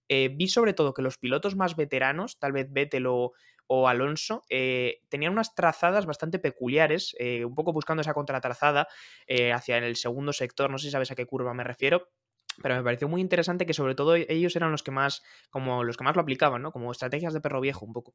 vi 0.10 0.48
sobre 0.48 0.74
todo 0.74 0.94
que 0.94 1.02
los 1.02 1.18
pilotos 1.18 1.56
más 1.56 1.76
veteranos, 1.76 2.38
tal 2.38 2.52
vez 2.52 2.72
Vettel 2.72 3.08
o 3.08 3.34
o 3.68 3.88
Alonso, 3.88 4.44
eh, 4.50 5.02
tenían 5.10 5.34
unas 5.34 5.56
trazadas 5.56 6.06
bastante 6.06 6.40
peculiares, 6.40 7.16
eh, 7.20 7.46
un 7.46 7.56
poco 7.56 7.74
buscando 7.74 8.02
esa 8.02 8.14
contratrazada 8.14 8.88
eh, 9.28 9.52
hacia 9.54 9.78
el 9.78 9.96
segundo 9.96 10.34
sector, 10.34 10.70
no 10.70 10.78
sé 10.78 10.88
si 10.88 10.92
sabes 10.92 11.12
a 11.12 11.16
qué 11.16 11.26
curva 11.26 11.54
me 11.54 11.64
refiero, 11.64 12.10
pero 12.62 12.76
me 12.76 12.84
pareció 12.84 13.08
muy 13.08 13.22
interesante 13.22 13.66
que 13.66 13.74
sobre 13.74 13.96
todo 13.96 14.16
ellos 14.16 14.56
eran 14.56 14.72
los 14.72 14.84
que 14.84 14.92
más, 14.92 15.24
como 15.50 15.84
los 15.84 15.98
que 15.98 16.04
más 16.04 16.16
lo 16.16 16.22
aplicaban, 16.22 16.62
¿no? 16.62 16.72
Como 16.72 16.92
estrategias 16.92 17.34
de 17.34 17.42
perro 17.42 17.62
viejo, 17.62 17.86
un 17.86 17.94
poco. 17.94 18.14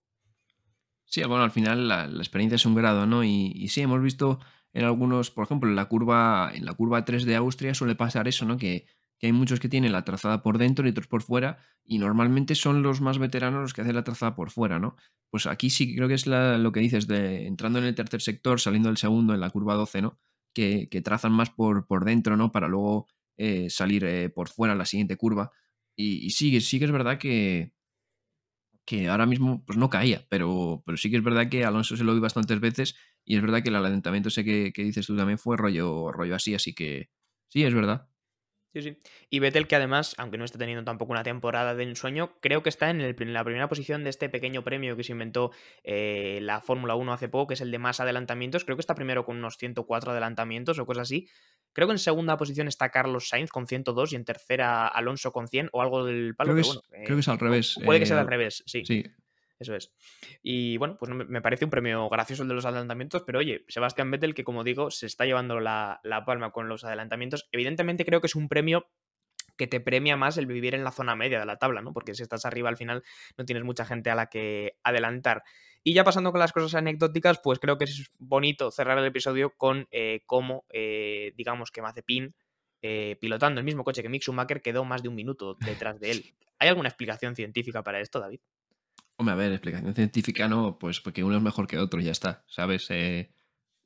Sí, 1.04 1.22
bueno, 1.24 1.42
al 1.42 1.50
final 1.50 1.88
la, 1.88 2.06
la 2.06 2.18
experiencia 2.18 2.56
es 2.56 2.66
un 2.66 2.74
grado, 2.74 3.06
¿no? 3.06 3.24
Y, 3.24 3.52
y, 3.54 3.68
sí, 3.68 3.80
hemos 3.80 4.00
visto 4.02 4.38
en 4.72 4.84
algunos, 4.84 5.30
por 5.30 5.44
ejemplo, 5.44 5.68
en 5.68 5.74
la 5.74 5.86
curva, 5.86 6.52
en 6.54 6.66
la 6.66 6.74
curva 6.74 7.04
3 7.04 7.24
de 7.24 7.34
Austria 7.36 7.74
suele 7.74 7.94
pasar 7.94 8.28
eso, 8.28 8.44
¿no? 8.44 8.58
Que 8.58 8.86
que 9.18 9.26
hay 9.26 9.32
muchos 9.32 9.60
que 9.60 9.68
tienen 9.68 9.92
la 9.92 10.04
trazada 10.04 10.42
por 10.42 10.58
dentro 10.58 10.86
y 10.86 10.90
otros 10.90 11.06
por 11.06 11.22
fuera, 11.22 11.58
y 11.84 11.98
normalmente 11.98 12.54
son 12.54 12.82
los 12.82 13.00
más 13.00 13.18
veteranos 13.18 13.62
los 13.62 13.74
que 13.74 13.82
hacen 13.82 13.94
la 13.94 14.04
trazada 14.04 14.34
por 14.34 14.50
fuera, 14.50 14.78
¿no? 14.78 14.96
Pues 15.30 15.46
aquí 15.46 15.70
sí 15.70 15.94
creo 15.94 16.08
que 16.08 16.14
es 16.14 16.26
lo 16.26 16.72
que 16.72 16.80
dices 16.80 17.06
de 17.06 17.46
entrando 17.46 17.78
en 17.78 17.86
el 17.86 17.94
tercer 17.94 18.22
sector, 18.22 18.60
saliendo 18.60 18.88
del 18.88 18.96
segundo 18.96 19.34
en 19.34 19.40
la 19.40 19.50
curva 19.50 19.74
12, 19.74 20.02
¿no? 20.02 20.18
Que, 20.54 20.88
trazan 21.04 21.32
más 21.32 21.50
por, 21.50 21.86
por, 21.86 22.04
dentro, 22.04 22.36
¿no? 22.36 22.52
Para 22.52 22.68
luego 22.68 23.06
eh, 23.36 23.70
salir 23.70 24.04
eh, 24.04 24.28
por 24.30 24.48
fuera 24.48 24.72
en 24.72 24.78
la 24.78 24.86
siguiente 24.86 25.16
curva. 25.16 25.52
Y, 25.96 26.26
y 26.26 26.30
sí, 26.30 26.60
sí 26.60 26.78
que 26.78 26.84
es 26.86 26.92
verdad 26.92 27.18
que, 27.18 27.72
que 28.88 29.08
ahora 29.08 29.26
mismo 29.26 29.62
pues 29.66 29.76
no 29.78 29.90
caía, 29.90 30.26
pero, 30.30 30.82
pero 30.86 30.96
sí 30.96 31.10
que 31.10 31.18
es 31.18 31.22
verdad 31.22 31.50
que 31.50 31.62
Alonso 31.62 31.94
se 31.94 32.04
lo 32.04 32.14
vi 32.14 32.20
bastantes 32.20 32.58
veces 32.58 32.96
y 33.22 33.36
es 33.36 33.42
verdad 33.42 33.62
que 33.62 33.68
el 33.68 33.76
alentamiento 33.76 34.30
ese 34.30 34.44
que, 34.44 34.72
que 34.72 34.82
dices 34.82 35.06
tú 35.06 35.14
también 35.14 35.38
fue 35.38 35.58
rollo, 35.58 36.10
rollo 36.10 36.34
así, 36.34 36.54
así 36.54 36.74
que 36.74 37.10
sí, 37.48 37.64
es 37.64 37.74
verdad. 37.74 38.08
Sí, 38.72 38.82
sí. 38.82 38.98
Y 39.30 39.38
Vettel, 39.38 39.66
que 39.66 39.76
además, 39.76 40.14
aunque 40.18 40.36
no 40.36 40.44
esté 40.44 40.58
teniendo 40.58 40.84
tampoco 40.84 41.12
una 41.12 41.22
temporada 41.22 41.74
de 41.74 41.84
ensueño, 41.84 42.38
creo 42.40 42.62
que 42.62 42.68
está 42.68 42.90
en, 42.90 43.00
el, 43.00 43.16
en 43.18 43.32
la 43.32 43.42
primera 43.42 43.68
posición 43.68 44.04
de 44.04 44.10
este 44.10 44.28
pequeño 44.28 44.62
premio 44.62 44.94
que 44.94 45.04
se 45.04 45.12
inventó 45.12 45.52
eh, 45.84 46.38
la 46.42 46.60
Fórmula 46.60 46.94
1 46.94 47.12
hace 47.12 47.28
poco, 47.28 47.48
que 47.48 47.54
es 47.54 47.60
el 47.62 47.70
de 47.70 47.78
más 47.78 48.00
adelantamientos. 48.00 48.64
Creo 48.64 48.76
que 48.76 48.82
está 48.82 48.94
primero 48.94 49.24
con 49.24 49.38
unos 49.38 49.56
104 49.56 50.12
adelantamientos 50.12 50.78
o 50.78 50.84
cosas 50.84 51.02
así. 51.02 51.28
Creo 51.72 51.88
que 51.88 51.92
en 51.92 51.98
segunda 51.98 52.36
posición 52.36 52.68
está 52.68 52.90
Carlos 52.90 53.28
Sainz 53.28 53.50
con 53.50 53.66
102 53.66 54.12
y 54.12 54.16
en 54.16 54.24
tercera 54.24 54.86
Alonso 54.86 55.32
con 55.32 55.48
100 55.48 55.70
o 55.72 55.80
algo 55.80 56.04
del 56.04 56.34
palo. 56.34 56.52
Creo 56.52 56.56
que, 56.56 56.60
es, 56.60 56.66
bueno, 56.66 56.82
eh, 56.92 57.04
creo 57.04 57.16
que 57.16 57.20
es 57.20 57.28
al 57.28 57.38
revés. 57.38 57.76
Puede 57.82 58.00
que 58.00 58.06
sea 58.06 58.20
al 58.20 58.26
revés, 58.26 58.62
sí. 58.66 58.84
Sí, 58.84 59.04
eso 59.58 59.74
es. 59.74 59.92
Y 60.42 60.76
bueno, 60.76 60.96
pues 60.98 61.10
me 61.10 61.42
parece 61.42 61.64
un 61.64 61.70
premio 61.70 62.08
gracioso 62.08 62.42
el 62.42 62.48
de 62.48 62.54
los 62.54 62.64
adelantamientos, 62.64 63.22
pero 63.22 63.38
oye, 63.38 63.64
Sebastián 63.68 64.10
Vettel, 64.10 64.34
que 64.34 64.44
como 64.44 64.64
digo, 64.64 64.90
se 64.90 65.06
está 65.06 65.24
llevando 65.24 65.60
la, 65.60 66.00
la, 66.02 66.24
palma 66.24 66.52
con 66.52 66.68
los 66.68 66.84
adelantamientos, 66.84 67.48
evidentemente 67.52 68.04
creo 68.04 68.20
que 68.20 68.28
es 68.28 68.34
un 68.34 68.48
premio 68.48 68.88
que 69.58 69.66
te 69.66 69.80
premia 69.80 70.16
más 70.16 70.38
el 70.38 70.46
vivir 70.46 70.74
en 70.74 70.84
la 70.84 70.92
zona 70.92 71.16
media 71.16 71.40
de 71.40 71.44
la 71.44 71.58
tabla, 71.58 71.82
¿no? 71.82 71.92
Porque 71.92 72.14
si 72.14 72.22
estás 72.22 72.44
arriba 72.46 72.68
al 72.68 72.76
final 72.76 73.02
no 73.36 73.44
tienes 73.44 73.64
mucha 73.64 73.84
gente 73.84 74.08
a 74.08 74.14
la 74.14 74.26
que 74.26 74.78
adelantar. 74.84 75.42
Y 75.82 75.94
ya 75.94 76.04
pasando 76.04 76.30
con 76.30 76.38
las 76.38 76.52
cosas 76.52 76.74
anecdóticas, 76.74 77.40
pues 77.42 77.58
creo 77.58 77.76
que 77.76 77.84
es 77.84 78.10
bonito 78.18 78.70
cerrar 78.70 78.98
el 78.98 79.06
episodio 79.06 79.54
con 79.56 79.88
eh, 79.90 80.22
cómo, 80.26 80.64
eh, 80.70 81.32
digamos, 81.36 81.70
que 81.70 81.82
Mazepin, 81.82 82.34
eh, 82.82 83.16
pilotando 83.20 83.60
el 83.60 83.64
mismo 83.64 83.84
coche 83.84 84.02
que 84.02 84.08
Mick 84.08 84.22
Schumacher, 84.22 84.62
quedó 84.62 84.84
más 84.84 85.02
de 85.02 85.08
un 85.08 85.14
minuto 85.14 85.56
detrás 85.60 85.98
de 86.00 86.12
él. 86.12 86.24
¿Hay 86.58 86.68
alguna 86.68 86.88
explicación 86.88 87.34
científica 87.34 87.82
para 87.82 88.00
esto, 88.00 88.20
David? 88.20 88.40
Hombre, 89.20 89.32
a 89.32 89.36
ver, 89.36 89.50
explicación 89.50 89.94
científica 89.96 90.46
no, 90.46 90.78
pues 90.78 91.00
porque 91.00 91.24
uno 91.24 91.36
es 91.36 91.42
mejor 91.42 91.66
que 91.66 91.76
otro, 91.76 92.00
ya 92.00 92.12
está, 92.12 92.44
¿sabes? 92.46 92.86
Eh, 92.90 93.32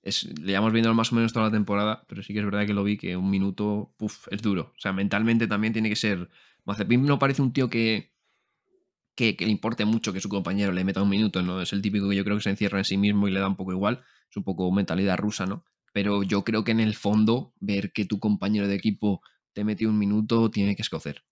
es, 0.03 0.25
le 0.39 0.49
llevamos 0.49 0.75
viendo 0.75 0.93
más 0.93 1.11
o 1.11 1.15
menos 1.15 1.33
toda 1.33 1.47
la 1.47 1.53
temporada, 1.53 2.05
pero 2.07 2.23
sí 2.23 2.35
que 2.35 2.41
es 2.41 2.45
verdad 2.45 2.67
que 2.67 2.75
lo 2.75 2.85
vi 2.85 2.99
que 2.99 3.17
un 3.17 3.31
minuto, 3.31 3.95
puff, 3.97 4.29
es 4.31 4.43
duro. 4.43 4.75
O 4.77 4.81
sea, 4.81 4.93
mentalmente 4.93 5.47
también 5.47 5.73
tiene 5.73 5.89
que 5.89 5.97
ser. 5.97 6.29
Mazepin 6.67 7.07
no 7.07 7.19
parece 7.19 7.41
un 7.41 7.55
tío 7.55 7.71
que, 7.71 8.13
que, 9.15 9.35
que, 9.35 9.47
le 9.47 9.53
importe 9.53 9.87
mucho 9.87 10.13
que 10.13 10.21
su 10.21 10.29
compañero 10.29 10.71
le 10.71 10.85
meta 10.85 11.03
un 11.03 11.09
minuto, 11.09 11.41
¿no? 11.43 11.63
Es 11.63 11.73
el 11.73 11.81
típico 11.81 12.11
que 12.11 12.17
yo 12.17 12.25
creo 12.25 12.37
que 12.37 12.43
se 12.43 12.51
encierra 12.51 12.79
en 12.79 12.85
sí 12.85 12.99
mismo 12.99 13.27
y 13.27 13.31
le 13.31 13.41
da 13.41 13.49
un 13.49 13.57
poco 13.57 13.73
igual. 13.73 14.05
Es 14.29 14.37
un 14.37 14.45
poco 14.45 14.71
mentalidad 14.71 15.17
rusa, 15.17 15.47
¿no? 15.47 15.65
Pero 15.95 16.23
yo 16.25 16.45
creo 16.45 16.63
que 16.63 16.73
en 16.73 16.81
el 16.81 16.95
fondo, 16.95 17.55
ver 17.59 17.93
que 17.93 18.05
tu 18.05 18.19
compañero 18.19 18.69
de 18.69 18.75
equipo 18.75 19.23
te 19.55 19.65
metió 19.65 19.89
un 19.89 19.99
minuto 19.99 20.51
tiene 20.51 20.77
que 20.77 20.83
escocer. 20.83 21.25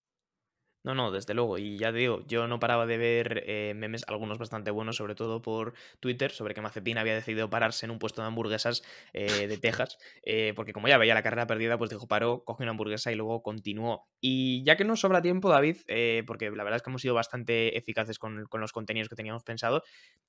No, 0.83 0.95
no, 0.95 1.11
desde 1.11 1.35
luego. 1.35 1.59
Y 1.59 1.77
ya 1.77 1.91
digo, 1.91 2.25
yo 2.27 2.47
no 2.47 2.59
paraba 2.59 2.87
de 2.87 2.97
ver 2.97 3.43
eh, 3.45 3.73
memes, 3.75 4.03
algunos 4.07 4.39
bastante 4.39 4.71
buenos, 4.71 4.95
sobre 4.95 5.13
todo 5.13 5.41
por 5.41 5.73
Twitter, 5.99 6.31
sobre 6.31 6.55
que 6.55 6.61
Mazepin 6.61 6.97
había 6.97 7.13
decidido 7.13 7.51
pararse 7.51 7.85
en 7.85 7.91
un 7.91 7.99
puesto 7.99 8.21
de 8.21 8.27
hamburguesas 8.27 8.81
eh, 9.13 9.47
de 9.47 9.57
Texas, 9.59 9.99
eh, 10.23 10.53
porque 10.55 10.73
como 10.73 10.87
ya 10.87 10.97
veía 10.97 11.13
la 11.13 11.21
carrera 11.21 11.45
perdida, 11.45 11.77
pues 11.77 11.91
dijo 11.91 12.07
paró, 12.07 12.43
cogió 12.43 12.63
una 12.63 12.71
hamburguesa 12.71 13.11
y 13.11 13.15
luego 13.15 13.43
continuó. 13.43 14.07
Y 14.19 14.63
ya 14.63 14.75
que 14.75 14.83
nos 14.83 15.01
sobra 15.01 15.21
tiempo, 15.21 15.49
David, 15.49 15.77
porque 16.25 16.49
la 16.49 16.63
verdad 16.63 16.77
es 16.77 16.81
que 16.81 16.89
hemos 16.89 17.01
sido 17.01 17.13
bastante 17.13 17.77
eficaces 17.77 18.17
con, 18.17 18.45
con, 18.45 18.59
los 18.59 18.71
contenidos 18.71 19.07
que 19.07 19.15
teníamos 19.15 19.43
pensado, 19.43 19.83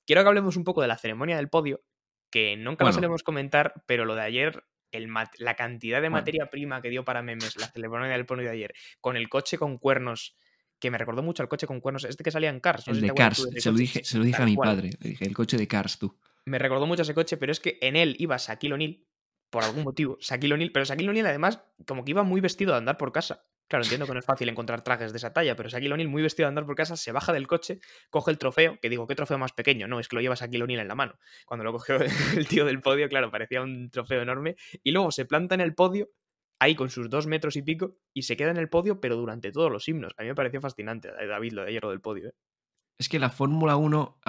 quiero 0.05 0.21
que 0.21 0.27
hablemos 0.27 0.55
un 0.55 0.63
poco 0.63 0.81
de 0.81 0.87
la 0.87 0.97
ceremonia 0.97 1.37
del 1.37 1.49
podio, 1.49 1.81
que 2.29 2.57
nunca 2.57 2.83
bueno. 2.83 2.89
la 2.89 2.93
solemos 2.93 3.23
comentar, 3.23 3.73
pero 3.87 4.05
lo 4.05 4.13
de 4.13 4.21
ayer 4.21 4.63
el 4.93 5.11
la 5.39 5.55
cantidad 5.55 6.01
de 6.01 6.09
materia 6.09 6.49
prima 6.49 6.81
que 6.81 6.89
dio 6.89 7.03
para 7.03 7.21
memes 7.21 7.57
la 7.57 7.67
ceremonia 7.67 8.09
del 8.09 8.25
podio 8.25 8.43
de 8.43 8.51
ayer, 8.51 8.73
con 9.01 9.17
el 9.17 9.27
coche 9.27 9.57
con 9.57 9.77
cuernos, 9.77 10.35
que 10.83 10.91
me 10.91 10.97
recordó 10.97 11.23
mucho 11.23 11.41
al 11.41 11.47
coche 11.47 11.65
con 11.65 11.79
cuernos, 11.79 12.03
este 12.03 12.25
que 12.25 12.31
salía 12.31 12.49
en 12.49 12.59
Cars. 12.59 12.87
No 12.87 12.93
el 12.93 12.99
de 12.99 13.07
si 13.07 13.13
Cars, 13.13 13.47
se 13.55 13.71
lo, 13.71 13.77
dije, 13.77 14.03
se 14.03 14.17
lo 14.17 14.25
dije 14.25 14.41
a 14.41 14.45
mi 14.45 14.57
padre, 14.57 14.89
le 14.99 15.11
dije, 15.11 15.25
el 15.25 15.33
coche 15.33 15.55
de 15.55 15.65
Cars, 15.65 15.97
tú. 15.97 16.19
Me 16.43 16.59
recordó 16.59 16.85
mucho 16.85 17.03
ese 17.03 17.13
coche, 17.13 17.37
pero 17.37 17.53
es 17.53 17.61
que 17.61 17.77
en 17.81 17.95
él 17.95 18.17
iba 18.19 18.35
Shaquille 18.35 18.73
O'Neal, 18.73 19.07
por 19.49 19.63
algún 19.63 19.85
motivo, 19.85 20.17
Shaquille 20.19 20.55
O'Neal, 20.55 20.73
pero 20.73 20.83
Shaquille 20.83 21.09
O'Neal 21.09 21.27
además 21.27 21.63
como 21.87 22.03
que 22.03 22.11
iba 22.11 22.23
muy 22.23 22.41
vestido 22.41 22.73
de 22.73 22.79
andar 22.79 22.97
por 22.97 23.13
casa. 23.13 23.45
Claro, 23.69 23.85
entiendo 23.85 24.05
que 24.05 24.11
no 24.11 24.19
es 24.19 24.25
fácil 24.25 24.49
encontrar 24.49 24.83
trajes 24.83 25.13
de 25.13 25.19
esa 25.19 25.31
talla, 25.31 25.55
pero 25.55 25.69
Shaquille 25.69 25.93
O'Neal 25.93 26.09
muy 26.09 26.21
vestido 26.21 26.47
de 26.47 26.49
andar 26.49 26.65
por 26.65 26.75
casa, 26.75 26.97
se 26.97 27.13
baja 27.13 27.31
del 27.31 27.47
coche, 27.47 27.79
coge 28.09 28.29
el 28.29 28.37
trofeo, 28.37 28.77
que 28.81 28.89
digo, 28.89 29.07
¿qué 29.07 29.15
trofeo 29.15 29.37
más 29.37 29.53
pequeño? 29.53 29.87
No, 29.87 30.01
es 30.01 30.09
que 30.09 30.17
lo 30.17 30.21
lleva 30.21 30.35
Shaquille 30.35 30.63
O'Neal 30.63 30.81
en 30.81 30.89
la 30.89 30.95
mano. 30.95 31.17
Cuando 31.45 31.63
lo 31.63 31.71
cogió 31.71 31.95
el 32.37 32.47
tío 32.49 32.65
del 32.65 32.81
podio, 32.81 33.07
claro, 33.07 33.31
parecía 33.31 33.61
un 33.61 33.89
trofeo 33.89 34.21
enorme, 34.21 34.57
y 34.83 34.91
luego 34.91 35.11
se 35.11 35.23
planta 35.23 35.55
en 35.55 35.61
el 35.61 35.75
podio, 35.75 36.09
ahí 36.63 36.75
con 36.75 36.89
sus 36.89 37.09
dos 37.09 37.27
metros 37.27 37.55
y 37.55 37.61
pico, 37.61 37.97
y 38.13 38.23
se 38.23 38.37
queda 38.37 38.51
en 38.51 38.57
el 38.57 38.69
podio, 38.69 38.99
pero 38.99 39.15
durante 39.15 39.51
todos 39.51 39.71
los 39.71 39.87
himnos. 39.87 40.13
A 40.17 40.23
mí 40.23 40.29
me 40.29 40.35
pareció 40.35 40.61
fascinante, 40.61 41.09
eh, 41.19 41.27
David, 41.27 41.53
lo 41.53 41.63
de 41.63 41.69
ayer 41.69 41.83
del 41.83 42.01
podio. 42.01 42.29
¿eh? 42.29 42.33
Es 42.97 43.09
que 43.09 43.19
la 43.19 43.29
Fórmula 43.29 43.75
1, 43.75 44.19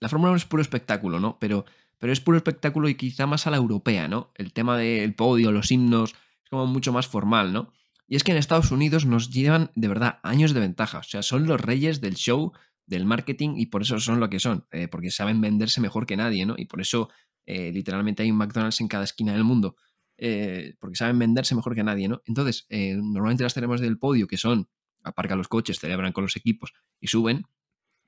la 0.00 0.08
Fórmula 0.08 0.30
1 0.30 0.36
es 0.36 0.44
puro 0.44 0.62
espectáculo, 0.62 1.20
¿no? 1.20 1.38
Pero, 1.38 1.64
pero 1.98 2.12
es 2.12 2.20
puro 2.20 2.36
espectáculo 2.36 2.88
y 2.88 2.94
quizá 2.94 3.26
más 3.26 3.46
a 3.46 3.50
la 3.50 3.56
europea, 3.56 4.08
¿no? 4.08 4.32
El 4.34 4.52
tema 4.52 4.76
del 4.76 5.14
podio, 5.14 5.52
los 5.52 5.70
himnos, 5.70 6.12
es 6.12 6.50
como 6.50 6.66
mucho 6.66 6.92
más 6.92 7.06
formal, 7.06 7.52
¿no? 7.52 7.72
Y 8.06 8.16
es 8.16 8.24
que 8.24 8.32
en 8.32 8.38
Estados 8.38 8.70
Unidos 8.70 9.04
nos 9.04 9.30
llevan 9.30 9.70
de 9.74 9.88
verdad 9.88 10.18
años 10.22 10.54
de 10.54 10.60
ventaja. 10.60 10.98
O 10.98 11.02
sea, 11.02 11.22
son 11.22 11.46
los 11.46 11.60
reyes 11.60 12.00
del 12.00 12.14
show, 12.14 12.52
del 12.86 13.04
marketing, 13.04 13.56
y 13.56 13.66
por 13.66 13.82
eso 13.82 14.00
son 14.00 14.18
lo 14.18 14.30
que 14.30 14.40
son. 14.40 14.66
Eh, 14.72 14.88
porque 14.88 15.10
saben 15.10 15.42
venderse 15.42 15.82
mejor 15.82 16.06
que 16.06 16.16
nadie, 16.16 16.46
¿no? 16.46 16.54
Y 16.56 16.64
por 16.64 16.80
eso 16.80 17.10
eh, 17.44 17.70
literalmente 17.70 18.22
hay 18.22 18.30
un 18.30 18.38
McDonald's 18.38 18.80
en 18.80 18.88
cada 18.88 19.04
esquina 19.04 19.32
del 19.32 19.44
mundo. 19.44 19.76
Eh, 20.20 20.74
porque 20.80 20.96
saben 20.96 21.16
venderse 21.16 21.54
mejor 21.54 21.76
que 21.76 21.84
nadie, 21.84 22.08
¿no? 22.08 22.22
Entonces, 22.26 22.66
eh, 22.68 22.96
normalmente 22.96 23.44
las 23.44 23.54
tenemos 23.54 23.80
del 23.80 23.98
podio, 23.98 24.26
que 24.26 24.36
son 24.36 24.68
aparcan 25.04 25.38
los 25.38 25.46
coches, 25.46 25.78
celebran 25.78 26.12
con 26.12 26.24
los 26.24 26.36
equipos 26.36 26.72
y 27.00 27.06
suben. 27.06 27.46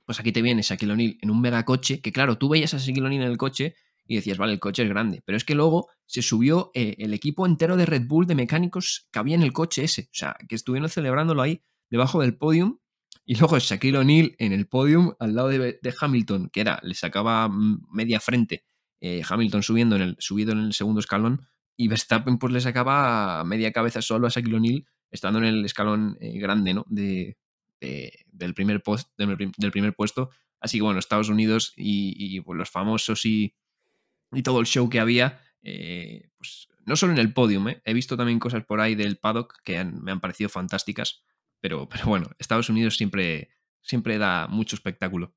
Pues 0.05 0.19
aquí 0.19 0.33
te 0.33 0.43
viene 0.43 0.63
Shaquille 0.63 0.93
O'Neal 0.93 1.19
en 1.21 1.31
un 1.31 1.41
megacoche, 1.41 2.01
que 2.01 2.11
claro, 2.11 2.37
tú 2.37 2.49
veías 2.49 2.75
a 2.75 2.79
Shaquille 2.79 3.07
O'Neal 3.07 3.23
en 3.23 3.31
el 3.31 3.39
coche 3.39 3.77
y 4.07 4.17
decías, 4.17 4.39
vale, 4.39 4.53
el 4.53 4.59
coche 4.59 4.83
es 4.83 4.89
grande. 4.89 5.23
Pero 5.25 5.37
es 5.37 5.45
que 5.45 5.55
luego 5.55 5.89
se 6.05 6.21
subió 6.21 6.73
eh, 6.75 6.97
el 6.99 7.15
equipo 7.15 7.47
entero 7.47 7.77
de 7.77 7.87
Red 7.87 8.09
Bull 8.09 8.27
de 8.27 8.35
mecánicos 8.35 9.09
que 9.13 9.21
había 9.21 9.37
en 9.37 9.43
el 9.43 9.53
coche 9.53 9.85
ese. 9.85 10.09
O 10.11 10.15
sea, 10.15 10.37
que 10.49 10.57
estuvieron 10.57 10.89
celebrándolo 10.89 11.43
ahí 11.43 11.63
debajo 11.91 12.21
del 12.21 12.37
podium. 12.37 12.79
Y 13.25 13.37
luego 13.37 13.57
Shaquille 13.61 13.99
O'Neal 13.99 14.35
en 14.39 14.53
el 14.53 14.67
podium 14.67 15.13
al 15.21 15.37
lado 15.37 15.49
de, 15.49 15.79
Hamilton, 16.01 16.51
que 16.53 16.63
era, 16.63 16.81
le 16.83 16.95
sacaba 16.95 17.49
media 17.49 18.19
frente 18.19 18.65
Hamilton 19.01 19.63
subiendo 19.63 19.97
en 19.97 20.03
el, 20.03 20.17
subido 20.19 20.53
en 20.53 20.59
el 20.59 20.73
segundo 20.75 21.01
escalón 21.01 21.49
y 21.83 21.89
Verstappen 21.89 22.39
pues 22.39 22.53
le 22.53 22.61
sacaba 22.61 23.43
media 23.45 23.73
cabeza 23.73 24.03
solo 24.03 24.27
a 24.27 24.31
Shaquille 24.31 24.57
O'Neal 24.57 24.87
estando 25.11 25.39
en 25.41 25.47
el 25.47 25.65
escalón 25.65 26.17
eh, 26.21 26.39
grande 26.39 26.75
¿no? 26.75 26.85
de, 26.89 27.37
de- 27.81 28.13
del, 28.33 28.55
primer 28.55 28.83
post, 28.83 29.11
del 29.17 29.71
primer 29.73 29.95
puesto. 29.95 30.31
Así 30.61 30.79
que 30.79 30.83
bueno, 30.83 30.99
Estados 30.99 31.29
Unidos 31.31 31.73
y, 31.77 32.15
y, 32.19 32.41
pues, 32.43 32.59
los 32.59 32.71
famosos 32.71 33.25
y, 33.27 33.55
y 34.33 34.43
todo 34.43 34.61
el 34.61 34.67
show 34.67 34.89
que 34.89 35.01
había, 35.01 35.41
eh, 35.63 36.29
pues 36.37 36.69
no 36.87 36.97
solo 36.97 37.13
en 37.13 37.19
el 37.19 37.33
podium, 37.33 37.69
¿eh? 37.69 37.83
he 37.85 37.95
visto 37.95 38.17
también 38.17 38.39
cosas 38.39 38.65
por 38.65 38.81
ahí 38.81 38.95
del 38.95 39.19
paddock 39.19 39.57
que 39.65 39.79
han- 39.79 40.03
me 40.03 40.13
han 40.13 40.21
parecido 40.21 40.49
fantásticas, 40.51 41.23
pero, 41.61 41.89
pero 41.89 42.07
bueno, 42.07 42.31
Estados 42.39 42.69
Unidos 42.69 42.97
siempre, 42.97 43.51
siempre 43.83 44.19
da 44.19 44.47
mucho 44.49 44.77
espectáculo. 44.77 45.35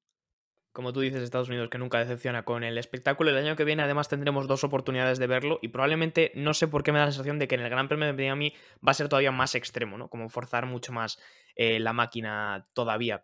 Como 0.74 0.92
tú 0.92 1.02
dices, 1.02 1.22
Estados 1.22 1.50
Unidos 1.50 1.70
que 1.70 1.78
nunca 1.78 2.00
decepciona 2.00 2.44
con 2.44 2.64
el 2.64 2.80
espectáculo. 2.80 3.30
El 3.30 3.38
año 3.38 3.56
que 3.56 3.64
viene 3.64 3.84
además 3.84 4.10
tendremos 4.10 4.48
dos 4.48 4.64
oportunidades 4.64 5.20
de 5.20 5.28
verlo 5.28 5.60
y 5.62 5.68
probablemente 5.68 6.32
no 6.36 6.56
sé 6.56 6.68
por 6.68 6.84
qué 6.84 6.92
me 6.92 6.98
da 6.98 7.06
la 7.06 7.12
sensación 7.12 7.38
de 7.38 7.48
que 7.48 7.54
en 7.56 7.62
el 7.62 7.70
Gran 7.70 7.88
Premio 7.88 8.08
de 8.08 8.14
Miami 8.14 8.54
va 8.86 8.92
a 8.92 8.96
ser 8.96 9.08
todavía 9.08 9.32
más 9.32 9.54
extremo, 9.54 10.00
¿no? 10.00 10.10
Como 10.10 10.30
forzar 10.30 10.66
mucho 10.66 10.92
más 10.92 11.20
eh, 11.56 11.80
la 11.80 11.94
máquina 11.94 12.66
todavía. 12.74 13.24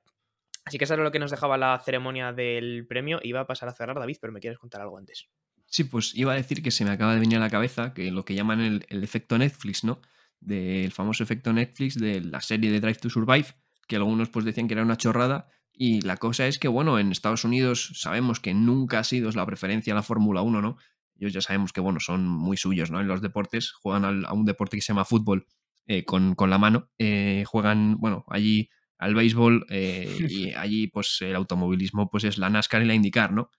Así 0.64 0.78
que 0.78 0.84
eso 0.84 0.94
era 0.94 1.04
lo 1.04 1.12
que 1.12 1.18
nos 1.18 1.32
dejaba 1.32 1.58
la 1.58 1.80
ceremonia 1.84 2.32
del 2.32 2.86
premio. 2.88 3.20
Iba 3.24 3.40
a 3.40 3.48
pasar 3.48 3.68
a 3.68 3.74
cerrar, 3.74 3.98
David, 3.98 4.18
pero 4.22 4.32
me 4.32 4.40
quieres 4.40 4.60
contar 4.60 4.82
algo 4.82 5.00
antes. 5.00 5.28
Sí, 5.66 5.86
pues 5.86 6.14
iba 6.14 6.34
a 6.34 6.36
decir 6.36 6.62
que 6.62 6.70
se 6.70 6.86
me 6.86 6.92
acaba 6.92 7.16
de 7.16 7.20
venir 7.20 7.38
a 7.38 7.42
la 7.42 7.50
cabeza 7.50 7.96
que 7.96 8.12
lo 8.12 8.26
que 8.26 8.36
llaman 8.36 8.62
el, 8.62 8.86
el 8.90 9.04
efecto 9.04 9.40
Netflix, 9.40 9.84
¿no? 9.84 10.02
Del 10.40 10.92
famoso 10.92 11.24
efecto 11.24 11.52
Netflix 11.52 12.00
de 12.00 12.22
la 12.22 12.42
serie 12.42 12.72
de 12.72 12.80
Drive 12.80 13.00
to 13.00 13.10
Survive, 13.10 13.48
que 13.88 13.96
algunos 13.96 14.30
pues 14.30 14.46
decían 14.46 14.68
que 14.68 14.76
era 14.76 14.84
una 14.84 14.98
chorrada. 14.98 15.48
Y 15.82 16.02
la 16.02 16.18
cosa 16.18 16.46
es 16.48 16.60
que, 16.60 16.68
bueno, 16.68 17.00
en 17.00 17.12
Estados 17.12 17.46
Unidos 17.46 17.92
sabemos 17.96 18.40
que 18.42 18.54
nunca 18.54 19.00
ha 19.00 19.04
sido 19.06 19.32
la 19.32 19.46
preferencia 19.46 19.96
la 19.96 20.04
Fórmula 20.04 20.42
1, 20.42 20.62
¿no? 20.62 20.78
Ellos 21.18 21.32
ya 21.34 21.42
sabemos 21.42 21.72
que, 21.72 21.80
bueno, 21.82 22.00
son 22.02 22.28
muy 22.28 22.58
suyos, 22.58 22.92
¿no? 22.92 23.00
En 23.00 23.08
los 23.08 23.22
deportes, 23.22 23.72
juegan 23.72 24.04
al- 24.06 24.26
a 24.26 24.34
un 24.34 24.46
deporte 24.46 24.76
que 24.78 24.82
se 24.82 24.88
llama 24.90 25.06
fútbol 25.06 25.48
eh, 25.88 26.04
con, 26.06 26.36
con 26.36 26.50
la 26.50 26.58
mano. 26.58 26.90
eh, 26.98 27.44
juegan, 27.48 27.96
bueno, 27.98 28.26
allí 28.28 28.70
al 28.98 29.16
béisbol 29.16 29.66
eh, 29.70 30.18
y 30.30 30.54
allí, 30.54 30.88
pues, 30.88 31.18
el 31.22 31.36
automovilismo, 31.36 32.10
pues, 32.10 32.26
es 32.26 32.38
la 32.38 32.50
NASCAR 32.50 32.82
y 32.82 32.86
la 32.86 32.96
IndyCar, 32.96 33.32
¿no? 33.32 33.50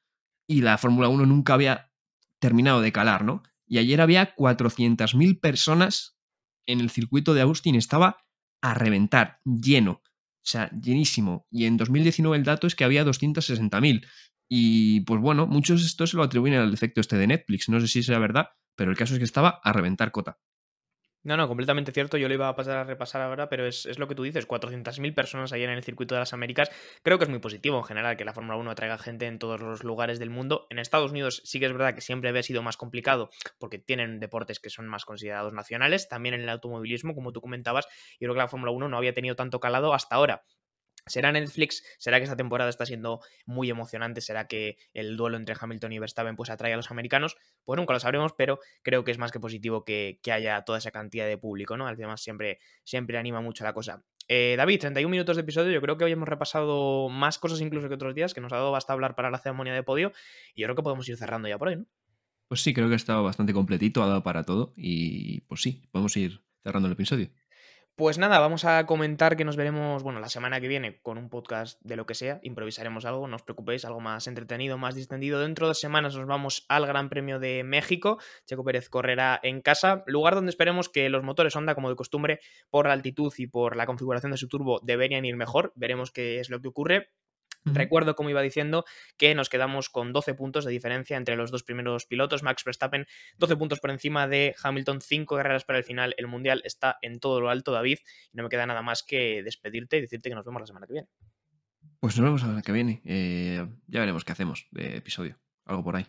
Y 0.46 0.60
la 0.62 0.76
Fórmula 0.78 1.08
1 1.08 1.24
nunca 1.26 1.54
había 1.54 1.90
terminado 2.38 2.80
de 2.82 2.92
calar, 2.92 3.24
¿no? 3.24 3.42
Y 3.66 3.78
ayer 3.78 4.00
había 4.00 4.34
400.000 4.34 5.38
personas 5.40 6.18
en 6.66 6.80
el 6.80 6.90
circuito 6.90 7.34
de 7.34 7.42
Austin, 7.42 7.76
estaba 7.76 8.18
a 8.62 8.74
reventar, 8.74 9.40
lleno, 9.44 10.02
o 10.42 10.48
sea, 10.48 10.70
llenísimo. 10.70 11.46
Y 11.50 11.66
en 11.66 11.76
2019 11.76 12.36
el 12.36 12.44
dato 12.44 12.66
es 12.66 12.74
que 12.74 12.84
había 12.84 13.04
260.000. 13.04 14.06
Y 14.48 15.00
pues 15.02 15.20
bueno, 15.20 15.46
muchos 15.46 15.84
esto 15.84 16.06
se 16.06 16.16
lo 16.16 16.24
atribuyen 16.24 16.58
al 16.58 16.74
efecto 16.74 17.00
este 17.00 17.16
de 17.16 17.28
Netflix, 17.28 17.68
no 17.68 17.80
sé 17.80 17.86
si 17.86 18.02
sea 18.02 18.18
verdad, 18.18 18.48
pero 18.76 18.90
el 18.90 18.96
caso 18.96 19.14
es 19.14 19.18
que 19.18 19.24
estaba 19.24 19.60
a 19.62 19.72
reventar 19.72 20.10
cota. 20.10 20.38
No, 21.22 21.36
no, 21.36 21.48
completamente 21.48 21.92
cierto. 21.92 22.16
Yo 22.16 22.28
lo 22.28 22.34
iba 22.34 22.48
a 22.48 22.56
pasar 22.56 22.78
a 22.78 22.84
repasar 22.84 23.20
ahora, 23.20 23.50
pero 23.50 23.66
es, 23.66 23.84
es 23.84 23.98
lo 23.98 24.08
que 24.08 24.14
tú 24.14 24.22
dices. 24.22 24.46
400.000 24.46 25.14
personas 25.14 25.52
ayer 25.52 25.68
en 25.68 25.76
el 25.76 25.84
circuito 25.84 26.14
de 26.14 26.20
las 26.20 26.32
Américas. 26.32 26.70
Creo 27.02 27.18
que 27.18 27.24
es 27.24 27.30
muy 27.30 27.40
positivo 27.40 27.76
en 27.76 27.84
general 27.84 28.16
que 28.16 28.24
la 28.24 28.32
Fórmula 28.32 28.56
1 28.56 28.74
traiga 28.74 28.96
gente 28.96 29.26
en 29.26 29.38
todos 29.38 29.60
los 29.60 29.84
lugares 29.84 30.18
del 30.18 30.30
mundo. 30.30 30.66
En 30.70 30.78
Estados 30.78 31.10
Unidos 31.10 31.42
sí 31.44 31.60
que 31.60 31.66
es 31.66 31.72
verdad 31.72 31.94
que 31.94 32.00
siempre 32.00 32.30
había 32.30 32.42
sido 32.42 32.62
más 32.62 32.78
complicado 32.78 33.30
porque 33.58 33.78
tienen 33.78 34.18
deportes 34.18 34.60
que 34.60 34.70
son 34.70 34.88
más 34.88 35.04
considerados 35.04 35.52
nacionales. 35.52 36.08
También 36.08 36.34
en 36.34 36.40
el 36.40 36.48
automovilismo, 36.48 37.14
como 37.14 37.32
tú 37.32 37.42
comentabas, 37.42 37.86
yo 38.18 38.26
creo 38.26 38.34
que 38.34 38.38
la 38.38 38.48
Fórmula 38.48 38.72
1 38.72 38.88
no 38.88 38.96
había 38.96 39.12
tenido 39.12 39.36
tanto 39.36 39.60
calado 39.60 39.92
hasta 39.92 40.16
ahora. 40.16 40.44
¿Será 41.10 41.32
Netflix? 41.32 41.82
¿Será 41.98 42.18
que 42.18 42.24
esta 42.24 42.36
temporada 42.36 42.70
está 42.70 42.86
siendo 42.86 43.20
muy 43.44 43.68
emocionante? 43.68 44.20
¿Será 44.20 44.46
que 44.46 44.78
el 44.94 45.16
duelo 45.16 45.36
entre 45.36 45.56
Hamilton 45.58 45.92
y 45.92 45.98
Verstappen 45.98 46.36
pues 46.36 46.50
atrae 46.50 46.72
a 46.72 46.76
los 46.76 46.90
americanos? 46.90 47.36
Pues 47.64 47.76
nunca 47.76 47.92
lo 47.92 48.00
sabremos, 48.00 48.32
pero 48.32 48.60
creo 48.82 49.02
que 49.02 49.10
es 49.10 49.18
más 49.18 49.32
que 49.32 49.40
positivo 49.40 49.84
que, 49.84 50.20
haya 50.30 50.62
toda 50.62 50.78
esa 50.78 50.92
cantidad 50.92 51.26
de 51.26 51.36
público, 51.36 51.76
¿no? 51.76 51.88
Además 51.88 52.22
siempre, 52.22 52.60
siempre 52.84 53.18
anima 53.18 53.40
mucho 53.40 53.64
la 53.64 53.72
cosa. 53.72 54.04
Eh, 54.28 54.54
David, 54.56 54.78
31 54.78 55.10
minutos 55.10 55.36
de 55.36 55.42
episodio, 55.42 55.72
yo 55.72 55.80
creo 55.80 55.96
que 55.96 56.04
hoy 56.04 56.12
hemos 56.12 56.28
repasado 56.28 57.08
más 57.08 57.40
cosas 57.40 57.60
incluso 57.60 57.88
que 57.88 57.94
otros 57.94 58.14
días, 58.14 58.32
que 58.32 58.40
nos 58.40 58.52
ha 58.52 58.56
dado 58.56 58.70
basta 58.70 58.92
hablar 58.92 59.16
para 59.16 59.28
la 59.28 59.38
ceremonia 59.38 59.74
de 59.74 59.82
podio, 59.82 60.12
y 60.54 60.60
yo 60.60 60.66
creo 60.66 60.76
que 60.76 60.82
podemos 60.84 61.08
ir 61.08 61.16
cerrando 61.16 61.48
ya 61.48 61.58
por 61.58 61.68
hoy, 61.68 61.76
¿no? 61.76 61.86
Pues 62.46 62.62
sí, 62.62 62.72
creo 62.74 62.88
que 62.88 62.94
ha 62.94 62.96
estado 62.96 63.22
bastante 63.22 63.52
completito, 63.52 64.02
ha 64.02 64.08
dado 64.08 64.22
para 64.22 64.44
todo 64.44 64.72
y 64.76 65.40
pues 65.42 65.62
sí, 65.62 65.82
podemos 65.92 66.16
ir 66.16 66.42
cerrando 66.62 66.88
el 66.88 66.92
episodio. 66.94 67.30
Pues 68.00 68.16
nada, 68.16 68.38
vamos 68.38 68.64
a 68.64 68.86
comentar 68.86 69.36
que 69.36 69.44
nos 69.44 69.56
veremos, 69.56 70.02
bueno, 70.02 70.20
la 70.20 70.30
semana 70.30 70.58
que 70.58 70.68
viene 70.68 71.02
con 71.02 71.18
un 71.18 71.28
podcast 71.28 71.78
de 71.82 71.96
lo 71.96 72.06
que 72.06 72.14
sea, 72.14 72.40
improvisaremos 72.42 73.04
algo, 73.04 73.28
no 73.28 73.36
os 73.36 73.42
preocupéis, 73.42 73.84
algo 73.84 74.00
más 74.00 74.26
entretenido, 74.26 74.78
más 74.78 74.94
distendido. 74.94 75.38
Dentro 75.38 75.68
de 75.68 75.74
semanas 75.74 76.16
nos 76.16 76.26
vamos 76.26 76.64
al 76.70 76.86
Gran 76.86 77.10
Premio 77.10 77.38
de 77.38 77.62
México, 77.62 78.18
Checo 78.46 78.64
Pérez 78.64 78.88
correrá 78.88 79.38
en 79.42 79.60
casa, 79.60 80.02
lugar 80.06 80.34
donde 80.34 80.48
esperemos 80.48 80.88
que 80.88 81.10
los 81.10 81.22
motores 81.22 81.54
Honda, 81.54 81.74
como 81.74 81.90
de 81.90 81.96
costumbre, 81.96 82.40
por 82.70 82.86
la 82.86 82.94
altitud 82.94 83.34
y 83.36 83.48
por 83.48 83.76
la 83.76 83.84
configuración 83.84 84.32
de 84.32 84.38
su 84.38 84.48
turbo, 84.48 84.80
deberían 84.82 85.26
ir 85.26 85.36
mejor, 85.36 85.74
veremos 85.76 86.10
qué 86.10 86.40
es 86.40 86.48
lo 86.48 86.62
que 86.62 86.68
ocurre. 86.68 87.10
Recuerdo, 87.64 88.16
como 88.16 88.30
iba 88.30 88.42
diciendo, 88.42 88.84
que 89.16 89.34
nos 89.34 89.48
quedamos 89.48 89.88
con 89.88 90.12
12 90.12 90.34
puntos 90.34 90.64
de 90.64 90.72
diferencia 90.72 91.16
entre 91.16 91.36
los 91.36 91.50
dos 91.50 91.62
primeros 91.62 92.06
pilotos. 92.06 92.42
Max 92.42 92.64
Verstappen, 92.64 93.06
12 93.38 93.56
puntos 93.56 93.80
por 93.80 93.90
encima 93.90 94.26
de 94.26 94.54
Hamilton, 94.62 95.00
5 95.00 95.36
carreras 95.36 95.64
para 95.64 95.78
el 95.78 95.84
final. 95.84 96.14
El 96.16 96.26
Mundial 96.26 96.62
está 96.64 96.98
en 97.02 97.20
todo 97.20 97.40
lo 97.40 97.50
alto, 97.50 97.72
David. 97.72 97.98
Y 98.32 98.36
no 98.36 98.42
me 98.44 98.48
queda 98.48 98.66
nada 98.66 98.82
más 98.82 99.02
que 99.02 99.42
despedirte 99.42 99.98
y 99.98 100.00
decirte 100.02 100.28
que 100.28 100.34
nos 100.34 100.44
vemos 100.44 100.60
la 100.62 100.66
semana 100.66 100.86
que 100.86 100.94
viene. 100.94 101.08
Pues 102.00 102.16
nos 102.16 102.24
vemos 102.24 102.40
la 102.40 102.46
semana 102.46 102.62
que 102.62 102.72
viene. 102.72 103.02
Eh, 103.04 103.66
ya 103.86 104.00
veremos 104.00 104.24
qué 104.24 104.32
hacemos 104.32 104.66
de 104.70 104.96
episodio. 104.96 105.38
Algo 105.66 105.84
por 105.84 105.96
ahí. 105.96 106.06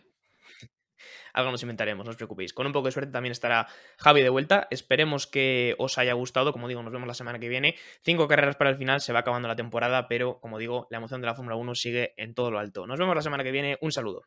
Algo 1.32 1.50
nos 1.50 1.62
inventaremos, 1.62 2.04
no 2.04 2.10
os 2.10 2.16
preocupéis. 2.16 2.52
Con 2.52 2.66
un 2.66 2.72
poco 2.72 2.86
de 2.86 2.92
suerte 2.92 3.12
también 3.12 3.32
estará 3.32 3.66
Javi 3.98 4.22
de 4.22 4.28
vuelta. 4.28 4.68
Esperemos 4.70 5.26
que 5.26 5.74
os 5.78 5.98
haya 5.98 6.12
gustado. 6.12 6.52
Como 6.52 6.68
digo, 6.68 6.82
nos 6.82 6.92
vemos 6.92 7.06
la 7.06 7.14
semana 7.14 7.38
que 7.38 7.48
viene. 7.48 7.76
Cinco 8.02 8.28
carreras 8.28 8.56
para 8.56 8.70
el 8.70 8.76
final, 8.76 9.00
se 9.00 9.12
va 9.12 9.20
acabando 9.20 9.48
la 9.48 9.56
temporada, 9.56 10.08
pero 10.08 10.40
como 10.40 10.58
digo, 10.58 10.86
la 10.90 10.98
emoción 10.98 11.20
de 11.20 11.26
la 11.26 11.34
Fórmula 11.34 11.56
1 11.56 11.74
sigue 11.74 12.14
en 12.16 12.34
todo 12.34 12.50
lo 12.50 12.58
alto. 12.58 12.86
Nos 12.86 12.98
vemos 12.98 13.14
la 13.14 13.22
semana 13.22 13.44
que 13.44 13.52
viene. 13.52 13.78
Un 13.80 13.92
saludo. 13.92 14.22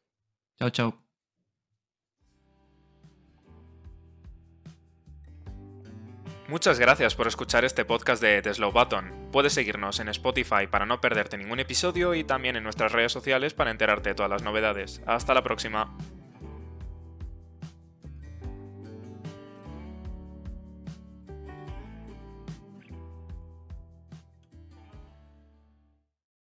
Chao, 0.58 0.70
chao. 0.70 1.06
Muchas 6.48 6.80
gracias 6.80 7.16
por 7.16 7.28
escuchar 7.28 7.66
este 7.66 7.86
podcast 7.86 8.22
de 8.22 8.40
The 8.44 8.54
Slow 8.54 8.72
Button. 8.72 9.30
Puedes 9.32 9.54
seguirnos 9.54 10.00
en 10.00 10.10
Spotify 10.10 10.68
para 10.70 10.86
no 10.86 11.02
perderte 11.02 11.40
ningún 11.40 11.60
episodio 11.60 12.14
y 12.14 12.24
también 12.24 12.56
en 12.56 12.64
nuestras 12.64 12.92
redes 12.92 13.12
sociales 13.12 13.56
para 13.56 13.72
enterarte 13.72 14.10
de 14.10 14.16
todas 14.16 14.30
las 14.30 14.44
novedades. 14.44 15.02
Hasta 15.08 15.34
la 15.34 15.42
próxima. 15.42 15.98